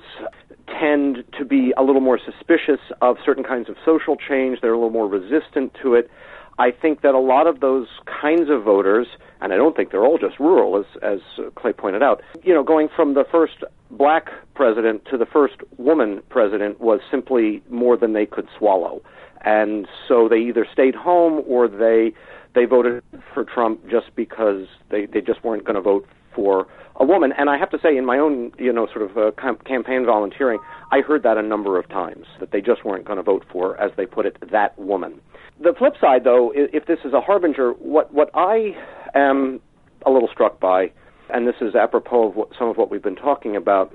tend 0.78 1.24
to 1.38 1.44
be 1.44 1.72
a 1.76 1.82
little 1.82 2.00
more 2.00 2.18
suspicious 2.18 2.80
of 3.00 3.16
certain 3.24 3.44
kinds 3.44 3.68
of 3.68 3.76
social 3.84 4.16
change. 4.16 4.60
They're 4.60 4.72
a 4.72 4.76
little 4.76 4.90
more 4.90 5.08
resistant 5.08 5.76
to 5.82 5.94
it. 5.94 6.10
I 6.58 6.70
think 6.70 7.00
that 7.00 7.14
a 7.14 7.18
lot 7.18 7.46
of 7.46 7.60
those 7.60 7.88
kinds 8.04 8.50
of 8.50 8.62
voters, 8.62 9.06
and 9.40 9.52
I 9.52 9.56
don't 9.56 9.74
think 9.74 9.90
they're 9.90 10.04
all 10.04 10.18
just 10.18 10.38
rural, 10.38 10.76
as, 10.76 10.84
as 11.02 11.20
Clay 11.54 11.72
pointed 11.72 12.02
out, 12.02 12.22
you 12.42 12.52
know, 12.52 12.62
going 12.62 12.88
from 12.94 13.14
the 13.14 13.24
first 13.30 13.64
black 13.90 14.30
president 14.54 15.06
to 15.06 15.16
the 15.16 15.24
first 15.24 15.54
woman 15.78 16.22
president 16.28 16.80
was 16.80 17.00
simply 17.10 17.62
more 17.70 17.96
than 17.96 18.12
they 18.12 18.26
could 18.26 18.46
swallow. 18.58 19.02
And 19.42 19.88
so 20.06 20.28
they 20.28 20.38
either 20.38 20.66
stayed 20.70 20.94
home 20.94 21.42
or 21.46 21.66
they 21.66 22.12
they 22.54 22.64
voted 22.64 23.02
for 23.32 23.44
Trump 23.44 23.88
just 23.88 24.14
because 24.16 24.66
they, 24.90 25.06
they 25.06 25.20
just 25.20 25.42
weren't 25.44 25.64
going 25.64 25.76
to 25.76 25.80
vote 25.80 26.06
for 26.40 26.66
a 26.96 27.04
woman. 27.04 27.32
And 27.36 27.50
I 27.50 27.58
have 27.58 27.68
to 27.70 27.78
say, 27.82 27.96
in 27.98 28.06
my 28.06 28.18
own, 28.18 28.52
you 28.58 28.72
know, 28.72 28.86
sort 28.86 29.10
of 29.10 29.18
uh, 29.18 29.30
camp- 29.38 29.64
campaign 29.64 30.06
volunteering, 30.06 30.58
I 30.90 31.00
heard 31.00 31.22
that 31.24 31.36
a 31.36 31.42
number 31.42 31.78
of 31.78 31.86
times 31.88 32.24
that 32.40 32.50
they 32.50 32.62
just 32.62 32.82
weren't 32.82 33.04
going 33.04 33.18
to 33.18 33.22
vote 33.22 33.44
for, 33.52 33.78
as 33.78 33.90
they 33.98 34.06
put 34.06 34.24
it, 34.24 34.38
that 34.50 34.78
woman. 34.78 35.20
The 35.62 35.74
flip 35.78 35.94
side, 36.00 36.24
though, 36.24 36.50
if 36.54 36.86
this 36.86 37.00
is 37.04 37.12
a 37.12 37.20
harbinger, 37.20 37.72
what 37.72 38.14
what 38.14 38.30
I 38.32 38.74
am 39.14 39.60
a 40.06 40.10
little 40.10 40.28
struck 40.32 40.58
by, 40.58 40.90
and 41.28 41.46
this 41.46 41.56
is 41.60 41.74
apropos 41.74 42.28
of 42.28 42.36
what, 42.36 42.48
some 42.58 42.68
of 42.68 42.78
what 42.78 42.90
we've 42.90 43.02
been 43.02 43.16
talking 43.16 43.54
about, 43.54 43.94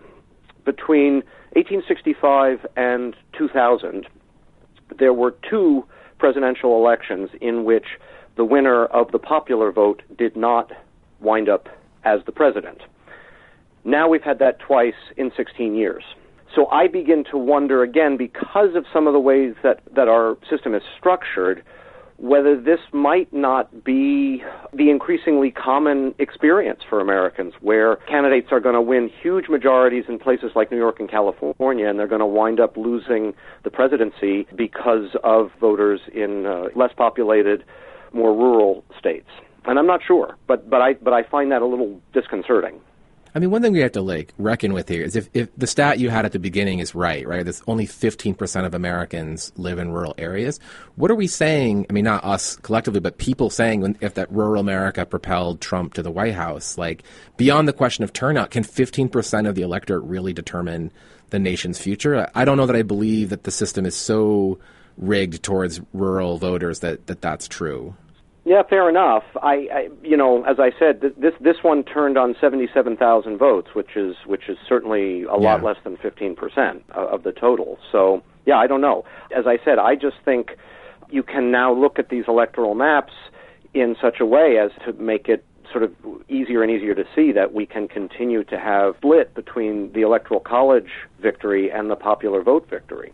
between 0.63 1.23
1865 1.53 2.67
and 2.75 3.15
2000, 3.35 4.05
there 4.99 5.13
were 5.13 5.35
two 5.49 5.83
presidential 6.19 6.77
elections 6.77 7.29
in 7.41 7.63
which 7.63 7.85
the 8.37 8.45
winner 8.45 8.85
of 8.85 9.11
the 9.11 9.19
popular 9.19 9.71
vote 9.71 10.03
did 10.15 10.35
not 10.35 10.71
wind 11.19 11.49
up 11.49 11.67
as 12.05 12.21
the 12.25 12.31
president. 12.31 12.81
Now 13.83 14.07
we've 14.07 14.23
had 14.23 14.39
that 14.39 14.59
twice 14.59 14.93
in 15.17 15.31
16 15.35 15.75
years. 15.75 16.03
So 16.55 16.67
I 16.67 16.87
begin 16.87 17.25
to 17.31 17.37
wonder 17.37 17.83
again, 17.83 18.17
because 18.17 18.75
of 18.75 18.85
some 18.93 19.07
of 19.07 19.13
the 19.13 19.19
ways 19.19 19.55
that, 19.63 19.81
that 19.95 20.07
our 20.07 20.37
system 20.49 20.73
is 20.73 20.81
structured, 20.97 21.63
whether 22.17 22.59
this 22.59 22.79
might 22.93 23.31
not 23.33 23.83
be 23.83 24.41
the 24.73 24.89
increasingly 24.89 25.51
common 25.51 26.15
experience 26.17 26.79
for 26.89 27.01
Americans, 27.01 27.53
where 27.59 27.97
candidates 28.07 28.47
are 28.51 28.61
going 28.61 28.75
to 28.75 28.81
win 28.81 29.09
huge 29.21 29.49
majorities 29.49 30.05
in 30.07 30.17
places 30.17 30.51
like 30.55 30.71
New 30.71 30.77
York 30.77 30.99
and 30.99 31.11
California, 31.11 31.89
and 31.89 31.99
they're 31.99 32.07
going 32.07 32.19
to 32.19 32.25
wind 32.25 32.59
up 32.59 32.77
losing 32.77 33.33
the 33.63 33.69
presidency 33.69 34.47
because 34.55 35.09
of 35.23 35.51
voters 35.59 35.99
in 36.13 36.45
uh, 36.45 36.67
less 36.73 36.91
populated, 36.95 37.65
more 38.13 38.33
rural 38.33 38.85
states 38.97 39.27
and 39.67 39.79
I'm 39.79 39.87
not 39.87 40.01
sure, 40.03 40.37
but 40.47 40.69
but 40.69 40.81
I 40.81 40.93
but 40.93 41.13
I 41.13 41.23
find 41.23 41.51
that 41.51 41.61
a 41.61 41.65
little 41.65 42.01
disconcerting. 42.13 42.79
I 43.35 43.39
mean, 43.39 43.51
one 43.51 43.61
thing 43.61 43.73
we 43.73 43.81
have 43.81 43.91
to 43.91 44.01
like 44.01 44.33
reckon 44.37 44.71
with 44.71 44.87
here 44.87 45.03
is 45.03 45.17
if, 45.17 45.27
if 45.33 45.49
the 45.57 45.67
stat 45.67 45.99
you 45.99 46.09
had 46.09 46.23
at 46.23 46.31
the 46.31 46.39
beginning 46.39 46.79
is 46.79 46.95
right, 46.95 47.27
right? 47.27 47.45
That 47.45 47.61
only 47.67 47.85
15% 47.85 48.65
of 48.65 48.73
Americans 48.73 49.51
live 49.57 49.77
in 49.77 49.91
rural 49.91 50.15
areas. 50.17 50.57
What 50.95 51.11
are 51.11 51.15
we 51.15 51.27
saying? 51.27 51.85
I 51.89 51.93
mean, 51.93 52.05
not 52.05 52.23
us 52.23 52.55
collectively, 52.55 53.01
but 53.01 53.17
people 53.17 53.49
saying 53.49 53.81
when, 53.81 53.97
if 53.99 54.13
that 54.13 54.31
rural 54.31 54.61
America 54.61 55.05
propelled 55.05 55.59
Trump 55.59 55.95
to 55.95 56.01
the 56.01 56.11
White 56.11 56.33
House, 56.33 56.77
like 56.77 57.03
beyond 57.35 57.67
the 57.67 57.73
question 57.73 58.05
of 58.05 58.13
turnout, 58.13 58.51
can 58.51 58.63
15% 58.63 59.49
of 59.49 59.55
the 59.55 59.63
electorate 59.63 60.03
really 60.05 60.31
determine 60.31 60.93
the 61.31 61.39
nation's 61.39 61.77
future? 61.77 62.29
I 62.33 62.45
don't 62.45 62.55
know 62.55 62.67
that 62.67 62.75
I 62.77 62.83
believe 62.83 63.31
that 63.31 63.43
the 63.43 63.51
system 63.51 63.85
is 63.85 63.97
so 63.97 64.59
rigged 64.95 65.43
towards 65.43 65.81
rural 65.91 66.37
voters 66.37 66.79
that, 66.79 67.07
that 67.07 67.19
that's 67.19 67.49
true. 67.49 67.97
Yeah, 68.45 68.61
fair 68.61 68.87
enough. 68.87 69.23
I, 69.41 69.53
I 69.73 69.89
you 70.03 70.15
know, 70.15 70.43
as 70.43 70.57
I 70.59 70.69
said, 70.77 71.01
th- 71.01 71.15
this 71.17 71.33
this 71.41 71.57
one 71.63 71.83
turned 71.83 72.15
on 72.15 72.35
seventy-seven 72.39 72.95
thousand 72.95 73.39
votes, 73.39 73.69
which 73.73 73.95
is 73.95 74.15
which 74.27 74.47
is 74.47 74.57
certainly 74.69 75.23
a 75.23 75.35
lot 75.35 75.63
less 75.63 75.77
than 75.83 75.97
fifteen 75.97 76.35
percent 76.35 76.83
of 76.91 77.23
the 77.23 77.31
total. 77.31 77.79
So, 77.91 78.21
yeah, 78.45 78.57
I 78.57 78.67
don't 78.67 78.81
know. 78.81 79.03
As 79.35 79.47
I 79.47 79.57
said, 79.65 79.79
I 79.79 79.95
just 79.95 80.17
think 80.23 80.51
you 81.09 81.23
can 81.23 81.49
now 81.51 81.73
look 81.73 81.97
at 81.97 82.09
these 82.09 82.25
electoral 82.27 82.75
maps 82.75 83.13
in 83.73 83.95
such 83.99 84.19
a 84.19 84.25
way 84.25 84.59
as 84.59 84.71
to 84.85 84.93
make 84.93 85.27
it 85.27 85.43
sort 85.71 85.83
of 85.83 85.91
easier 86.29 86.61
and 86.61 86.71
easier 86.71 86.93
to 86.93 87.03
see 87.15 87.31
that 87.31 87.51
we 87.51 87.65
can 87.65 87.87
continue 87.87 88.43
to 88.43 88.59
have 88.59 88.95
split 88.97 89.33
between 89.33 89.91
the 89.93 90.01
electoral 90.01 90.39
college 90.39 90.89
victory 91.19 91.71
and 91.71 91.89
the 91.89 91.95
popular 91.95 92.43
vote 92.43 92.69
victory. 92.69 93.11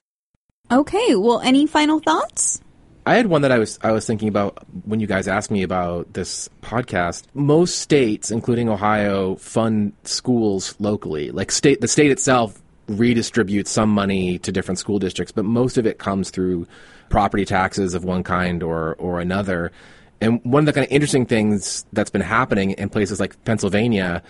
Okay, 0.69 1.15
well, 1.15 1.39
any 1.39 1.65
final 1.65 1.99
thoughts? 1.99 2.61
I 3.05 3.15
had 3.15 3.27
one 3.27 3.41
that 3.41 3.51
I 3.51 3.57
was 3.57 3.79
I 3.81 3.91
was 3.91 4.05
thinking 4.05 4.27
about 4.27 4.63
when 4.85 4.99
you 4.99 5.07
guys 5.07 5.27
asked 5.27 5.49
me 5.49 5.63
about 5.63 6.13
this 6.13 6.49
podcast. 6.61 7.23
Most 7.33 7.79
states, 7.79 8.29
including 8.29 8.69
Ohio, 8.69 9.35
fund 9.35 9.93
schools 10.03 10.75
locally. 10.79 11.31
Like 11.31 11.51
state 11.51 11.81
the 11.81 11.87
state 11.87 12.11
itself 12.11 12.61
redistributes 12.87 13.67
some 13.67 13.89
money 13.89 14.37
to 14.39 14.51
different 14.51 14.77
school 14.77 14.99
districts, 14.99 15.31
but 15.31 15.45
most 15.45 15.77
of 15.77 15.87
it 15.87 15.97
comes 15.97 16.29
through 16.29 16.67
property 17.09 17.45
taxes 17.45 17.95
of 17.95 18.03
one 18.03 18.23
kind 18.23 18.61
or 18.61 18.95
or 18.95 19.19
another. 19.19 19.71
And 20.19 20.39
one 20.43 20.61
of 20.61 20.65
the 20.67 20.73
kind 20.73 20.85
of 20.85 20.91
interesting 20.91 21.25
things 21.25 21.83
that's 21.93 22.11
been 22.11 22.21
happening 22.21 22.71
in 22.71 22.89
places 22.89 23.19
like 23.19 23.43
Pennsylvania 23.45 24.21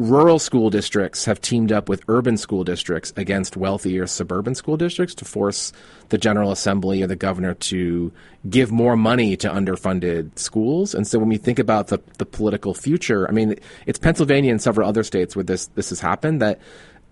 rural 0.00 0.38
school 0.38 0.70
districts 0.70 1.26
have 1.26 1.42
teamed 1.42 1.70
up 1.70 1.86
with 1.86 2.02
urban 2.08 2.38
school 2.38 2.64
districts 2.64 3.12
against 3.16 3.54
wealthier 3.54 4.06
suburban 4.06 4.54
school 4.54 4.78
districts 4.78 5.14
to 5.14 5.26
force 5.26 5.74
the 6.08 6.16
General 6.16 6.50
Assembly 6.50 7.02
or 7.02 7.06
the 7.06 7.16
governor 7.16 7.52
to 7.52 8.10
give 8.48 8.72
more 8.72 8.96
money 8.96 9.36
to 9.36 9.48
underfunded 9.48 10.38
schools. 10.38 10.94
And 10.94 11.06
so 11.06 11.18
when 11.18 11.28
we 11.28 11.36
think 11.36 11.58
about 11.58 11.88
the, 11.88 11.98
the 12.16 12.24
political 12.24 12.72
future, 12.72 13.28
I 13.28 13.32
mean, 13.32 13.56
it's 13.84 13.98
Pennsylvania 13.98 14.50
and 14.50 14.62
several 14.62 14.88
other 14.88 15.04
states 15.04 15.36
where 15.36 15.44
this, 15.44 15.66
this 15.66 15.90
has 15.90 16.00
happened 16.00 16.40
that 16.40 16.60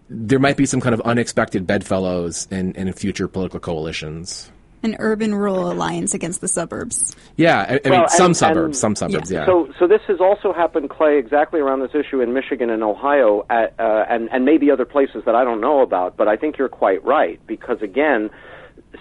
there 0.08 0.38
might 0.38 0.56
be 0.56 0.64
some 0.64 0.80
kind 0.80 0.94
of 0.94 1.02
unexpected 1.02 1.66
bedfellows 1.66 2.48
in, 2.50 2.72
in 2.72 2.90
future 2.94 3.28
political 3.28 3.60
coalitions 3.60 4.50
an 4.82 4.96
urban 4.98 5.34
rural 5.34 5.70
alliance 5.70 6.14
against 6.14 6.40
the 6.40 6.48
suburbs. 6.48 7.14
Yeah, 7.36 7.66
I, 7.68 7.74
I 7.84 7.90
well, 7.90 8.00
mean 8.00 8.08
some 8.08 8.26
and, 8.26 8.36
suburbs, 8.36 8.66
and, 8.66 8.76
some 8.76 8.96
suburbs. 8.96 9.30
Yeah. 9.30 9.40
yeah. 9.40 9.46
So, 9.46 9.72
so 9.78 9.86
this 9.86 10.00
has 10.08 10.20
also 10.20 10.52
happened, 10.52 10.90
Clay, 10.90 11.18
exactly 11.18 11.60
around 11.60 11.80
this 11.80 11.94
issue 11.94 12.20
in 12.20 12.32
Michigan 12.32 12.70
and 12.70 12.82
Ohio, 12.82 13.44
at, 13.50 13.74
uh, 13.78 14.04
and 14.08 14.28
and 14.32 14.44
maybe 14.44 14.70
other 14.70 14.84
places 14.84 15.22
that 15.26 15.34
I 15.34 15.44
don't 15.44 15.60
know 15.60 15.80
about. 15.80 16.16
But 16.16 16.28
I 16.28 16.36
think 16.36 16.58
you're 16.58 16.68
quite 16.68 17.04
right 17.04 17.40
because 17.46 17.82
again, 17.82 18.30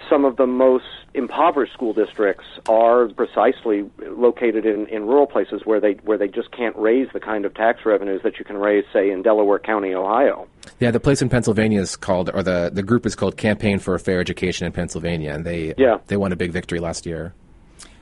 some 0.08 0.24
of 0.24 0.36
the 0.36 0.46
most 0.46 0.84
impoverished 1.14 1.72
school 1.72 1.92
districts 1.92 2.44
are 2.68 3.08
precisely 3.08 3.88
located 4.06 4.66
in, 4.66 4.86
in 4.86 5.06
rural 5.06 5.26
places 5.26 5.62
where 5.64 5.80
they 5.80 5.92
where 6.04 6.18
they 6.18 6.28
just 6.28 6.50
can't 6.52 6.76
raise 6.76 7.08
the 7.12 7.20
kind 7.20 7.44
of 7.44 7.54
tax 7.54 7.84
revenues 7.84 8.22
that 8.22 8.38
you 8.38 8.44
can 8.44 8.56
raise, 8.56 8.84
say, 8.92 9.10
in 9.10 9.22
Delaware 9.22 9.58
County, 9.58 9.94
Ohio. 9.94 10.46
Yeah, 10.80 10.90
the 10.90 11.00
place 11.00 11.22
in 11.22 11.28
Pennsylvania 11.28 11.80
is 11.80 11.96
called, 11.96 12.30
or 12.32 12.42
the, 12.42 12.70
the 12.72 12.82
group 12.82 13.06
is 13.06 13.16
called 13.16 13.36
Campaign 13.36 13.78
for 13.78 13.94
a 13.94 13.98
Fair 13.98 14.20
Education 14.20 14.66
in 14.66 14.72
Pennsylvania, 14.72 15.32
and 15.32 15.44
they 15.44 15.74
yeah. 15.76 15.98
they 16.06 16.16
won 16.16 16.32
a 16.32 16.36
big 16.36 16.52
victory 16.52 16.80
last 16.80 17.06
year. 17.06 17.34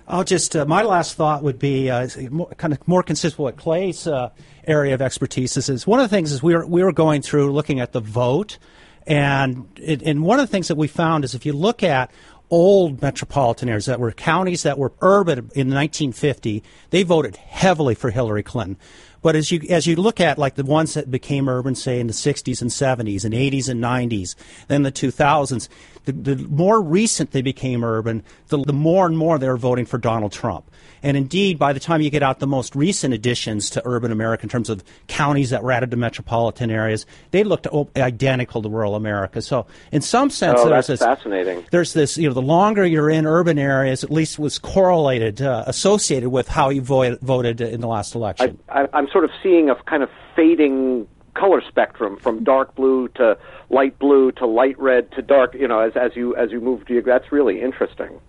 I'll 0.09 0.24
just 0.24 0.55
uh, 0.55 0.64
my 0.66 0.82
last 0.82 1.14
thought 1.14 1.43
would 1.43 1.59
be 1.59 1.91
uh, 1.91 2.09
kind 2.57 2.72
of 2.72 2.87
more 2.87 3.03
consistent 3.03 3.45
with 3.45 3.57
Clay's 3.57 4.07
uh, 4.07 4.30
area 4.66 4.95
of 4.95 5.03
expertise. 5.03 5.57
Is, 5.57 5.68
is 5.68 5.87
one 5.87 5.99
of 5.99 6.05
the 6.09 6.14
things 6.14 6.32
is 6.32 6.43
we 6.43 6.55
were 6.55 6.66
we 6.66 6.82
were 6.82 6.93
going 6.93 7.22
through 7.22 7.53
looking 7.53 7.80
at 7.80 7.93
the 7.93 8.01
vote, 8.01 8.59
and 9.07 9.66
it, 9.76 10.02
and 10.02 10.22
one 10.22 10.38
of 10.40 10.46
the 10.46 10.50
things 10.50 10.68
that 10.68 10.76
we 10.76 10.88
found 10.88 11.24
is 11.24 11.34
if 11.34 11.46
you 11.46 11.52
look 11.52 11.82
at 11.82 12.11
old 12.50 13.02
metropolitan 13.02 13.68
areas 13.68 13.86
that 13.86 14.00
were 14.00 14.12
counties 14.12 14.62
that 14.62 14.78
were 14.78 14.92
urban 15.00 15.38
in 15.38 15.68
1950, 15.68 16.62
they 16.90 17.02
voted 17.02 17.36
heavily 17.36 17.94
for 17.94 18.11
Hillary 18.11 18.42
Clinton. 18.42 18.76
But 19.22 19.34
as 19.34 19.50
you 19.50 19.61
as 19.68 19.86
you 19.86 19.96
look 19.96 20.20
at 20.20 20.38
like 20.38 20.54
the 20.54 20.64
ones 20.64 20.94
that 20.94 21.11
became 21.11 21.48
urban, 21.48 21.74
say 21.74 21.98
in 21.98 22.07
the 22.07 22.12
60s 22.12 22.62
and 22.62 22.70
70s 22.70 23.24
and 23.24 23.34
80s 23.34 23.68
and 23.68 23.82
90s, 23.82 24.36
then 24.68 24.82
the 24.82 24.92
2000s, 24.92 25.68
the, 26.07 26.12
the 26.12 26.36
more 26.48 26.80
recent 26.80 27.32
they 27.32 27.42
became 27.42 27.84
urban, 27.84 28.22
the, 28.48 28.59
the 28.59 28.72
more 28.72 29.07
and 29.07 29.18
more 29.18 29.38
they 29.38 29.48
were 29.48 29.57
voting 29.57 29.84
for 29.84 29.98
Donald 29.98 30.32
Trump. 30.32 30.70
And 31.02 31.16
indeed, 31.16 31.59
by 31.59 31.72
the 31.72 31.80
time 31.80 32.00
you 32.00 32.11
get 32.11 32.22
out 32.22 32.38
the 32.38 32.46
most 32.46 32.74
recent 32.74 33.12
additions 33.12 33.68
to 33.70 33.82
urban 33.84 34.11
America 34.11 34.44
in 34.44 34.48
terms 34.48 34.70
of 34.70 34.82
counties 35.09 35.50
that 35.50 35.62
were 35.62 35.72
added 35.72 35.90
to 35.90 35.96
metropolitan 35.96 36.70
areas, 36.70 37.07
they 37.32 37.44
looked 37.44 37.66
identical 37.96 38.62
to 38.62 38.68
rural 38.68 38.94
America. 38.94 39.42
So, 39.42 39.66
in 39.92 40.00
some 40.00 40.30
sense, 40.30 40.61
oh, 40.62 40.68
there's 40.68 40.86
this, 40.86 41.00
fascinating. 41.00 41.64
There's 41.70 41.92
this, 41.92 42.16
you 42.16 42.28
know, 42.28 42.34
the 42.34 42.42
longer 42.42 42.86
you're 42.86 43.11
in 43.11 43.26
urban 43.26 43.59
areas, 43.59 44.04
at 44.04 44.11
least 44.11 44.38
was 44.38 44.59
correlated, 44.59 45.42
uh, 45.42 45.64
associated 45.66 46.30
with 46.30 46.48
how 46.48 46.70
you 46.70 46.82
vo- 46.82 47.16
voted 47.20 47.61
in 47.61 47.80
the 47.80 47.88
last 47.88 48.14
election. 48.14 48.59
I, 48.68 48.88
I'm 48.92 49.09
sort 49.09 49.24
of 49.24 49.30
seeing 49.42 49.68
a 49.70 49.74
kind 49.84 50.02
of 50.02 50.11
fading 50.34 51.07
color 51.37 51.62
spectrum 51.68 52.16
from 52.16 52.43
dark 52.45 52.74
blue 52.74 53.09
to 53.09 53.37
light 53.70 53.99
blue 53.99 54.32
to 54.32 54.47
light 54.47 54.78
red 54.78 55.11
to 55.12 55.22
dark 55.22 55.55
you 55.55 55.68
know 55.68 55.80
as 55.80 55.93
as 55.97 56.16
you 56.16 56.34
as 56.37 56.51
you 56.51 56.61
move 56.61 56.82
that's 57.05 57.30
really 57.30 57.61
interesting 57.61 58.20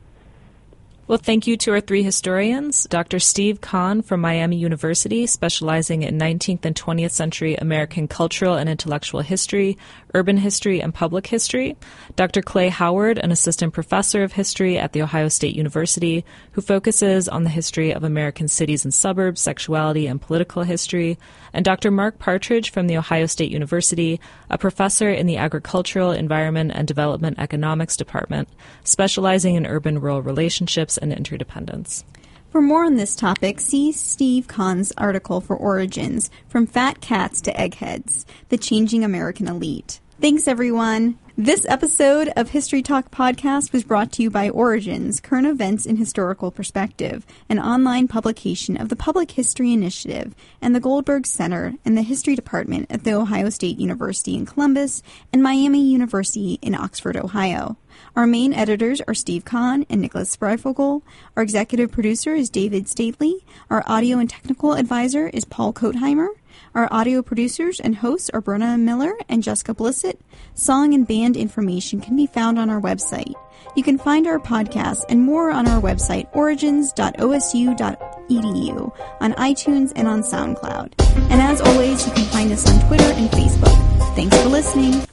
well, 1.07 1.17
thank 1.17 1.47
you 1.47 1.55
to 1.55 1.71
our 1.71 1.79
three 1.79 2.03
historians 2.03 2.83
Dr. 2.83 3.19
Steve 3.19 3.61
Conn 3.61 4.01
from 4.01 4.19
Miami 4.19 4.57
University, 4.57 5.25
specializing 5.25 6.03
in 6.03 6.19
19th 6.19 6.65
and 6.65 6.75
20th 6.75 7.11
century 7.11 7.55
American 7.55 8.09
cultural 8.09 8.55
and 8.55 8.67
intellectual 8.69 9.21
history, 9.21 9.77
urban 10.13 10.35
history, 10.35 10.81
and 10.81 10.93
public 10.93 11.25
history, 11.27 11.77
Dr. 12.17 12.41
Clay 12.41 12.67
Howard, 12.67 13.19
an 13.19 13.31
assistant 13.31 13.73
professor 13.73 14.21
of 14.21 14.33
history 14.33 14.77
at 14.77 14.91
The 14.91 15.01
Ohio 15.01 15.29
State 15.29 15.55
University, 15.55 16.25
who 16.51 16.61
focuses 16.61 17.29
on 17.29 17.45
the 17.45 17.49
history 17.49 17.93
of 17.93 18.03
American 18.03 18.49
cities 18.49 18.83
and 18.83 18.93
suburbs, 18.93 19.39
sexuality, 19.39 20.07
and 20.07 20.21
political 20.21 20.63
history, 20.63 21.17
and 21.57 21.65
Dr. 21.65 21.89
Mark 21.89 22.19
Partridge 22.19 22.69
from 22.69 22.85
The 22.85 22.97
Ohio 22.97 23.25
State 23.25 23.49
University, 23.49 24.21
a 24.47 24.59
professor 24.59 25.09
in 25.09 25.25
the 25.25 25.37
Agricultural, 25.37 26.11
Environment, 26.11 26.71
and 26.71 26.87
Development 26.87 27.39
Economics 27.39 27.97
Department, 27.97 28.47
specializing 28.83 29.55
in 29.55 29.65
urban 29.65 29.99
rural 29.99 30.21
relationships 30.21 30.99
and 30.99 31.11
interdependence. 31.11 32.05
For 32.51 32.61
more 32.61 32.85
on 32.85 32.95
this 32.95 33.15
topic, 33.15 33.59
see 33.59 33.91
Steve 33.91 34.47
Conn's 34.47 34.93
article 34.99 35.41
for 35.41 35.55
Origins 35.55 36.29
From 36.47 36.67
Fat 36.67 37.01
Cats 37.01 37.41
to 37.41 37.59
Eggheads 37.59 38.27
The 38.49 38.57
Changing 38.59 39.03
American 39.03 39.47
Elite. 39.47 39.99
Thanks, 40.21 40.47
everyone. 40.47 41.17
This 41.39 41.67
episode 41.69 42.33
of 42.35 42.49
History 42.49 42.81
Talk 42.81 43.11
Podcast 43.11 43.71
was 43.71 43.83
brought 43.83 44.11
to 44.13 44.23
you 44.23 44.31
by 44.31 44.49
Origins, 44.49 45.19
Current 45.19 45.45
Events 45.45 45.85
in 45.85 45.97
Historical 45.97 46.49
Perspective, 46.49 47.27
an 47.47 47.59
online 47.59 48.07
publication 48.07 48.75
of 48.75 48.89
the 48.89 48.95
Public 48.95 49.29
History 49.29 49.71
Initiative 49.71 50.33
and 50.63 50.73
the 50.73 50.79
Goldberg 50.79 51.27
Center 51.27 51.75
in 51.85 51.93
the 51.93 52.01
History 52.01 52.35
Department 52.35 52.87
at 52.89 53.03
The 53.03 53.13
Ohio 53.13 53.51
State 53.51 53.77
University 53.77 54.33
in 54.33 54.47
Columbus 54.47 55.03
and 55.31 55.43
Miami 55.43 55.85
University 55.85 56.57
in 56.63 56.73
Oxford, 56.73 57.15
Ohio. 57.15 57.77
Our 58.15 58.25
main 58.25 58.51
editors 58.51 58.99
are 59.01 59.13
Steve 59.13 59.45
Conn 59.45 59.85
and 59.91 60.01
Nicholas 60.01 60.35
Breyfogle. 60.37 61.03
Our 61.35 61.43
executive 61.43 61.91
producer 61.91 62.33
is 62.33 62.49
David 62.49 62.89
Staley. 62.89 63.45
Our 63.69 63.83
audio 63.85 64.17
and 64.17 64.27
technical 64.27 64.73
advisor 64.73 65.27
is 65.27 65.45
Paul 65.45 65.71
Kotheimer. 65.71 66.29
Our 66.77 66.87
audio 66.91 67.21
producers 67.23 67.79
and 67.79 67.95
hosts 67.95 68.29
are 68.35 68.39
Brenna 68.39 68.79
Miller 68.79 69.17
and 69.27 69.41
Jessica 69.41 69.73
Blissit. 69.73 70.19
Song 70.53 70.93
and 70.93 71.07
band 71.07 71.35
information 71.35 71.99
can 71.99 72.15
be 72.15 72.27
found 72.27 72.59
on 72.59 72.69
our 72.69 72.79
website. 72.79 73.33
You 73.75 73.81
can 73.81 73.97
find 73.97 74.27
our 74.27 74.37
podcast 74.37 75.05
and 75.09 75.23
more 75.23 75.49
on 75.49 75.67
our 75.67 75.81
website, 75.81 76.27
origins.osu.edu, 76.35 78.95
on 79.19 79.33
iTunes 79.33 79.91
and 79.95 80.07
on 80.07 80.21
SoundCloud. 80.21 80.93
And 81.31 81.41
as 81.41 81.61
always, 81.61 82.05
you 82.05 82.13
can 82.13 82.25
find 82.25 82.51
us 82.51 82.69
on 82.69 82.87
Twitter 82.87 83.05
and 83.05 83.27
Facebook. 83.31 84.15
Thanks 84.15 84.39
for 84.39 84.49
listening. 84.49 85.07